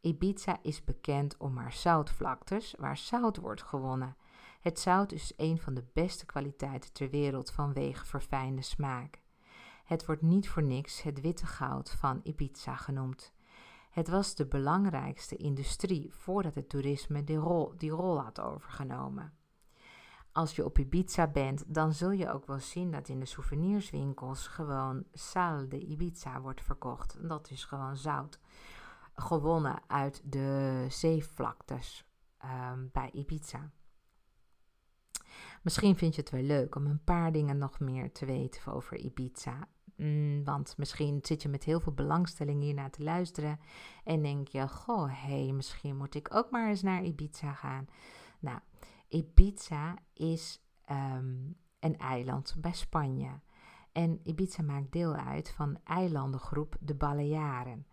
Ibiza 0.00 0.58
is 0.62 0.84
bekend 0.84 1.36
om 1.36 1.56
haar 1.56 1.72
zoutvlaktes, 1.72 2.74
waar 2.78 2.96
zout 2.96 3.36
wordt 3.36 3.62
gewonnen. 3.62 4.16
Het 4.60 4.78
zout 4.78 5.12
is 5.12 5.32
een 5.36 5.58
van 5.58 5.74
de 5.74 5.84
beste 5.92 6.26
kwaliteiten 6.26 6.92
ter 6.92 7.10
wereld 7.10 7.50
vanwege 7.50 8.06
verfijnde 8.06 8.62
smaak. 8.62 9.20
Het 9.84 10.06
wordt 10.06 10.22
niet 10.22 10.48
voor 10.48 10.62
niks 10.62 11.02
het 11.02 11.20
witte 11.20 11.46
goud 11.46 11.90
van 11.90 12.20
Ibiza 12.22 12.76
genoemd. 12.76 13.32
Het 13.90 14.08
was 14.08 14.34
de 14.34 14.46
belangrijkste 14.46 15.36
industrie 15.36 16.14
voordat 16.14 16.54
het 16.54 16.68
toerisme 16.68 17.24
die 17.24 17.36
rol, 17.36 17.72
die 17.76 17.90
rol 17.90 18.20
had 18.20 18.40
overgenomen. 18.40 19.38
Als 20.32 20.56
je 20.56 20.64
op 20.64 20.78
Ibiza 20.78 21.26
bent, 21.26 21.74
dan 21.74 21.92
zul 21.92 22.10
je 22.10 22.30
ook 22.30 22.46
wel 22.46 22.58
zien 22.58 22.90
dat 22.90 23.08
in 23.08 23.20
de 23.20 23.26
souvenirswinkels 23.26 24.46
gewoon 24.46 25.04
sal 25.12 25.68
de 25.68 25.78
Ibiza 25.78 26.40
wordt 26.40 26.62
verkocht. 26.62 27.28
Dat 27.28 27.50
is 27.50 27.64
gewoon 27.64 27.96
zout, 27.96 28.38
gewonnen 29.14 29.82
uit 29.86 30.22
de 30.24 30.86
zeevlaktes 30.88 32.04
um, 32.44 32.90
bij 32.92 33.10
Ibiza. 33.12 33.70
Misschien 35.62 35.96
vind 35.96 36.14
je 36.14 36.20
het 36.20 36.30
wel 36.30 36.42
leuk 36.42 36.74
om 36.74 36.86
een 36.86 37.04
paar 37.04 37.32
dingen 37.32 37.58
nog 37.58 37.80
meer 37.80 38.12
te 38.12 38.26
weten 38.26 38.72
over 38.72 38.96
Ibiza. 38.96 39.68
Mm, 39.96 40.44
want 40.44 40.74
misschien 40.76 41.18
zit 41.22 41.42
je 41.42 41.48
met 41.48 41.64
heel 41.64 41.80
veel 41.80 41.92
belangstelling 41.92 42.62
hier 42.62 42.74
naar 42.74 42.90
te 42.90 43.02
luisteren 43.02 43.60
en 44.04 44.22
denk 44.22 44.48
je: 44.48 44.68
Goh, 44.68 45.08
hé, 45.08 45.44
hey, 45.44 45.52
misschien 45.52 45.96
moet 45.96 46.14
ik 46.14 46.34
ook 46.34 46.50
maar 46.50 46.68
eens 46.68 46.82
naar 46.82 47.04
Ibiza 47.04 47.52
gaan. 47.52 47.86
Nou, 48.38 48.58
Ibiza 49.10 49.96
is 50.12 50.62
ehm, 50.84 51.52
een 51.80 51.98
eiland 51.98 52.56
bij 52.58 52.72
Spanje. 52.72 53.40
En 53.92 54.20
Ibiza 54.22 54.62
maakt 54.62 54.92
deel 54.92 55.14
uit 55.14 55.50
van 55.50 55.78
eilandengroep 55.84 56.76
de 56.80 56.94
Balearen. 56.94 57.86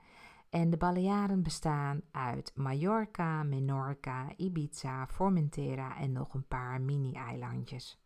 En 0.49 0.70
de 0.70 0.78
Balearen 0.78 1.43
bestaan 1.43 2.01
uit 2.11 2.51
Mallorca, 2.55 3.43
Menorca, 3.43 4.34
Ibiza, 4.36 5.07
Formentera 5.07 5.97
en 5.97 6.11
nog 6.11 6.34
een 6.34 6.47
paar 6.47 6.82
mini-eilandjes. 6.82 7.99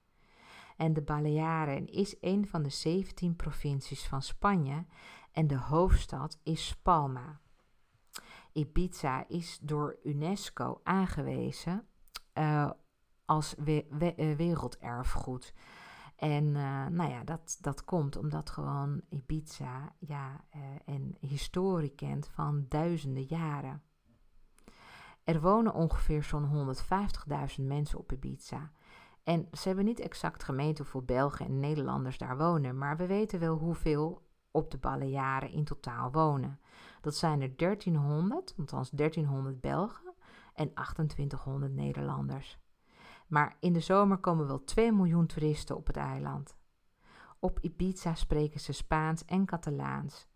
En 0.78 0.94
de 0.94 1.02
Balearen 1.02 1.88
is 1.88 2.16
een 2.22 2.48
van 2.48 2.64
de 2.64 2.70
17 2.70 3.36
provincies 3.36 4.08
van 4.08 4.22
Spanje 4.22 4.86
en 5.32 5.48
de 5.48 5.58
hoofdstad 5.58 6.40
is 6.44 6.80
Palma. 6.82 7.40
Ibiza 8.52 9.28
is 9.28 9.60
door 9.62 10.00
UNESCO 10.04 10.80
aangewezen 10.84 11.86
uh, 12.34 12.72
als 13.32 13.56
we, 13.58 13.86
uh, 14.18 14.36
werelderfgoed. 14.36 15.54
En 16.16 16.46
uh, 16.46 16.86
nou 16.88 17.10
ja, 17.10 17.24
dat, 17.24 17.58
dat 17.62 17.84
komt 17.84 18.16
omdat 18.16 18.50
gewoon 18.50 19.02
Ibiza 19.10 19.96
ja, 20.00 20.46
een 20.86 21.18
historie 21.20 21.96
kent 21.96 22.28
van 22.28 22.66
duizenden 22.70 23.24
jaren. 23.24 23.82
Er 25.24 25.42
wonen 25.42 25.74
ongeveer 25.74 26.24
zo'n 26.24 26.76
150.000 27.60 27.66
mensen 27.66 28.00
op 28.00 28.12
Ibiza. 28.12 28.72
En 29.24 29.48
ze 29.52 29.68
hebben 29.68 29.86
niet 29.86 30.00
exact 30.00 30.44
gemeten 30.44 30.84
hoeveel 30.84 31.04
Belgen 31.04 31.46
en 31.46 31.60
Nederlanders 31.60 32.18
daar 32.18 32.38
wonen, 32.38 32.78
maar 32.78 32.98
we 32.98 33.06
weten 33.06 33.40
wel 33.40 33.58
hoeveel 33.58 34.28
op 34.52 34.72
de 34.72 34.78
Balearen 34.78 35.52
in 35.52 35.64
totaal 35.64 36.12
wonen. 36.12 36.60
Dat 37.02 37.16
zijn 37.16 37.42
er 37.42 37.56
1300, 37.56 38.54
althans 38.58 38.90
1300 38.90 39.62
Belgen 39.62 40.14
en 40.54 40.74
2800 40.74 41.74
Nederlanders. 41.74 42.60
Maar 43.32 43.56
in 43.60 43.74
de 43.74 43.80
zomer 43.80 44.18
komen 44.18 44.48
wel 44.48 44.64
2 44.64 44.92
miljoen 44.92 45.26
toeristen 45.26 45.76
op 45.76 45.88
het 45.88 45.96
eiland. 45.96 46.58
Op 47.40 47.60
Ibiza 47.60 48.16
spreken 48.16 48.60
ze 48.60 48.72
Spaans 48.72 49.26
en 49.26 49.46
Catalaans. 49.46 50.28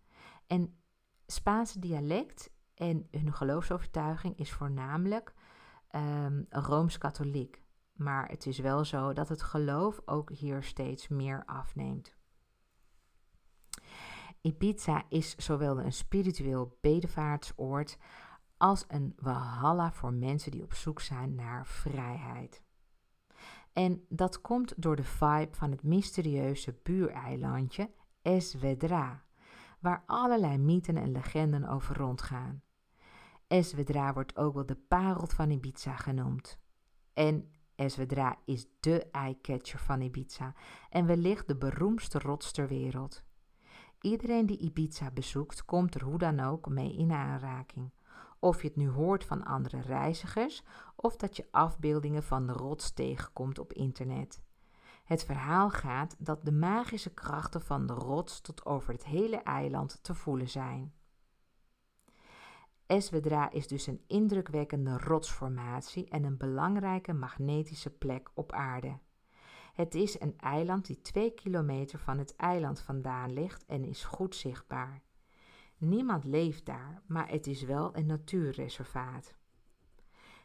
En 0.47 0.77
Spaanse 1.25 1.79
dialect 1.79 2.53
en 2.73 3.07
hun 3.11 3.33
geloofsovertuiging 3.33 4.37
is 4.37 4.51
voornamelijk 4.51 5.33
um, 5.91 6.45
rooms-katholiek. 6.49 7.63
Maar 7.93 8.29
het 8.29 8.45
is 8.45 8.59
wel 8.59 8.85
zo 8.85 9.13
dat 9.13 9.29
het 9.29 9.41
geloof 9.41 10.01
ook 10.05 10.31
hier 10.31 10.63
steeds 10.63 11.07
meer 11.07 11.43
afneemt. 11.45 12.15
Ibiza 14.41 15.03
is 15.09 15.35
zowel 15.35 15.79
een 15.79 15.93
spiritueel 15.93 16.77
bedevaartsoord 16.81 17.97
als 18.57 18.85
een 18.87 19.13
walhalla 19.15 19.91
voor 19.91 20.13
mensen 20.13 20.51
die 20.51 20.63
op 20.63 20.73
zoek 20.73 21.01
zijn 21.01 21.35
naar 21.35 21.67
vrijheid. 21.67 22.64
En 23.75 24.05
dat 24.09 24.41
komt 24.41 24.73
door 24.77 24.95
de 24.95 25.03
vibe 25.03 25.47
van 25.51 25.71
het 25.71 25.83
mysterieuze 25.83 26.79
buureilandje 26.83 27.91
Esvedra, 28.21 29.23
waar 29.79 30.03
allerlei 30.05 30.57
mythen 30.57 30.97
en 30.97 31.11
legenden 31.11 31.67
over 31.67 31.97
rondgaan. 31.97 32.61
Esvedra 33.47 34.13
wordt 34.13 34.37
ook 34.37 34.53
wel 34.53 34.65
de 34.65 34.75
parel 34.75 35.27
van 35.27 35.49
Ibiza 35.49 35.95
genoemd. 35.95 36.59
En 37.13 37.51
Esvedra 37.75 38.37
is 38.45 38.67
dé 38.79 38.97
eyecatcher 39.11 39.79
van 39.79 40.01
Ibiza 40.01 40.53
en 40.89 41.05
wellicht 41.05 41.47
de 41.47 41.55
beroemdste 41.55 42.19
rots 42.19 42.51
ter 42.51 42.67
wereld. 42.67 43.23
Iedereen 44.01 44.45
die 44.45 44.57
Ibiza 44.57 45.11
bezoekt, 45.11 45.65
komt 45.65 45.95
er 45.95 46.03
hoe 46.03 46.17
dan 46.17 46.39
ook 46.39 46.69
mee 46.69 46.97
in 46.97 47.11
aanraking. 47.11 47.91
Of 48.45 48.61
je 48.61 48.67
het 48.67 48.77
nu 48.77 48.89
hoort 48.89 49.23
van 49.23 49.43
andere 49.43 49.81
reizigers 49.81 50.63
of 50.95 51.15
dat 51.15 51.35
je 51.35 51.47
afbeeldingen 51.51 52.23
van 52.23 52.47
de 52.47 52.53
rots 52.53 52.91
tegenkomt 52.93 53.59
op 53.59 53.73
internet. 53.73 54.41
Het 55.03 55.23
verhaal 55.23 55.69
gaat 55.69 56.15
dat 56.19 56.45
de 56.45 56.51
magische 56.51 57.13
krachten 57.13 57.61
van 57.61 57.85
de 57.85 57.93
rots 57.93 58.41
tot 58.41 58.65
over 58.65 58.93
het 58.93 59.05
hele 59.05 59.37
eiland 59.37 59.99
te 60.03 60.13
voelen 60.13 60.49
zijn. 60.49 60.93
Esvedra 62.85 63.51
is 63.51 63.67
dus 63.67 63.87
een 63.87 64.03
indrukwekkende 64.07 64.97
rotsformatie 64.97 66.09
en 66.09 66.23
een 66.23 66.37
belangrijke 66.37 67.13
magnetische 67.13 67.89
plek 67.97 68.31
op 68.33 68.51
aarde. 68.51 68.99
Het 69.73 69.95
is 69.95 70.19
een 70.19 70.37
eiland 70.37 70.85
die 70.85 71.01
twee 71.01 71.33
kilometer 71.33 71.99
van 71.99 72.17
het 72.17 72.35
eiland 72.35 72.79
vandaan 72.79 73.33
ligt 73.33 73.65
en 73.65 73.83
is 73.83 74.03
goed 74.03 74.35
zichtbaar. 74.35 75.04
Niemand 75.77 76.23
leeft 76.23 76.65
daar, 76.65 77.01
maar 77.07 77.29
het 77.29 77.47
is 77.47 77.63
wel 77.63 77.95
een 77.95 78.05
natuurreservaat. 78.05 79.35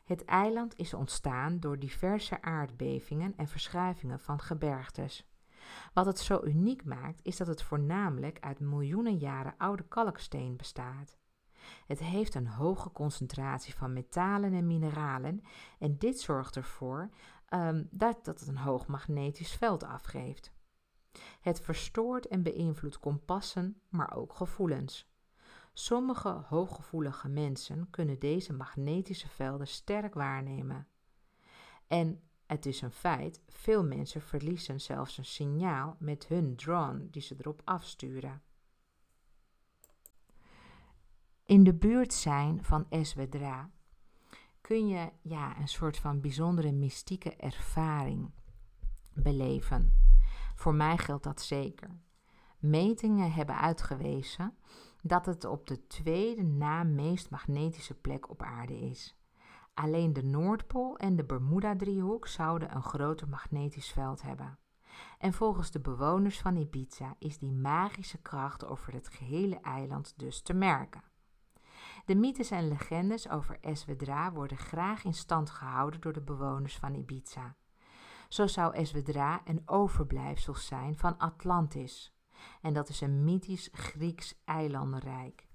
Het 0.04 0.24
eiland 0.24 0.76
is 0.76 0.94
ontstaan 0.94 1.60
door 1.60 1.78
diverse 1.78 2.42
aardbevingen 2.42 3.36
en 3.36 3.48
verschuivingen 3.48 4.20
van 4.20 4.40
gebergtes. 4.40 5.30
Wat 5.92 6.06
het 6.06 6.18
zo 6.18 6.40
uniek 6.44 6.84
maakt, 6.84 7.20
is 7.22 7.36
dat 7.36 7.46
het 7.46 7.62
voornamelijk 7.62 8.40
uit 8.40 8.60
miljoenen 8.60 9.16
jaren 9.16 9.54
oude 9.58 9.82
kalksteen 9.88 10.56
bestaat. 10.56 11.18
Het 11.86 11.98
heeft 11.98 12.34
een 12.34 12.48
hoge 12.48 12.92
concentratie 12.92 13.74
van 13.74 13.92
metalen 13.92 14.52
en 14.52 14.66
mineralen 14.66 15.42
en 15.78 15.98
dit 15.98 16.20
zorgt 16.20 16.56
ervoor 16.56 17.10
dat, 17.90 18.24
dat 18.24 18.40
het 18.40 18.48
een 18.48 18.58
hoog 18.58 18.86
magnetisch 18.86 19.52
veld 19.52 19.84
afgeeft. 19.84 20.52
Het 21.40 21.60
verstoort 21.60 22.26
en 22.26 22.42
beïnvloedt 22.42 22.98
kompassen, 22.98 23.80
maar 23.88 24.16
ook 24.16 24.34
gevoelens. 24.34 25.09
Sommige 25.80 26.28
hooggevoelige 26.28 27.28
mensen 27.28 27.90
kunnen 27.90 28.18
deze 28.18 28.52
magnetische 28.52 29.28
velden 29.28 29.68
sterk 29.68 30.14
waarnemen. 30.14 30.86
En 31.86 32.22
het 32.46 32.66
is 32.66 32.80
een 32.80 32.92
feit, 32.92 33.42
veel 33.46 33.84
mensen 33.84 34.20
verliezen 34.20 34.80
zelfs 34.80 35.18
een 35.18 35.24
signaal 35.24 35.96
met 35.98 36.26
hun 36.26 36.56
drone 36.56 37.10
die 37.10 37.22
ze 37.22 37.34
erop 37.38 37.62
afsturen. 37.64 38.42
In 41.44 41.64
de 41.64 41.74
buurt 41.74 42.12
zijn 42.12 42.64
van 42.64 42.86
Eswedra 42.88 43.70
kun 44.60 44.88
je 44.88 45.10
ja, 45.22 45.58
een 45.58 45.68
soort 45.68 45.96
van 45.96 46.20
bijzondere 46.20 46.72
mystieke 46.72 47.36
ervaring 47.36 48.30
beleven. 49.12 49.92
Voor 50.54 50.74
mij 50.74 50.98
geldt 50.98 51.24
dat 51.24 51.40
zeker. 51.40 52.00
Metingen 52.58 53.32
hebben 53.32 53.56
uitgewezen 53.56 54.54
dat 55.02 55.26
het 55.26 55.44
op 55.44 55.66
de 55.66 55.86
tweede 55.86 56.42
na 56.42 56.82
meest 56.82 57.30
magnetische 57.30 57.94
plek 57.94 58.30
op 58.30 58.42
aarde 58.42 58.80
is. 58.80 59.18
Alleen 59.74 60.12
de 60.12 60.24
Noordpool 60.24 60.96
en 60.96 61.16
de 61.16 61.24
Bermuda-driehoek 61.24 62.26
zouden 62.26 62.74
een 62.74 62.82
groter 62.82 63.28
magnetisch 63.28 63.90
veld 63.90 64.22
hebben. 64.22 64.58
En 65.18 65.32
volgens 65.32 65.70
de 65.70 65.80
bewoners 65.80 66.40
van 66.40 66.56
Ibiza 66.56 67.16
is 67.18 67.38
die 67.38 67.52
magische 67.52 68.18
kracht 68.18 68.66
over 68.66 68.92
het 68.92 69.08
gehele 69.08 69.60
eiland 69.60 70.14
dus 70.16 70.42
te 70.42 70.54
merken. 70.54 71.02
De 72.04 72.14
mythes 72.14 72.50
en 72.50 72.68
legendes 72.68 73.28
over 73.28 73.58
Esvedra 73.60 74.32
worden 74.32 74.56
graag 74.56 75.04
in 75.04 75.14
stand 75.14 75.50
gehouden 75.50 76.00
door 76.00 76.12
de 76.12 76.20
bewoners 76.20 76.78
van 76.78 76.94
Ibiza. 76.94 77.56
Zo 78.28 78.46
zou 78.46 78.74
Esvedra 78.74 79.40
een 79.44 79.62
overblijfsel 79.64 80.54
zijn 80.54 80.96
van 80.96 81.18
Atlantis. 81.18 82.14
En 82.60 82.72
dat 82.72 82.88
is 82.88 83.00
een 83.00 83.24
mythisch 83.24 83.68
Grieks 83.72 84.42
eilandenrijk. 84.44 85.48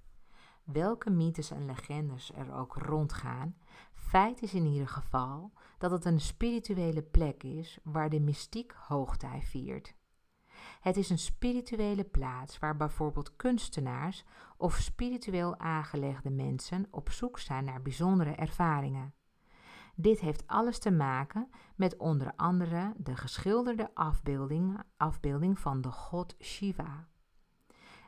Welke 0.64 1.10
mythes 1.10 1.52
en 1.52 1.66
legendes 1.66 2.32
er 2.36 2.54
ook 2.54 2.74
rondgaan, 2.74 3.56
feit 3.94 4.42
is 4.42 4.54
in 4.54 4.66
ieder 4.66 4.88
geval 4.88 5.52
dat 5.78 5.92
het 5.92 6.06
een 6.06 6.20
spirituele 6.20 7.02
plek 7.02 7.44
is 7.44 7.80
waar 7.84 8.10
de 8.10 8.20
mystiek 8.20 8.72
hoogtij 8.72 9.42
viert. 9.42 9.96
Het 10.80 10.98
is 10.98 11.10
een 11.10 11.20
spirituele 11.20 12.04
plaats 12.04 12.60
waar 12.60 12.76
bijvoorbeeld 12.76 13.36
kunstenaars 13.36 14.24
of 14.58 14.76
spiritueel 14.76 15.58
aangelegde 15.60 16.30
mensen 16.30 16.88
op 16.92 17.10
zoek 17.12 17.40
zijn 17.40 17.66
naar 17.66 17.82
bijzondere 17.82 18.32
ervaringen. 18.32 19.14
Dit 19.96 20.20
heeft 20.20 20.48
alles 20.48 20.80
te 20.80 20.92
maken 20.92 21.50
met 21.76 21.98
onder 21.98 22.34
andere 22.36 22.94
de 22.98 23.16
geschilderde 23.16 23.90
afbeelding, 23.94 24.80
afbeelding 24.98 25.60
van 25.60 25.82
de 25.82 25.92
god 25.92 26.36
Shiva. 26.42 27.08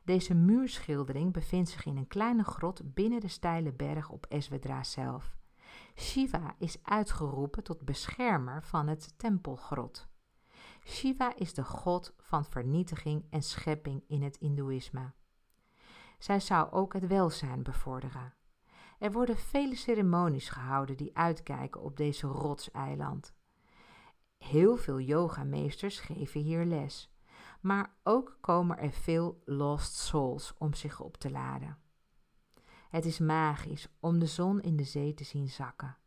Deze 0.03 0.33
muurschildering 0.33 1.33
bevindt 1.33 1.69
zich 1.69 1.85
in 1.85 1.97
een 1.97 2.07
kleine 2.07 2.43
grot 2.43 2.93
binnen 2.93 3.19
de 3.19 3.27
steile 3.27 3.73
berg 3.73 4.09
op 4.09 4.25
Esvedra 4.29 4.83
zelf. 4.83 5.35
Shiva 5.95 6.55
is 6.57 6.77
uitgeroepen 6.83 7.63
tot 7.63 7.85
beschermer 7.85 8.63
van 8.63 8.87
het 8.87 9.13
tempelgrot. 9.17 10.07
Shiva 10.83 11.35
is 11.35 11.53
de 11.53 11.63
god 11.63 12.13
van 12.17 12.45
vernietiging 12.45 13.25
en 13.29 13.41
schepping 13.41 14.03
in 14.07 14.23
het 14.23 14.37
Hindoeïsme. 14.37 15.11
Zij 16.17 16.39
zou 16.39 16.71
ook 16.71 16.93
het 16.93 17.07
welzijn 17.07 17.63
bevorderen. 17.63 18.36
Er 18.97 19.11
worden 19.11 19.37
vele 19.37 19.75
ceremonies 19.75 20.49
gehouden 20.49 20.97
die 20.97 21.17
uitkijken 21.17 21.81
op 21.81 21.97
deze 21.97 22.27
rotseiland. 22.27 23.33
Heel 24.37 24.77
veel 24.77 24.99
yogameesters 24.99 25.99
geven 25.99 26.41
hier 26.41 26.65
les, 26.65 27.11
maar 27.61 27.95
ook 28.03 28.37
komen 28.41 28.77
er 28.77 28.91
veel 28.91 29.41
lost 29.45 29.95
souls 29.95 30.53
om 30.57 30.73
zich 30.73 30.99
op 30.99 31.17
te 31.17 31.31
laden. 31.31 31.77
Het 32.89 33.05
is 33.05 33.19
magisch 33.19 33.87
om 33.99 34.19
de 34.19 34.25
zon 34.25 34.61
in 34.61 34.75
de 34.75 34.83
zee 34.83 35.13
te 35.13 35.23
zien 35.23 35.49
zakken. 35.49 35.97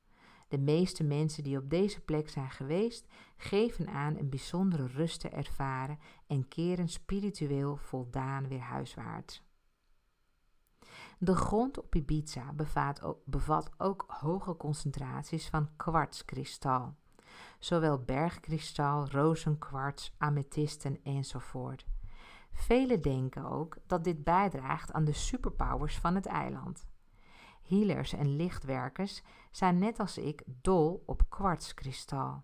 De 0.48 0.58
meeste 0.58 1.04
mensen 1.04 1.42
die 1.42 1.58
op 1.58 1.70
deze 1.70 2.00
plek 2.00 2.28
zijn 2.28 2.50
geweest, 2.50 3.06
geven 3.36 3.88
aan 3.88 4.16
een 4.16 4.28
bijzondere 4.28 4.86
rust 4.86 5.20
te 5.20 5.28
ervaren 5.28 5.98
en 6.26 6.48
keren 6.48 6.88
spiritueel 6.88 7.76
voldaan 7.76 8.48
weer 8.48 8.60
huiswaarts. 8.60 9.42
De 11.22 11.34
grond 11.34 11.78
op 11.78 11.94
Ibiza 11.94 12.52
bevat 13.24 13.70
ook 13.78 14.04
hoge 14.08 14.56
concentraties 14.56 15.48
van 15.48 15.68
kwartskristal, 15.76 16.94
zowel 17.58 17.98
bergkristal, 17.98 19.10
rozenkwarts, 19.10 20.14
amethysten 20.18 21.02
enzovoort. 21.02 21.86
Velen 22.52 23.02
denken 23.02 23.44
ook 23.44 23.76
dat 23.86 24.04
dit 24.04 24.24
bijdraagt 24.24 24.92
aan 24.92 25.04
de 25.04 25.12
superpowers 25.12 25.98
van 25.98 26.14
het 26.14 26.26
eiland. 26.26 26.86
Healers 27.62 28.12
en 28.12 28.36
lichtwerkers 28.36 29.22
zijn 29.50 29.78
net 29.78 30.00
als 30.00 30.18
ik 30.18 30.42
dol 30.46 31.02
op 31.06 31.22
kwartskristal. 31.28 32.42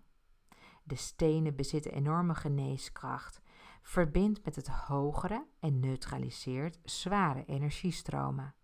De 0.83 0.95
stenen 0.95 1.55
bezitten 1.55 1.91
enorme 1.91 2.35
geneeskracht, 2.35 3.41
verbindt 3.81 4.45
met 4.45 4.55
het 4.55 4.67
hogere 4.67 5.45
en 5.59 5.79
neutraliseert 5.79 6.79
zware 6.83 7.45
energiestromen. 7.45 8.55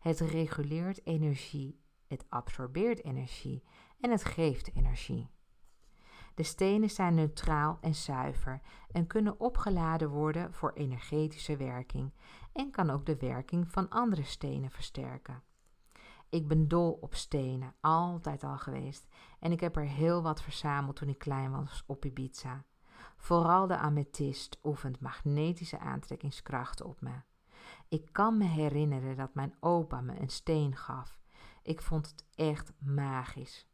Het 0.00 0.20
reguleert 0.20 1.06
energie, 1.06 1.80
het 2.06 2.24
absorbeert 2.28 3.04
energie 3.04 3.62
en 4.00 4.10
het 4.10 4.24
geeft 4.24 4.74
energie. 4.74 5.28
De 6.34 6.42
stenen 6.42 6.90
zijn 6.90 7.14
neutraal 7.14 7.78
en 7.80 7.94
zuiver 7.94 8.60
en 8.90 9.06
kunnen 9.06 9.40
opgeladen 9.40 10.08
worden 10.08 10.54
voor 10.54 10.72
energetische 10.72 11.56
werking 11.56 12.12
en 12.52 12.70
kan 12.70 12.90
ook 12.90 13.06
de 13.06 13.16
werking 13.16 13.68
van 13.68 13.88
andere 13.88 14.22
stenen 14.22 14.70
versterken. 14.70 15.42
Ik 16.28 16.48
ben 16.48 16.68
dol 16.68 16.98
op 17.00 17.14
stenen, 17.14 17.74
altijd 17.80 18.44
al 18.44 18.58
geweest, 18.58 19.06
en 19.38 19.52
ik 19.52 19.60
heb 19.60 19.76
er 19.76 19.86
heel 19.86 20.22
wat 20.22 20.42
verzameld 20.42 20.96
toen 20.96 21.08
ik 21.08 21.18
klein 21.18 21.50
was 21.50 21.84
op 21.86 22.04
Ibiza. 22.04 22.64
Vooral 23.16 23.66
de 23.66 23.76
amethyst 23.76 24.58
oefent 24.62 25.00
magnetische 25.00 25.78
aantrekkingskrachten 25.78 26.86
op 26.86 27.00
me. 27.00 27.20
Ik 27.88 28.08
kan 28.12 28.38
me 28.38 28.44
herinneren 28.44 29.16
dat 29.16 29.34
mijn 29.34 29.54
opa 29.60 30.00
me 30.00 30.20
een 30.20 30.28
steen 30.28 30.76
gaf. 30.76 31.20
Ik 31.62 31.82
vond 31.82 32.10
het 32.10 32.24
echt 32.34 32.72
magisch. 32.78 33.66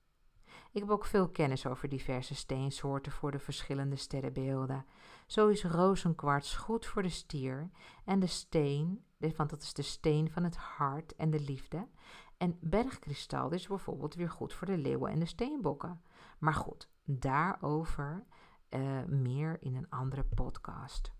Ik 0.72 0.80
heb 0.80 0.90
ook 0.90 1.04
veel 1.04 1.28
kennis 1.28 1.66
over 1.66 1.88
diverse 1.88 2.34
steensoorten 2.34 3.12
voor 3.12 3.30
de 3.30 3.38
verschillende 3.38 3.96
sterrenbeelden. 3.96 4.86
Zo 5.26 5.48
is 5.48 5.64
rozenkwarts 5.64 6.56
goed 6.56 6.86
voor 6.86 7.02
de 7.02 7.08
stier 7.08 7.70
en 8.04 8.20
de 8.20 8.26
steen, 8.26 9.04
want 9.36 9.50
dat 9.50 9.62
is 9.62 9.74
de 9.74 9.82
steen 9.82 10.30
van 10.30 10.44
het 10.44 10.56
hart 10.56 11.14
en 11.14 11.30
de 11.30 11.40
liefde. 11.40 11.88
En 12.36 12.58
bergkristal 12.60 13.50
is 13.50 13.66
bijvoorbeeld 13.66 14.14
weer 14.14 14.30
goed 14.30 14.52
voor 14.52 14.66
de 14.66 14.78
leeuwen 14.78 15.10
en 15.10 15.18
de 15.18 15.26
steenbokken. 15.26 16.02
Maar 16.38 16.54
goed, 16.54 16.88
daarover 17.04 18.24
uh, 18.70 19.04
meer 19.04 19.62
in 19.62 19.74
een 19.74 19.90
andere 19.90 20.24
podcast. 20.24 21.12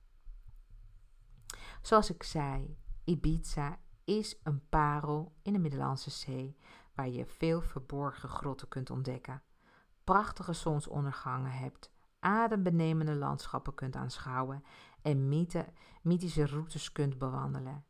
Zoals 1.83 2.11
ik 2.11 2.23
zei, 2.23 2.77
Ibiza 3.05 3.79
is 4.05 4.41
een 4.43 4.69
parel 4.69 5.33
in 5.43 5.53
de 5.53 5.59
Middellandse 5.59 6.11
Zee 6.11 6.57
waar 6.95 7.09
je 7.09 7.27
veel 7.27 7.61
verborgen 7.61 8.29
grotten 8.29 8.69
kunt 8.69 8.91
ontdekken, 8.91 9.43
prachtige 10.05 10.53
zonsondergangen 10.53 11.53
hebt, 11.53 11.91
adembenemende 12.21 13.15
landschappen 13.15 13.75
kunt 13.75 13.97
aanschouwen 13.97 14.65
en 15.03 15.29
mythe, 15.29 15.67
mythische 16.03 16.47
routes 16.47 16.93
kunt 16.93 17.19
bewandelen. 17.19 17.85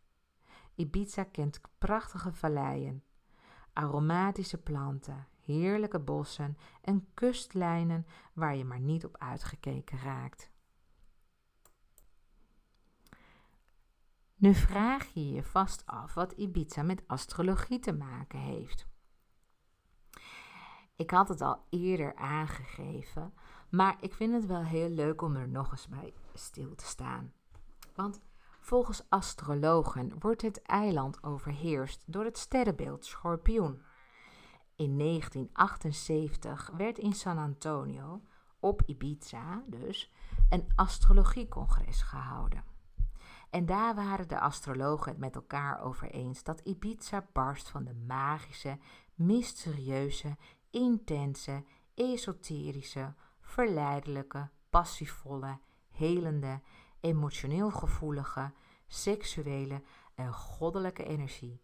Ibiza 0.74 1.24
kent 1.24 1.60
prachtige 1.78 2.32
valleien, 2.32 3.05
aromatische 3.72 4.59
planten, 4.59 5.26
heerlijke 5.44 6.01
bossen 6.01 6.56
en 6.80 7.06
kustlijnen 7.14 8.06
waar 8.32 8.56
je 8.56 8.64
maar 8.64 8.80
niet 8.80 9.05
op 9.05 9.16
uitgekeken 9.18 9.98
raakt. 9.98 10.51
Nu 14.43 14.55
vraag 14.55 15.06
je 15.14 15.32
je 15.32 15.43
vast 15.43 15.86
af 15.86 16.14
wat 16.14 16.32
Ibiza 16.32 16.82
met 16.82 17.02
astrologie 17.06 17.78
te 17.78 17.93
maken 17.93 18.39
heeft. 18.39 18.86
Ik 20.97 21.10
had 21.10 21.28
het 21.28 21.40
al 21.40 21.66
eerder 21.70 22.14
aangegeven, 22.14 23.35
maar 23.70 23.97
ik 24.01 24.14
vind 24.14 24.32
het 24.32 24.47
wel 24.47 24.62
heel 24.62 24.89
leuk 24.89 25.23
om 25.23 25.36
er 25.36 25.48
nog 25.48 25.70
eens 25.70 25.89
bij 25.89 26.12
stil 26.35 26.74
te 26.74 26.85
staan. 26.85 27.32
Want 27.94 28.20
volgens 28.60 29.02
astrologen 29.09 30.19
wordt 30.19 30.43
het 30.43 30.62
eiland 30.62 31.23
overheerst 31.23 32.02
door 32.06 32.24
het 32.24 32.39
sterrenbeeld 32.39 33.05
Schorpioen. 33.05 33.82
In 34.77 34.98
1978 34.98 36.70
werd 36.77 36.98
in 36.98 37.12
San 37.12 37.39
Antonio, 37.39 38.23
op 38.60 38.82
Ibiza 38.86 39.62
dus, 39.66 40.12
een 40.48 40.66
astrologiecongres 40.74 42.02
gehouden. 42.02 42.71
En 43.52 43.66
daar 43.66 43.94
waren 43.94 44.28
de 44.28 44.40
astrologen 44.40 45.10
het 45.10 45.20
met 45.20 45.34
elkaar 45.34 45.80
over 45.80 46.10
eens 46.10 46.42
dat 46.42 46.60
Ibiza 46.60 47.28
barst 47.32 47.68
van 47.68 47.84
de 47.84 47.94
magische, 47.94 48.78
mysterieuze, 49.14 50.36
intense, 50.70 51.64
esoterische, 51.94 53.14
verleidelijke, 53.40 54.48
passievolle, 54.70 55.58
helende, 55.90 56.60
emotioneel 57.00 57.70
gevoelige, 57.70 58.52
seksuele 58.86 59.82
en 60.14 60.32
goddelijke 60.32 61.04
energie. 61.04 61.60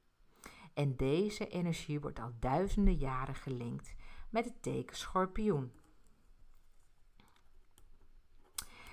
En 0.75 0.97
deze 0.97 1.49
energie 1.49 2.01
wordt 2.01 2.21
al 2.21 2.33
duizenden 2.41 2.97
jaren 2.97 3.35
gelinkt 3.35 3.95
met 4.31 4.45
het 4.45 4.63
teken 4.63 4.97
schorpioen. 4.97 5.73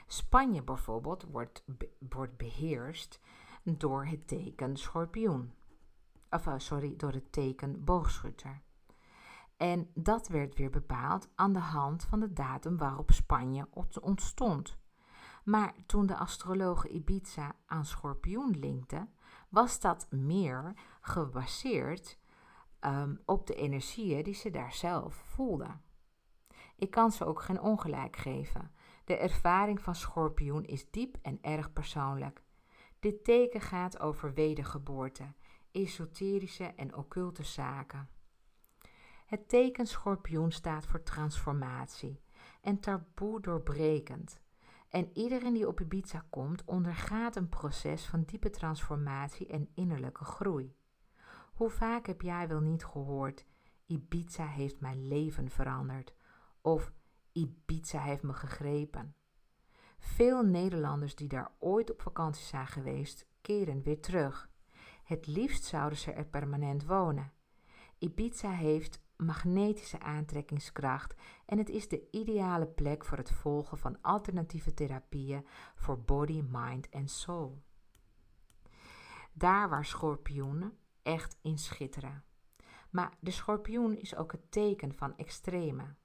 Spanje 0.06 0.64
bijvoorbeeld 0.64 1.23
wordt, 1.23 1.64
wordt 2.10 2.38
beheerst 2.38 3.19
door 3.64 4.06
het 4.06 4.27
teken 4.27 4.77
schorpioen. 4.77 5.53
Of 6.30 6.45
uh, 6.45 6.53
sorry, 6.57 6.95
door 6.95 7.11
het 7.11 7.32
teken 7.32 7.84
boogschutter. 7.84 8.61
En 9.57 9.90
dat 9.94 10.27
werd 10.27 10.56
weer 10.56 10.69
bepaald 10.69 11.30
aan 11.36 11.53
de 11.53 11.60
hand 11.60 12.03
van 12.03 12.19
de 12.19 12.34
datum 12.34 12.77
waarop 12.77 13.11
Spanje 13.11 13.68
ontstond. 14.02 14.77
Maar 15.44 15.73
toen 15.86 16.06
de 16.06 16.18
astrologen 16.18 16.95
Ibiza 16.95 17.56
aan 17.65 17.86
schorpioen 17.86 18.60
linkten, 18.60 19.10
was 19.49 19.80
dat 19.80 20.07
meer 20.11 20.73
gebaseerd 21.02 22.19
um, 22.80 23.22
op 23.26 23.48
de 23.48 23.56
energieën 23.56 24.23
die 24.23 24.34
ze 24.34 24.49
daar 24.49 24.73
zelf 24.73 25.15
voelden. 25.15 25.82
Ik 26.76 26.91
kan 26.91 27.11
ze 27.11 27.26
ook 27.26 27.41
geen 27.41 27.61
ongelijk 27.61 28.15
geven. 28.15 28.72
De 29.06 29.18
ervaring 29.18 29.82
van 29.82 29.95
schorpioen 29.95 30.64
is 30.64 30.90
diep 30.91 31.18
en 31.22 31.38
erg 31.41 31.73
persoonlijk. 31.73 32.44
Dit 32.99 33.23
teken 33.23 33.61
gaat 33.61 33.99
over 33.99 34.34
wedergeboorte, 34.34 35.34
esoterische 35.72 36.64
en 36.64 36.95
occulte 36.95 37.44
zaken. 37.44 38.10
Het 39.26 39.49
teken 39.49 39.88
schorpioen 39.88 40.52
staat 40.52 40.86
voor 40.86 41.03
transformatie 41.03 42.22
en 42.61 42.80
taboe 42.80 43.41
doorbrekend. 43.41 44.41
En 44.90 45.10
iedereen 45.14 45.53
die 45.53 45.68
op 45.68 45.82
Ibiza 45.82 46.26
komt, 46.30 46.64
ondergaat 46.65 47.36
een 47.36 47.49
proces 47.49 48.06
van 48.06 48.23
diepe 48.23 48.49
transformatie 48.49 49.48
en 49.48 49.69
innerlijke 49.73 50.23
groei. 50.23 50.76
Hoe 51.53 51.69
vaak 51.69 52.06
heb 52.06 52.22
jij 52.22 52.48
wel 52.48 52.60
niet 52.60 52.86
gehoord: 52.86 53.45
Ibiza 53.86 54.45
heeft 54.45 54.80
mijn 54.80 55.07
leven 55.07 55.49
veranderd? 55.49 56.14
Of 56.61 56.91
Ibiza 57.36 57.99
heeft 57.99 58.24
me 58.24 58.34
gegrepen. 58.34 59.16
Veel 59.98 60.44
Nederlanders 60.44 61.16
die 61.16 61.28
daar 61.28 61.52
ooit 61.60 61.91
op 61.91 62.02
vakantie 62.02 62.45
zijn 62.45 62.68
geweest, 62.68 63.28
keren 63.41 63.84
weer 63.84 64.02
terug. 64.02 64.49
Het 65.03 65.28
liefst 65.28 65.64
zouden 65.64 65.98
ze 65.98 66.12
er 66.12 66.26
permanent 66.26 66.86
wonen. 66.86 67.32
Ibiza 67.98 68.52
heeft 68.52 69.03
magnetische 69.18 69.99
aantrekkingskracht 69.99 71.16
en 71.45 71.57
het 71.57 71.70
is 71.70 71.88
de 71.88 72.07
ideale 72.12 72.68
plek 72.68 73.06
voor 73.06 73.18
het 73.18 73.32
volgen 73.32 73.78
van 73.78 74.02
alternatieve 74.02 74.74
therapieën 74.74 75.48
voor 75.76 76.02
body, 76.02 76.44
mind 76.49 76.90
en 76.90 77.07
soul. 77.07 77.64
Daar 79.34 79.70
waar 79.70 79.86
schorpioenen 79.86 80.78
echt 81.02 81.38
in 81.41 81.57
schitteren. 81.57 82.24
Maar 82.90 83.18
de 83.20 83.32
schorpioen 83.32 83.98
is 83.98 84.16
ook 84.16 84.32
het 84.32 84.52
teken 84.52 84.94
van 84.94 85.18
extreme. 85.18 85.95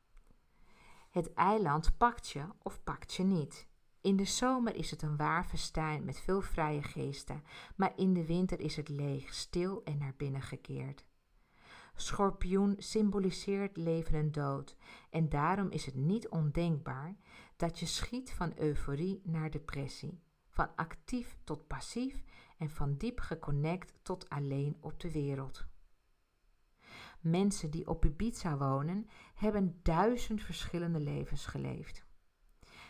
Het 1.10 1.34
eiland 1.34 1.96
pakt 1.96 2.28
je 2.28 2.44
of 2.62 2.82
pakt 2.84 3.14
je 3.14 3.22
niet. 3.22 3.68
In 4.00 4.16
de 4.16 4.24
zomer 4.24 4.74
is 4.74 4.90
het 4.90 5.02
een 5.02 5.16
waar 5.16 5.44
festijn 5.44 6.04
met 6.04 6.20
veel 6.20 6.40
vrije 6.40 6.82
geesten, 6.82 7.44
maar 7.76 7.92
in 7.96 8.14
de 8.14 8.26
winter 8.26 8.60
is 8.60 8.76
het 8.76 8.88
leeg, 8.88 9.34
stil 9.34 9.82
en 9.84 9.98
naar 9.98 10.14
binnen 10.16 10.42
gekeerd. 10.42 11.04
Schorpioen 11.94 12.74
symboliseert 12.78 13.76
leven 13.76 14.14
en 14.14 14.32
dood, 14.32 14.76
en 15.10 15.28
daarom 15.28 15.70
is 15.70 15.86
het 15.86 15.94
niet 15.94 16.28
ondenkbaar 16.28 17.16
dat 17.56 17.78
je 17.78 17.86
schiet 17.86 18.32
van 18.32 18.52
euforie 18.56 19.20
naar 19.24 19.50
depressie, 19.50 20.22
van 20.48 20.76
actief 20.76 21.36
tot 21.44 21.66
passief 21.66 22.22
en 22.58 22.70
van 22.70 22.96
diep 22.96 23.20
geconnect 23.20 23.94
tot 24.02 24.28
alleen 24.28 24.76
op 24.80 25.00
de 25.00 25.12
wereld. 25.12 25.69
Mensen 27.20 27.70
die 27.70 27.88
op 27.88 28.04
Ibiza 28.04 28.56
wonen, 28.56 29.08
hebben 29.34 29.80
duizend 29.82 30.42
verschillende 30.42 31.00
levens 31.00 31.46
geleefd. 31.46 32.04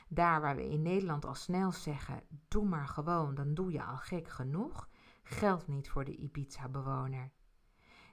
Daar 0.08 0.40
waar 0.40 0.56
we 0.56 0.68
in 0.68 0.82
Nederland 0.82 1.24
al 1.24 1.34
snel 1.34 1.72
zeggen: 1.72 2.22
doe 2.48 2.64
maar 2.64 2.88
gewoon, 2.88 3.34
dan 3.34 3.54
doe 3.54 3.72
je 3.72 3.82
al 3.82 3.96
gek 3.96 4.28
genoeg, 4.28 4.88
geldt 5.22 5.68
niet 5.68 5.90
voor 5.90 6.04
de 6.04 6.16
Ibiza-bewoner. 6.16 7.30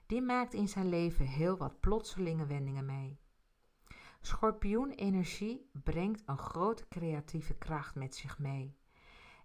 Die 0.06 0.22
maakt 0.22 0.54
in 0.54 0.68
zijn 0.68 0.88
leven 0.88 1.26
heel 1.26 1.56
wat 1.56 1.80
plotselinge 1.80 2.46
wendingen 2.46 2.84
mee. 2.84 3.20
Schorpioenenergie 4.20 5.70
brengt 5.72 6.22
een 6.26 6.38
grote 6.38 6.88
creatieve 6.88 7.54
kracht 7.54 7.94
met 7.94 8.14
zich 8.14 8.38
mee. 8.38 8.76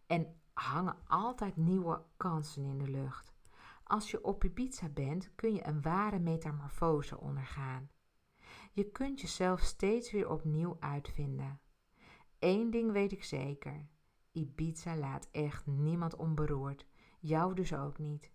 En 0.08 0.42
hangen 0.54 0.98
altijd 1.08 1.58
nieuwe 1.58 2.04
kansen 2.18 2.64
in 2.64 2.78
de 2.78 2.90
lucht. 2.90 3.33
Als 3.94 4.12
je 4.12 4.24
op 4.24 4.44
Ibiza 4.44 4.90
bent, 4.90 5.36
kun 5.36 5.54
je 5.54 5.68
een 5.68 5.82
ware 5.82 6.20
metamorfose 6.20 7.20
ondergaan. 7.20 7.90
Je 8.72 8.92
kunt 8.92 9.22
jezelf 9.22 9.60
steeds 9.60 10.12
weer 10.12 10.30
opnieuw 10.30 10.78
uitvinden. 10.80 11.60
Eén 12.40 12.72
ding 12.72 12.92
weet 12.92 13.12
ik 13.12 13.24
zeker: 13.24 13.88
Ibiza 14.32 14.96
laat 14.96 15.28
echt 15.32 15.66
niemand 15.66 16.16
onberoerd, 16.16 16.88
jou 17.20 17.54
dus 17.54 17.74
ook 17.74 17.98
niet. 17.98 18.32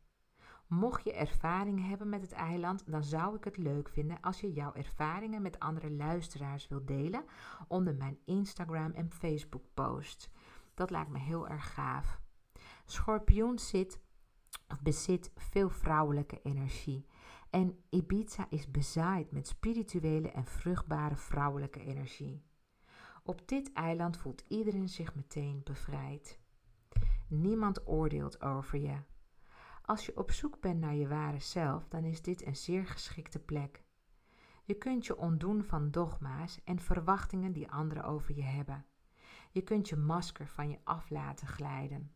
Mocht 0.67 1.05
je 1.05 1.13
ervaring 1.13 1.89
hebben 1.89 2.09
met 2.09 2.23
het 2.23 2.33
eiland, 2.33 2.83
dan 2.87 3.05
zou 3.05 3.37
ik 3.37 3.45
het 3.45 3.57
leuk 3.57 3.89
vinden 3.89 4.21
als 4.21 4.41
je 4.41 4.53
jouw 4.53 4.75
ervaringen 4.75 5.43
met 5.43 5.59
andere 5.59 5.91
luisteraars 5.91 6.69
wilt 6.69 6.87
delen 6.87 7.25
onder 7.69 7.95
mijn 7.95 8.19
Instagram 8.25 8.93
en 8.93 9.11
Facebook 9.11 9.65
posts. 9.75 10.31
Dat 10.75 10.91
lijkt 10.91 11.11
me 11.11 11.19
heel 11.19 11.49
erg 11.49 11.75
gaaf. 11.75 12.21
Schorpioen 12.85 13.59
zit 13.59 14.07
bezit 14.83 15.33
veel 15.37 15.71
vrouwelijke 15.71 16.41
energie. 16.43 17.07
En 17.51 17.79
Ibiza 17.91 18.47
is 18.51 18.71
bezaaid 18.71 19.31
met 19.33 19.49
spirituele 19.49 20.31
en 20.31 20.45
vruchtbare 20.45 21.17
vrouwelijke 21.17 21.81
energie. 21.81 22.43
Op 23.23 23.49
dit 23.49 23.73
eiland 23.73 24.17
voelt 24.17 24.45
iedereen 24.49 24.89
zich 24.89 25.15
meteen 25.15 25.61
bevrijd. 25.65 26.39
Niemand 27.29 27.87
oordeelt 27.87 28.41
over 28.41 28.79
je. 28.79 28.97
Als 29.83 30.07
je 30.07 30.17
op 30.17 30.31
zoek 30.31 30.61
bent 30.61 30.81
naar 30.81 30.95
je 30.95 31.09
ware 31.09 31.41
zelf, 31.41 31.89
dan 31.89 32.05
is 32.05 32.23
dit 32.23 32.47
een 32.47 32.57
zeer 32.57 32.87
geschikte 32.87 33.39
plek. 33.39 33.83
Je 34.65 34.75
kunt 34.75 35.07
je 35.07 35.17
ontdoen 35.17 35.65
van 35.65 35.91
dogma's 35.91 36.65
en 36.65 36.79
verwachtingen 36.79 37.53
die 37.53 37.71
anderen 37.71 38.05
over 38.05 38.35
je 38.35 38.43
hebben. 38.43 38.87
Je 39.51 39.63
kunt 39.63 39.89
je 39.89 39.97
masker 39.97 40.47
van 40.47 40.71
je 40.71 40.79
af 40.85 41.11
laten 41.11 41.47
glijden. 41.47 42.13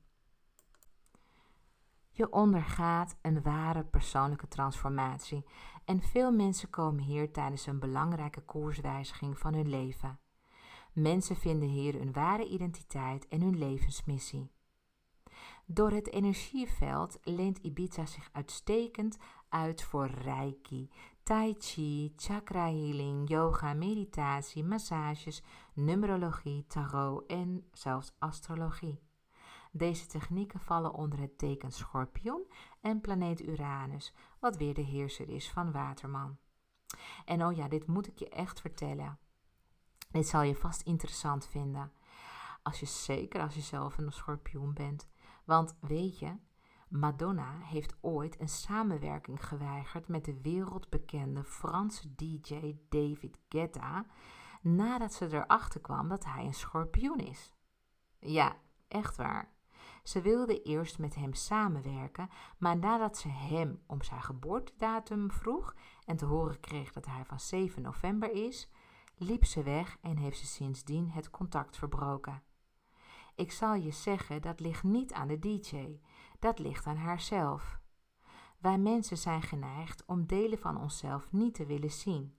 Je 2.14 2.32
ondergaat 2.32 3.16
een 3.22 3.42
ware 3.42 3.84
persoonlijke 3.84 4.48
transformatie 4.48 5.44
en 5.84 6.00
veel 6.00 6.32
mensen 6.32 6.70
komen 6.70 7.02
hier 7.02 7.32
tijdens 7.32 7.66
een 7.66 7.78
belangrijke 7.78 8.40
koerswijziging 8.40 9.38
van 9.38 9.54
hun 9.54 9.68
leven. 9.68 10.18
Mensen 10.92 11.36
vinden 11.36 11.68
hier 11.68 11.94
hun 11.94 12.12
ware 12.12 12.48
identiteit 12.48 13.28
en 13.28 13.40
hun 13.40 13.58
levensmissie. 13.58 14.50
Door 15.66 15.90
het 15.90 16.12
energieveld 16.12 17.18
leent 17.22 17.58
Ibiza 17.58 18.06
zich 18.06 18.28
uitstekend 18.32 19.18
uit 19.48 19.82
voor 19.82 20.06
reiki, 20.06 20.90
tai 21.22 21.54
chi, 21.58 22.12
chakra 22.16 22.64
healing, 22.64 23.28
yoga, 23.28 23.74
meditatie, 23.74 24.64
massages, 24.64 25.42
numerologie, 25.74 26.66
tarot 26.66 27.26
en 27.26 27.68
zelfs 27.72 28.12
astrologie. 28.18 29.00
Deze 29.74 30.06
technieken 30.06 30.60
vallen 30.60 30.92
onder 30.92 31.20
het 31.20 31.38
teken 31.38 31.72
Schorpioen 31.72 32.46
en 32.80 33.00
planeet 33.00 33.42
Uranus, 33.42 34.14
wat 34.40 34.56
weer 34.56 34.74
de 34.74 34.80
heerser 34.80 35.28
is 35.28 35.50
van 35.50 35.72
Waterman. 35.72 36.38
En 37.24 37.44
oh 37.44 37.56
ja, 37.56 37.68
dit 37.68 37.86
moet 37.86 38.06
ik 38.06 38.18
je 38.18 38.28
echt 38.28 38.60
vertellen. 38.60 39.18
Dit 40.10 40.26
zal 40.28 40.42
je 40.42 40.56
vast 40.56 40.82
interessant 40.82 41.46
vinden. 41.46 41.92
Als 42.62 42.80
je 42.80 42.86
zeker 42.86 43.40
als 43.40 43.54
je 43.54 43.60
zelf 43.60 43.98
een 43.98 44.12
schorpioen 44.12 44.74
bent. 44.74 45.08
Want 45.44 45.76
weet 45.80 46.18
je, 46.18 46.36
Madonna 46.88 47.58
heeft 47.58 47.96
ooit 48.00 48.40
een 48.40 48.48
samenwerking 48.48 49.46
geweigerd 49.46 50.08
met 50.08 50.24
de 50.24 50.40
wereldbekende 50.40 51.44
Franse 51.44 52.14
DJ 52.14 52.76
David 52.88 53.38
Guetta 53.48 54.06
nadat 54.62 55.12
ze 55.12 55.26
erachter 55.34 55.80
kwam 55.80 56.08
dat 56.08 56.24
hij 56.24 56.44
een 56.44 56.54
schorpioen 56.54 57.18
is. 57.18 57.52
Ja, 58.18 58.56
echt 58.88 59.16
waar. 59.16 59.51
Ze 60.02 60.20
wilde 60.20 60.62
eerst 60.62 60.98
met 60.98 61.14
hem 61.14 61.34
samenwerken, 61.34 62.28
maar 62.58 62.76
nadat 62.76 63.18
ze 63.18 63.28
hem 63.28 63.82
om 63.86 64.02
zijn 64.02 64.22
geboortedatum 64.22 65.30
vroeg 65.30 65.74
en 66.04 66.16
te 66.16 66.24
horen 66.24 66.60
kreeg 66.60 66.92
dat 66.92 67.06
hij 67.06 67.24
van 67.24 67.40
7 67.40 67.82
november 67.82 68.30
is, 68.30 68.68
liep 69.16 69.44
ze 69.44 69.62
weg 69.62 69.98
en 70.00 70.16
heeft 70.16 70.38
ze 70.38 70.46
sindsdien 70.46 71.10
het 71.10 71.30
contact 71.30 71.76
verbroken. 71.76 72.42
Ik 73.34 73.52
zal 73.52 73.74
je 73.74 73.90
zeggen, 73.90 74.42
dat 74.42 74.60
ligt 74.60 74.82
niet 74.82 75.12
aan 75.12 75.28
de 75.28 75.38
DJ, 75.38 76.00
dat 76.38 76.58
ligt 76.58 76.86
aan 76.86 76.96
haarzelf. 76.96 77.80
Wij 78.58 78.78
mensen 78.78 79.18
zijn 79.18 79.42
geneigd 79.42 80.04
om 80.04 80.26
delen 80.26 80.58
van 80.58 80.80
onszelf 80.80 81.32
niet 81.32 81.54
te 81.54 81.66
willen 81.66 81.90
zien. 81.90 82.36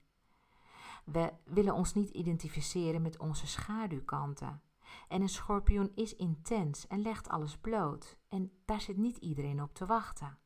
We 1.04 1.32
willen 1.44 1.74
ons 1.74 1.94
niet 1.94 2.10
identificeren 2.10 3.02
met 3.02 3.18
onze 3.18 3.46
schaduwkanten. 3.46 4.62
En 5.08 5.22
een 5.22 5.28
schorpioen 5.28 5.92
is 5.94 6.16
intens 6.16 6.86
en 6.86 7.02
legt 7.02 7.28
alles 7.28 7.58
bloot. 7.58 8.18
En 8.28 8.52
daar 8.64 8.80
zit 8.80 8.96
niet 8.96 9.16
iedereen 9.16 9.62
op 9.62 9.74
te 9.74 9.86
wachten. 9.86 10.38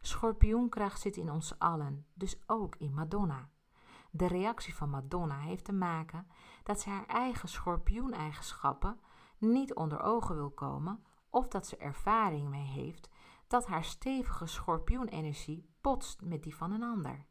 Schorpioenkracht 0.00 1.00
zit 1.00 1.16
in 1.16 1.30
ons 1.30 1.58
allen, 1.58 2.06
dus 2.14 2.42
ook 2.46 2.76
in 2.76 2.94
Madonna. 2.94 3.50
De 4.10 4.26
reactie 4.26 4.74
van 4.74 4.90
Madonna 4.90 5.38
heeft 5.38 5.64
te 5.64 5.72
maken 5.72 6.26
dat 6.62 6.80
ze 6.80 6.90
haar 6.90 7.06
eigen 7.06 7.48
schorpioeneigenschappen 7.48 9.00
niet 9.38 9.74
onder 9.74 10.00
ogen 10.00 10.34
wil 10.34 10.50
komen 10.50 11.04
of 11.30 11.48
dat 11.48 11.66
ze 11.66 11.76
ervaring 11.76 12.48
mee 12.48 12.66
heeft 12.66 13.08
dat 13.46 13.66
haar 13.66 13.84
stevige 13.84 14.46
schorpioenenergie 14.46 15.70
botst 15.80 16.22
met 16.22 16.42
die 16.42 16.56
van 16.56 16.72
een 16.72 16.82
ander. 16.82 17.26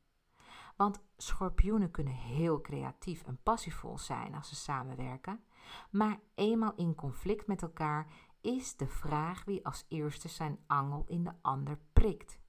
Want 0.76 1.04
schorpioenen 1.18 1.92
kunnen 1.92 2.14
heel 2.14 2.62
creatief 2.62 3.24
en 3.24 3.40
passievol 3.44 3.98
zijn 3.98 4.36
als 4.36 4.48
ze 4.48 4.56
samenwerken, 4.56 5.44
maar 5.92 6.20
eenmaal 6.36 6.74
in 6.76 6.96
conflict 6.96 7.48
met 7.48 7.62
elkaar 7.62 8.08
is 8.42 8.76
de 8.76 8.88
vraag 8.88 9.46
wie 9.46 9.66
als 9.66 9.86
eerste 9.88 10.28
zijn 10.28 10.60
angel 10.68 11.04
in 11.08 11.24
de 11.24 11.34
ander 11.42 11.80
prikt. 11.94 12.40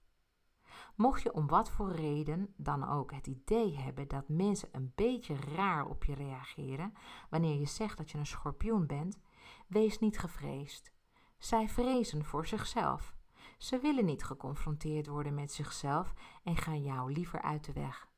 Mocht 0.95 1.21
je 1.21 1.33
om 1.33 1.47
wat 1.47 1.71
voor 1.71 1.91
reden 1.91 2.53
dan 2.57 2.89
ook 2.89 3.11
het 3.11 3.27
idee 3.27 3.77
hebben 3.77 4.07
dat 4.07 4.29
mensen 4.29 4.69
een 4.71 4.91
beetje 4.95 5.35
raar 5.55 5.85
op 5.85 6.03
je 6.03 6.13
reageren 6.13 6.93
wanneer 7.29 7.59
je 7.59 7.65
zegt 7.65 7.97
dat 7.97 8.11
je 8.11 8.17
een 8.17 8.25
schorpioen 8.25 8.87
bent, 8.87 9.19
wees 9.67 9.99
niet 9.99 10.19
gevreesd. 10.19 10.91
Zij 11.37 11.69
vrezen 11.69 12.25
voor 12.25 12.47
zichzelf. 12.47 13.15
Ze 13.57 13.79
willen 13.79 14.05
niet 14.05 14.23
geconfronteerd 14.23 15.07
worden 15.07 15.33
met 15.33 15.51
zichzelf 15.51 16.13
en 16.43 16.57
gaan 16.57 16.81
jou 16.81 17.11
liever 17.11 17.41
uit 17.41 17.65
de 17.65 17.73
weg 17.73 18.08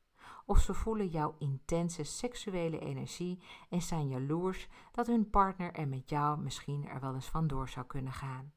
of 0.46 0.58
ze 0.58 0.74
voelen 0.74 1.08
jouw 1.08 1.34
intense 1.38 2.02
seksuele 2.02 2.78
energie 2.78 3.42
en 3.70 3.82
zijn 3.82 4.08
jaloers 4.08 4.68
dat 4.92 5.06
hun 5.06 5.30
partner 5.30 5.72
er 5.72 5.88
met 5.88 6.08
jou 6.08 6.38
misschien 6.38 6.86
er 6.88 7.00
wel 7.00 7.14
eens 7.14 7.28
vandoor 7.28 7.68
zou 7.68 7.86
kunnen 7.86 8.12
gaan. 8.12 8.52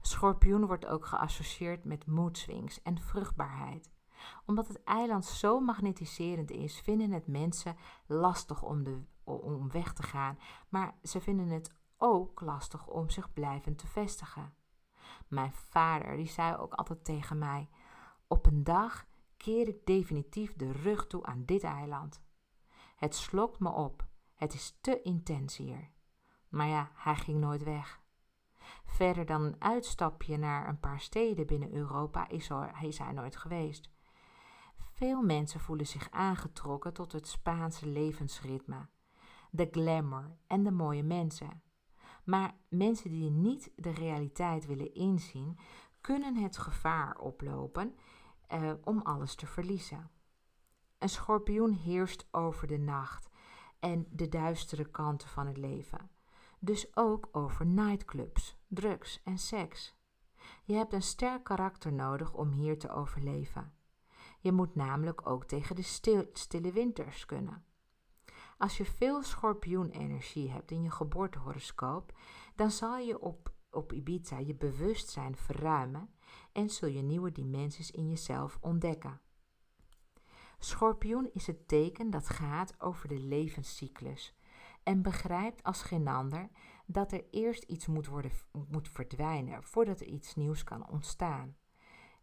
Schorpioen 0.00 0.66
wordt 0.66 0.86
ook 0.86 1.06
geassocieerd 1.06 1.84
met 1.84 2.06
moedswings 2.06 2.82
en 2.82 3.00
vruchtbaarheid. 3.00 3.90
Omdat 4.46 4.68
het 4.68 4.82
eiland 4.84 5.24
zo 5.24 5.60
magnetiserend 5.60 6.50
is, 6.50 6.80
vinden 6.80 7.10
het 7.10 7.26
mensen 7.26 7.76
lastig 8.06 8.62
om, 8.62 9.06
om 9.24 9.70
weg 9.70 9.92
te 9.92 10.02
gaan, 10.02 10.38
maar 10.68 10.94
ze 11.02 11.20
vinden 11.20 11.48
het 11.48 11.74
ook 11.96 12.40
lastig 12.40 12.86
om 12.86 13.10
zich 13.10 13.32
blijvend 13.32 13.78
te 13.78 13.86
vestigen. 13.86 14.54
Mijn 15.28 15.52
vader 15.52 16.16
die 16.16 16.28
zei 16.28 16.56
ook 16.56 16.72
altijd 16.74 17.04
tegen 17.04 17.38
mij: 17.38 17.68
Op 18.26 18.46
een 18.46 18.64
dag 18.64 19.04
keer 19.42 19.68
ik 19.68 19.86
definitief 19.86 20.56
de 20.56 20.72
rug 20.72 21.06
toe 21.06 21.26
aan 21.26 21.44
dit 21.44 21.64
eiland. 21.64 22.22
Het 22.96 23.14
slokt 23.14 23.58
me 23.58 23.70
op, 23.70 24.06
het 24.34 24.54
is 24.54 24.78
te 24.80 25.02
intens 25.02 25.56
hier. 25.56 25.90
Maar 26.48 26.66
ja, 26.66 26.90
hij 26.94 27.16
ging 27.16 27.40
nooit 27.40 27.62
weg. 27.62 28.00
Verder 28.84 29.26
dan 29.26 29.42
een 29.42 29.56
uitstapje 29.58 30.36
naar 30.36 30.68
een 30.68 30.80
paar 30.80 31.00
steden 31.00 31.46
binnen 31.46 31.72
Europa 31.72 32.28
is, 32.28 32.50
is 32.82 32.98
hij 32.98 33.12
nooit 33.12 33.36
geweest. 33.36 33.90
Veel 34.76 35.22
mensen 35.22 35.60
voelen 35.60 35.86
zich 35.86 36.10
aangetrokken 36.10 36.92
tot 36.92 37.12
het 37.12 37.28
Spaanse 37.28 37.86
levensritme, 37.86 38.88
de 39.50 39.68
glamour 39.70 40.36
en 40.46 40.62
de 40.62 40.70
mooie 40.70 41.02
mensen. 41.02 41.62
Maar 42.24 42.54
mensen 42.68 43.10
die 43.10 43.30
niet 43.30 43.72
de 43.76 43.90
realiteit 43.90 44.66
willen 44.66 44.94
inzien, 44.94 45.58
kunnen 46.00 46.36
het 46.36 46.58
gevaar 46.58 47.18
oplopen 47.18 47.94
eh, 48.52 48.72
om 48.84 49.00
alles 49.02 49.34
te 49.34 49.46
verliezen. 49.46 50.10
Een 50.98 51.08
schorpioen 51.08 51.72
heerst 51.72 52.26
over 52.30 52.66
de 52.66 52.78
nacht 52.78 53.28
en 53.78 54.06
de 54.10 54.28
duistere 54.28 54.84
kanten 54.84 55.28
van 55.28 55.46
het 55.46 55.56
leven. 55.56 56.10
Dus 56.58 56.96
ook 56.96 57.28
over 57.32 57.66
nightclubs, 57.66 58.56
drugs 58.68 59.22
en 59.22 59.38
seks. 59.38 59.94
Je 60.64 60.74
hebt 60.74 60.92
een 60.92 61.02
sterk 61.02 61.44
karakter 61.44 61.92
nodig 61.92 62.34
om 62.34 62.50
hier 62.50 62.78
te 62.78 62.90
overleven. 62.90 63.72
Je 64.38 64.52
moet 64.52 64.74
namelijk 64.74 65.26
ook 65.26 65.44
tegen 65.44 65.76
de 65.76 65.82
stil, 65.82 66.28
stille 66.32 66.72
winters 66.72 67.26
kunnen. 67.26 67.64
Als 68.58 68.76
je 68.76 68.84
veel 68.84 69.22
schorpioenenergie 69.22 70.50
hebt 70.50 70.70
in 70.70 70.82
je 70.82 70.90
geboortehoroscoop, 70.90 72.18
dan 72.54 72.70
zal 72.70 72.96
je 72.96 73.20
op 73.20 73.52
op 73.72 73.92
Ibiza 73.92 74.38
je 74.38 74.54
bewustzijn 74.54 75.36
verruimen 75.36 76.14
en 76.52 76.70
zul 76.70 76.88
je 76.88 77.02
nieuwe 77.02 77.32
dimensies 77.32 77.90
in 77.90 78.08
jezelf 78.08 78.58
ontdekken. 78.60 79.20
Schorpioen 80.58 81.30
is 81.32 81.46
het 81.46 81.68
teken 81.68 82.10
dat 82.10 82.28
gaat 82.28 82.80
over 82.80 83.08
de 83.08 83.18
levenscyclus 83.18 84.36
en 84.82 85.02
begrijpt 85.02 85.62
als 85.62 85.82
geen 85.82 86.08
ander 86.08 86.48
dat 86.86 87.12
er 87.12 87.24
eerst 87.30 87.62
iets 87.62 87.86
moet, 87.86 88.06
worden, 88.06 88.30
moet 88.68 88.88
verdwijnen 88.88 89.62
voordat 89.62 90.00
er 90.00 90.06
iets 90.06 90.34
nieuws 90.34 90.64
kan 90.64 90.88
ontstaan. 90.90 91.56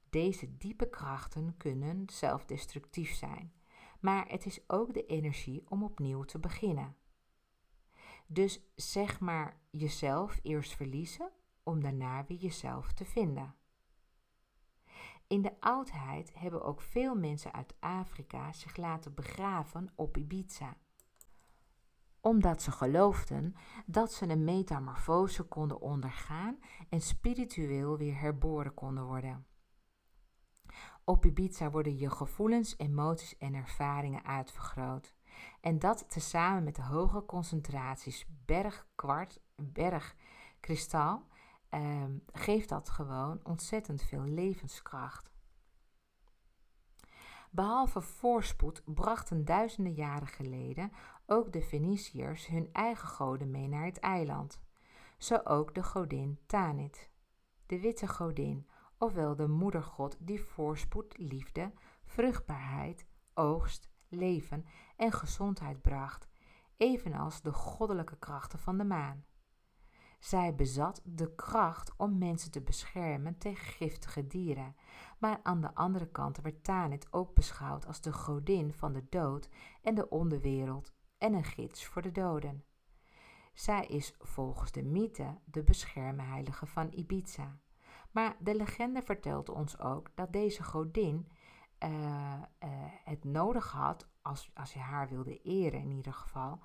Deze 0.10 0.58
diepe 0.58 0.90
krachten 0.90 1.58
kunnen 1.58 2.04
zelfdestructief 2.12 3.14
zijn, 3.14 3.54
maar 4.00 4.28
het 4.28 4.46
is 4.46 4.60
ook 4.68 4.94
de 4.94 5.06
energie 5.06 5.64
om 5.70 5.84
opnieuw 5.84 6.24
te 6.24 6.40
beginnen. 6.40 6.96
Dus 8.28 8.62
zeg 8.76 9.20
maar 9.20 9.60
jezelf 9.70 10.40
eerst 10.44 10.76
verliezen 10.76 11.32
om 11.64 11.82
daarna 11.82 12.26
weer 12.26 12.38
jezelf 12.38 12.94
te 12.94 13.06
vinden. 13.06 13.56
In 15.30 15.42
de 15.42 15.60
oudheid 15.60 16.32
hebben 16.34 16.64
ook 16.64 16.82
veel 16.82 17.16
mensen 17.16 17.54
uit 17.54 17.76
Afrika 17.80 18.54
zich 18.54 18.78
laten 18.78 19.14
begraven 19.14 19.92
op 19.96 20.18
Ibiza. 20.18 20.78
Omdat 22.22 22.62
ze 22.62 22.72
geloofden 22.72 23.56
dat 23.86 24.14
ze 24.14 24.30
een 24.30 24.44
metamorfose 24.44 25.44
konden 25.44 25.82
ondergaan 25.82 26.60
en 26.90 27.02
spiritueel 27.02 27.98
weer 27.98 28.20
herboren 28.20 28.74
konden 28.74 29.06
worden. 29.06 29.46
Op 31.04 31.26
Ibiza 31.26 31.70
worden 31.70 31.98
je 31.98 32.10
gevoelens, 32.10 32.78
emoties 32.78 33.38
en 33.38 33.54
ervaringen 33.54 34.26
uitvergroot. 34.26 35.14
En 35.62 35.80
dat 35.80 36.06
tezamen 36.10 36.64
met 36.64 36.76
de 36.76 36.84
hoge 36.84 37.26
concentraties 37.26 38.26
bergkwart, 38.46 39.40
bergkristal, 39.56 41.28
eh, 41.70 42.04
geeft 42.32 42.70
dat 42.70 42.90
gewoon 42.90 43.40
ontzettend 43.44 44.04
veel 44.04 44.24
levenskracht. 44.24 45.32
Behalve 47.52 48.02
voorspoed 48.02 48.82
brachten 48.86 49.46
duizenden 49.46 49.94
jaren 49.94 50.28
geleden 50.28 50.92
ook 51.26 51.52
de 51.54 51.62
Feniciërs 51.62 52.48
hun 52.48 52.70
eigen 52.72 53.08
goden 53.08 53.52
mee 53.52 53.68
naar 53.68 53.86
het 53.86 54.00
eiland. 54.00 54.60
Zo 55.18 55.36
ook 55.44 55.76
de 55.76 55.84
godin 55.84 56.40
Tanit, 56.46 57.10
de 57.66 57.80
witte 57.80 58.08
godin, 58.08 58.68
ofwel 58.98 59.36
de 59.36 59.48
moedergod 59.48 60.16
die 60.20 60.42
voorspoed, 60.42 61.18
liefde, 61.18 61.72
vruchtbaarheid, 62.06 63.06
oogst, 63.34 63.90
leven 64.08 64.66
en 64.96 65.12
gezondheid 65.12 65.82
bracht, 65.82 66.28
evenals 66.78 67.42
de 67.42 67.54
goddelijke 67.54 68.18
krachten 68.18 68.60
van 68.60 68.78
de 68.78 68.84
maan. 68.84 69.26
Zij 70.20 70.56
bezat 70.56 71.02
de 71.04 71.36
kracht 71.36 71.94
om 71.98 72.18
mensen 72.18 72.52
te 72.52 72.62
beschermen 72.62 73.38
tegen 73.38 73.66
giftige 73.66 74.28
dieren, 74.28 74.76
maar 75.18 75.40
aan 75.44 75.62
de 75.62 75.76
andere 75.76 76.08
kant 76.08 76.42
werd 76.42 76.64
Tanit 76.64 77.14
ook 77.14 77.34
beschouwd 77.34 77.86
als 77.86 78.02
de 78.02 78.14
godin 78.14 78.74
van 78.74 78.94
de 78.94 79.06
dood 79.10 79.50
en 79.82 79.96
de 79.96 80.10
onderwereld 80.10 80.94
en 81.18 81.34
een 81.34 81.44
gids 81.44 81.86
voor 81.86 82.02
de 82.02 82.12
doden. 82.12 82.64
Zij 83.54 83.86
is 83.86 84.16
volgens 84.20 84.72
de 84.72 84.84
mythe 84.84 85.38
de 85.46 85.64
beschermheilige 85.64 86.66
van 86.66 86.92
Ibiza. 86.92 87.60
Maar 88.12 88.36
de 88.40 88.56
legende 88.56 89.02
vertelt 89.02 89.50
ons 89.50 89.80
ook 89.80 90.12
dat 90.16 90.34
deze 90.34 90.64
godin 90.64 91.28
uh, 91.84 91.90
uh, 91.90 92.70
het 93.04 93.24
nodig 93.24 93.72
had, 93.72 94.08
als, 94.22 94.52
als 94.54 94.74
je 94.74 94.80
haar 94.80 95.10
wilde 95.10 95.42
eren 95.42 95.80
in 95.80 95.92
ieder 95.92 96.14
geval, 96.14 96.60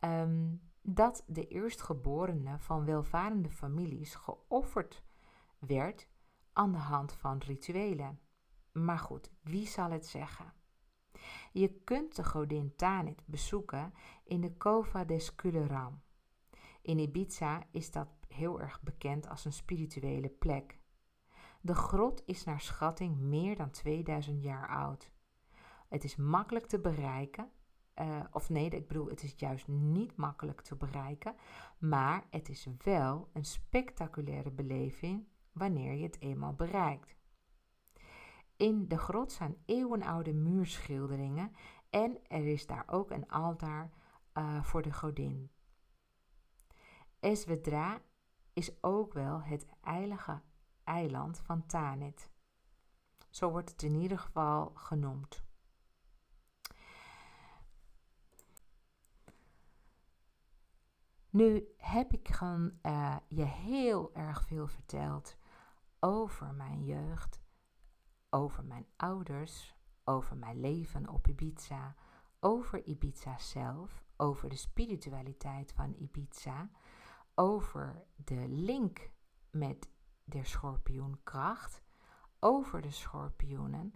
um, 0.00 0.60
dat 0.86 1.24
de 1.26 1.48
eerstgeborene 1.48 2.58
van 2.58 2.84
welvarende 2.84 3.50
families 3.50 4.14
geofferd 4.14 5.02
werd 5.58 6.08
aan 6.52 6.72
de 6.72 6.78
hand 6.78 7.12
van 7.12 7.38
rituelen. 7.38 8.20
Maar 8.72 8.98
goed, 8.98 9.30
wie 9.42 9.66
zal 9.66 9.90
het 9.90 10.06
zeggen? 10.06 10.52
Je 11.52 11.80
kunt 11.84 12.16
de 12.16 12.24
godin 12.24 12.76
Tanit 12.76 13.22
bezoeken 13.26 13.94
in 14.24 14.40
de 14.40 14.56
Cova 14.56 15.04
des 15.04 15.34
Culeram. 15.34 16.02
In 16.82 16.98
Ibiza 16.98 17.62
is 17.70 17.90
dat 17.90 18.08
heel 18.28 18.60
erg 18.60 18.82
bekend 18.82 19.28
als 19.28 19.44
een 19.44 19.52
spirituele 19.52 20.28
plek. 20.28 20.78
De 21.60 21.74
grot 21.74 22.22
is 22.26 22.44
naar 22.44 22.60
schatting 22.60 23.16
meer 23.16 23.56
dan 23.56 23.70
2000 23.70 24.42
jaar 24.42 24.68
oud. 24.68 25.10
Het 25.88 26.04
is 26.04 26.16
makkelijk 26.16 26.66
te 26.66 26.80
bereiken. 26.80 27.50
Uh, 28.00 28.24
of 28.32 28.48
nee, 28.48 28.68
ik 28.68 28.86
bedoel, 28.86 29.08
het 29.08 29.22
is 29.22 29.34
juist 29.36 29.68
niet 29.68 30.16
makkelijk 30.16 30.60
te 30.60 30.76
bereiken. 30.76 31.34
Maar 31.78 32.26
het 32.30 32.48
is 32.48 32.68
wel 32.82 33.28
een 33.32 33.44
spectaculaire 33.44 34.50
beleving 34.50 35.26
wanneer 35.52 35.92
je 35.92 36.02
het 36.02 36.20
eenmaal 36.20 36.54
bereikt. 36.54 37.16
In 38.56 38.88
de 38.88 38.98
grot 38.98 39.32
zijn 39.32 39.56
eeuwenoude 39.64 40.32
muurschilderingen 40.32 41.52
en 41.90 42.18
er 42.26 42.46
is 42.46 42.66
daar 42.66 42.84
ook 42.86 43.10
een 43.10 43.28
altaar 43.28 43.90
uh, 44.34 44.62
voor 44.62 44.82
de 44.82 44.92
godin. 44.92 45.50
Esvedra 47.20 48.02
is 48.52 48.82
ook 48.82 49.12
wel 49.12 49.42
het 49.42 49.66
heilige 49.80 50.42
eiland 50.84 51.38
van 51.38 51.66
Tanit. 51.66 52.30
Zo 53.30 53.50
wordt 53.50 53.70
het 53.70 53.82
in 53.82 53.94
ieder 53.94 54.18
geval 54.18 54.72
genoemd. 54.74 55.43
Nu 61.34 61.68
heb 61.76 62.12
ik 62.12 62.40
uh, 62.40 63.16
je 63.28 63.44
heel 63.44 64.14
erg 64.14 64.44
veel 64.44 64.66
verteld 64.66 65.36
over 66.00 66.54
mijn 66.54 66.84
jeugd, 66.84 67.40
over 68.30 68.64
mijn 68.64 68.86
ouders, 68.96 69.74
over 70.04 70.36
mijn 70.36 70.60
leven 70.60 71.08
op 71.08 71.28
Ibiza, 71.28 71.94
over 72.40 72.84
Ibiza 72.84 73.38
zelf, 73.38 74.04
over 74.16 74.48
de 74.48 74.56
spiritualiteit 74.56 75.72
van 75.72 75.94
Ibiza, 75.98 76.70
over 77.34 78.04
de 78.16 78.48
link 78.48 79.10
met 79.50 79.88
de 80.24 80.44
schorpioenkracht, 80.44 81.82
over 82.40 82.80
de 82.80 82.90
schorpioenen 82.90 83.94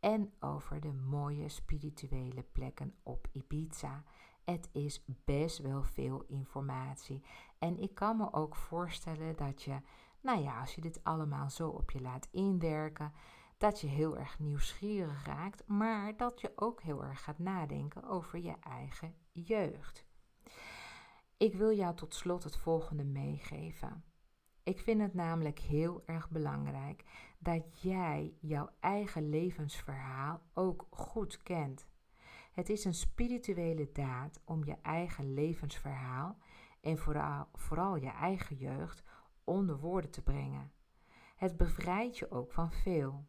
en 0.00 0.32
over 0.40 0.80
de 0.80 0.92
mooie 0.92 1.48
spirituele 1.48 2.42
plekken 2.42 2.94
op 3.02 3.28
Ibiza. 3.32 4.04
Het 4.50 4.68
is 4.72 5.04
best 5.24 5.58
wel 5.58 5.82
veel 5.82 6.24
informatie. 6.26 7.22
En 7.58 7.78
ik 7.78 7.94
kan 7.94 8.16
me 8.16 8.32
ook 8.32 8.56
voorstellen 8.56 9.36
dat 9.36 9.62
je, 9.62 9.80
nou 10.20 10.42
ja, 10.42 10.60
als 10.60 10.74
je 10.74 10.80
dit 10.80 11.04
allemaal 11.04 11.50
zo 11.50 11.68
op 11.68 11.90
je 11.90 12.00
laat 12.00 12.28
inwerken, 12.30 13.12
dat 13.58 13.80
je 13.80 13.86
heel 13.86 14.18
erg 14.18 14.38
nieuwsgierig 14.38 15.26
raakt, 15.26 15.66
maar 15.66 16.16
dat 16.16 16.40
je 16.40 16.52
ook 16.54 16.82
heel 16.82 17.04
erg 17.04 17.22
gaat 17.22 17.38
nadenken 17.38 18.04
over 18.04 18.38
je 18.38 18.54
eigen 18.60 19.14
jeugd. 19.32 20.06
Ik 21.36 21.54
wil 21.54 21.72
jou 21.72 21.96
tot 21.96 22.14
slot 22.14 22.44
het 22.44 22.56
volgende 22.56 23.04
meegeven. 23.04 24.04
Ik 24.62 24.80
vind 24.80 25.00
het 25.00 25.14
namelijk 25.14 25.58
heel 25.58 26.02
erg 26.06 26.30
belangrijk 26.30 27.04
dat 27.38 27.80
jij 27.82 28.34
jouw 28.40 28.68
eigen 28.80 29.28
levensverhaal 29.28 30.40
ook 30.54 30.86
goed 30.90 31.42
kent. 31.42 31.86
Het 32.60 32.68
is 32.68 32.84
een 32.84 32.94
spirituele 32.94 33.92
daad 33.92 34.40
om 34.44 34.64
je 34.64 34.76
eigen 34.82 35.34
levensverhaal 35.34 36.38
en 36.80 36.98
vooral, 36.98 37.46
vooral 37.52 37.96
je 37.96 38.10
eigen 38.10 38.56
jeugd 38.56 39.02
onder 39.44 39.78
woorden 39.78 40.10
te 40.10 40.22
brengen. 40.22 40.72
Het 41.36 41.56
bevrijdt 41.56 42.18
je 42.18 42.30
ook 42.30 42.52
van 42.52 42.72
veel. 42.72 43.26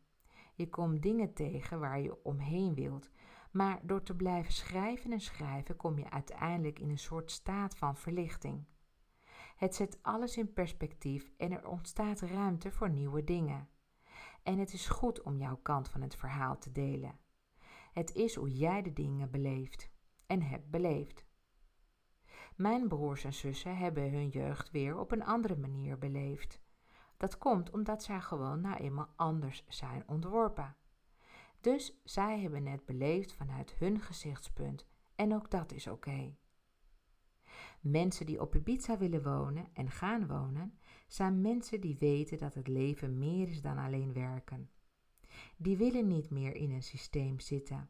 Je 0.55 0.69
komt 0.69 1.01
dingen 1.01 1.33
tegen 1.33 1.79
waar 1.79 2.01
je 2.01 2.23
omheen 2.23 2.73
wilt, 2.73 3.09
maar 3.51 3.79
door 3.83 4.03
te 4.03 4.15
blijven 4.15 4.53
schrijven 4.53 5.11
en 5.11 5.21
schrijven 5.21 5.75
kom 5.75 5.97
je 5.97 6.09
uiteindelijk 6.09 6.79
in 6.79 6.89
een 6.89 6.97
soort 6.97 7.31
staat 7.31 7.77
van 7.77 7.97
verlichting. 7.97 8.65
Het 9.55 9.75
zet 9.75 9.99
alles 10.01 10.37
in 10.37 10.53
perspectief 10.53 11.31
en 11.37 11.51
er 11.51 11.67
ontstaat 11.67 12.21
ruimte 12.21 12.71
voor 12.71 12.89
nieuwe 12.89 13.23
dingen. 13.23 13.69
En 14.43 14.57
het 14.57 14.73
is 14.73 14.87
goed 14.87 15.21
om 15.21 15.37
jouw 15.37 15.59
kant 15.61 15.89
van 15.89 16.01
het 16.01 16.15
verhaal 16.15 16.57
te 16.57 16.71
delen. 16.71 17.19
Het 17.91 18.13
is 18.15 18.35
hoe 18.35 18.49
jij 18.49 18.81
de 18.81 18.93
dingen 18.93 19.31
beleeft 19.31 19.89
en 20.25 20.41
hebt 20.41 20.69
beleefd. 20.69 21.25
Mijn 22.55 22.87
broers 22.87 23.23
en 23.23 23.33
zussen 23.33 23.77
hebben 23.77 24.11
hun 24.11 24.29
jeugd 24.29 24.71
weer 24.71 24.97
op 24.97 25.11
een 25.11 25.23
andere 25.23 25.55
manier 25.55 25.97
beleefd. 25.97 26.61
Dat 27.17 27.37
komt 27.37 27.69
omdat 27.71 28.03
zij 28.03 28.21
gewoon 28.21 28.61
nou 28.61 28.77
eenmaal 28.77 29.13
anders 29.15 29.65
zijn 29.67 30.03
ontworpen. 30.07 30.75
Dus 31.61 32.01
zij 32.03 32.39
hebben 32.39 32.65
het 32.65 32.85
beleefd 32.85 33.33
vanuit 33.33 33.73
hun 33.73 33.99
gezichtspunt 33.99 34.85
en 35.15 35.35
ook 35.35 35.51
dat 35.51 35.71
is 35.71 35.87
oké. 35.87 36.35
Mensen 37.79 38.25
die 38.25 38.41
op 38.41 38.55
Ibiza 38.55 38.97
willen 38.97 39.23
wonen 39.23 39.67
en 39.73 39.91
gaan 39.91 40.27
wonen, 40.27 40.79
zijn 41.07 41.41
mensen 41.41 41.81
die 41.81 41.97
weten 41.97 42.37
dat 42.37 42.53
het 42.53 42.67
leven 42.67 43.17
meer 43.17 43.47
is 43.47 43.61
dan 43.61 43.77
alleen 43.77 44.13
werken. 44.13 44.69
Die 45.57 45.77
willen 45.77 46.07
niet 46.07 46.29
meer 46.29 46.55
in 46.55 46.71
een 46.71 46.83
systeem 46.83 47.39
zitten. 47.39 47.89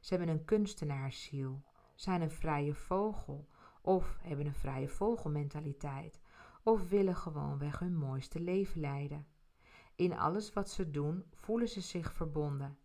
Ze 0.00 0.14
hebben 0.14 0.34
een 0.34 0.44
kunstenaarsziel, 0.44 1.62
zijn 1.94 2.20
een 2.20 2.30
vrije 2.30 2.74
vogel 2.74 3.48
of 3.82 4.18
hebben 4.20 4.46
een 4.46 4.54
vrije 4.54 4.88
vogelmentaliteit 4.88 6.20
of 6.62 6.88
willen 6.88 7.16
gewoonweg 7.16 7.78
hun 7.78 7.96
mooiste 7.96 8.40
leven 8.40 8.80
leiden. 8.80 9.26
In 9.96 10.18
alles 10.18 10.52
wat 10.52 10.70
ze 10.70 10.90
doen 10.90 11.24
voelen 11.32 11.68
ze 11.68 11.80
zich 11.80 12.12
verbonden. 12.12 12.78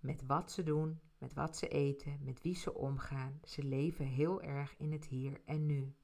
Met 0.00 0.26
wat 0.26 0.50
ze 0.50 0.62
doen, 0.62 1.00
met 1.18 1.34
wat 1.34 1.56
ze 1.56 1.68
eten, 1.68 2.18
met 2.22 2.42
wie 2.42 2.54
ze 2.54 2.74
omgaan. 2.74 3.40
Ze 3.44 3.64
leven 3.64 4.06
heel 4.06 4.42
erg 4.42 4.74
in 4.78 4.92
het 4.92 5.04
hier 5.04 5.40
en 5.44 5.66
nu. 5.66 5.94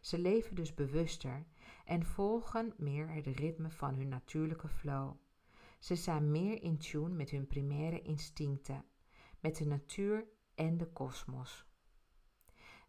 Ze 0.00 0.18
leven 0.18 0.54
dus 0.54 0.74
bewuster 0.74 1.46
en 1.84 2.04
volgen 2.04 2.72
meer 2.76 3.10
het 3.10 3.26
ritme 3.26 3.70
van 3.70 3.94
hun 3.94 4.08
natuurlijke 4.08 4.68
flow. 4.68 5.14
Ze 5.78 5.96
zijn 5.96 6.30
meer 6.30 6.62
in 6.62 6.78
tune 6.78 7.14
met 7.14 7.30
hun 7.30 7.46
primaire 7.46 8.02
instincten, 8.02 8.84
met 9.40 9.56
de 9.56 9.66
natuur 9.66 10.26
en 10.54 10.76
de 10.76 10.92
kosmos. 10.92 11.66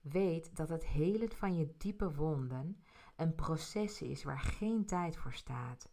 Weet 0.01 0.55
dat 0.55 0.69
het 0.69 0.85
helen 0.85 1.31
van 1.31 1.55
je 1.55 1.73
diepe 1.77 2.13
wonden 2.13 2.83
een 3.15 3.35
proces 3.35 4.01
is 4.01 4.23
waar 4.23 4.39
geen 4.39 4.85
tijd 4.85 5.17
voor 5.17 5.33
staat 5.33 5.91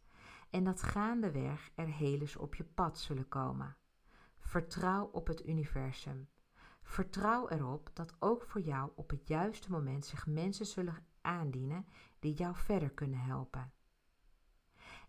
en 0.51 0.65
dat 0.65 0.83
gaandeweg 0.83 1.71
er 1.75 1.87
helers 1.87 2.37
op 2.37 2.55
je 2.55 2.65
pad 2.65 2.99
zullen 2.99 3.29
komen. 3.29 3.77
Vertrouw 4.39 5.05
op 5.05 5.27
het 5.27 5.47
universum. 5.47 6.29
Vertrouw 6.83 7.49
erop 7.49 7.91
dat 7.93 8.17
ook 8.19 8.45
voor 8.45 8.61
jou 8.61 8.91
op 8.95 9.11
het 9.11 9.29
juiste 9.29 9.71
moment 9.71 10.07
zich 10.07 10.27
mensen 10.27 10.67
zullen 10.67 11.07
aandienen 11.21 11.87
die 12.19 12.35
jou 12.35 12.57
verder 12.57 12.91
kunnen 12.91 13.19
helpen. 13.19 13.73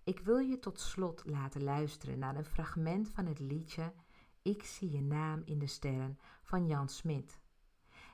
Ik 0.06 0.20
wil 0.20 0.38
je 0.38 0.60
tot 0.60 0.80
slot 0.80 1.22
laten 1.26 1.64
luisteren 1.64 2.20
naar 2.20 2.36
een 2.36 2.46
fragment 2.46 3.10
van 3.10 3.26
het 3.26 3.40
liedje 3.40 3.94
Ik 4.42 4.64
zie 4.64 4.92
je 4.92 5.02
naam 5.02 5.42
in 5.46 5.60
de 5.60 5.68
sterren 5.68 6.20
van 6.44 6.68
Jan 6.68 6.90
Smit. 6.90 7.40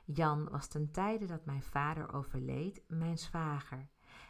Jan 0.04 0.48
was 0.48 0.66
ten 0.66 0.90
tijde 0.90 1.26
dat 1.26 1.44
mijn 1.44 1.62
vader 1.62 2.12
overleed 2.12 2.82
mijn 2.88 3.18
zwager 3.18 3.88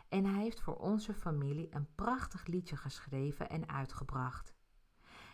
en 0.08 0.24
hij 0.24 0.42
heeft 0.42 0.60
voor 0.60 0.76
onze 0.76 1.14
familie 1.14 1.68
een 1.70 1.94
prachtig 1.94 2.46
liedje 2.46 2.76
geschreven 2.76 3.48
en 3.48 3.68
uitgebracht. 3.68 4.54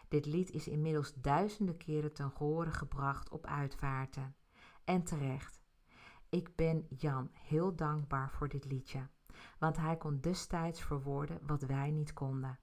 Dit 0.09 0.26
lied 0.26 0.50
is 0.50 0.68
inmiddels 0.68 1.14
duizenden 1.14 1.76
keren 1.76 2.12
ten 2.12 2.30
gehore 2.30 2.72
gebracht 2.72 3.30
op 3.30 3.46
uitvaarten. 3.46 4.36
En 4.84 5.02
terecht. 5.02 5.60
Ik 6.28 6.56
ben 6.56 6.86
Jan 6.88 7.30
heel 7.32 7.76
dankbaar 7.76 8.30
voor 8.30 8.48
dit 8.48 8.64
liedje, 8.64 9.09
want 9.59 9.76
hij 9.76 9.97
kon 9.97 10.20
destijds 10.20 10.82
verwoorden 10.82 11.39
wat 11.47 11.62
wij 11.62 11.90
niet 11.90 12.12
konden. 12.12 12.59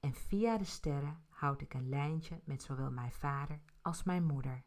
En 0.00 0.14
via 0.14 0.58
de 0.58 0.64
sterren 0.64 1.24
houd 1.28 1.60
ik 1.60 1.74
een 1.74 1.88
lijntje 1.88 2.40
met 2.44 2.62
zowel 2.62 2.90
mijn 2.90 3.12
vader 3.12 3.60
als 3.82 4.02
mijn 4.02 4.24
moeder. 4.24 4.64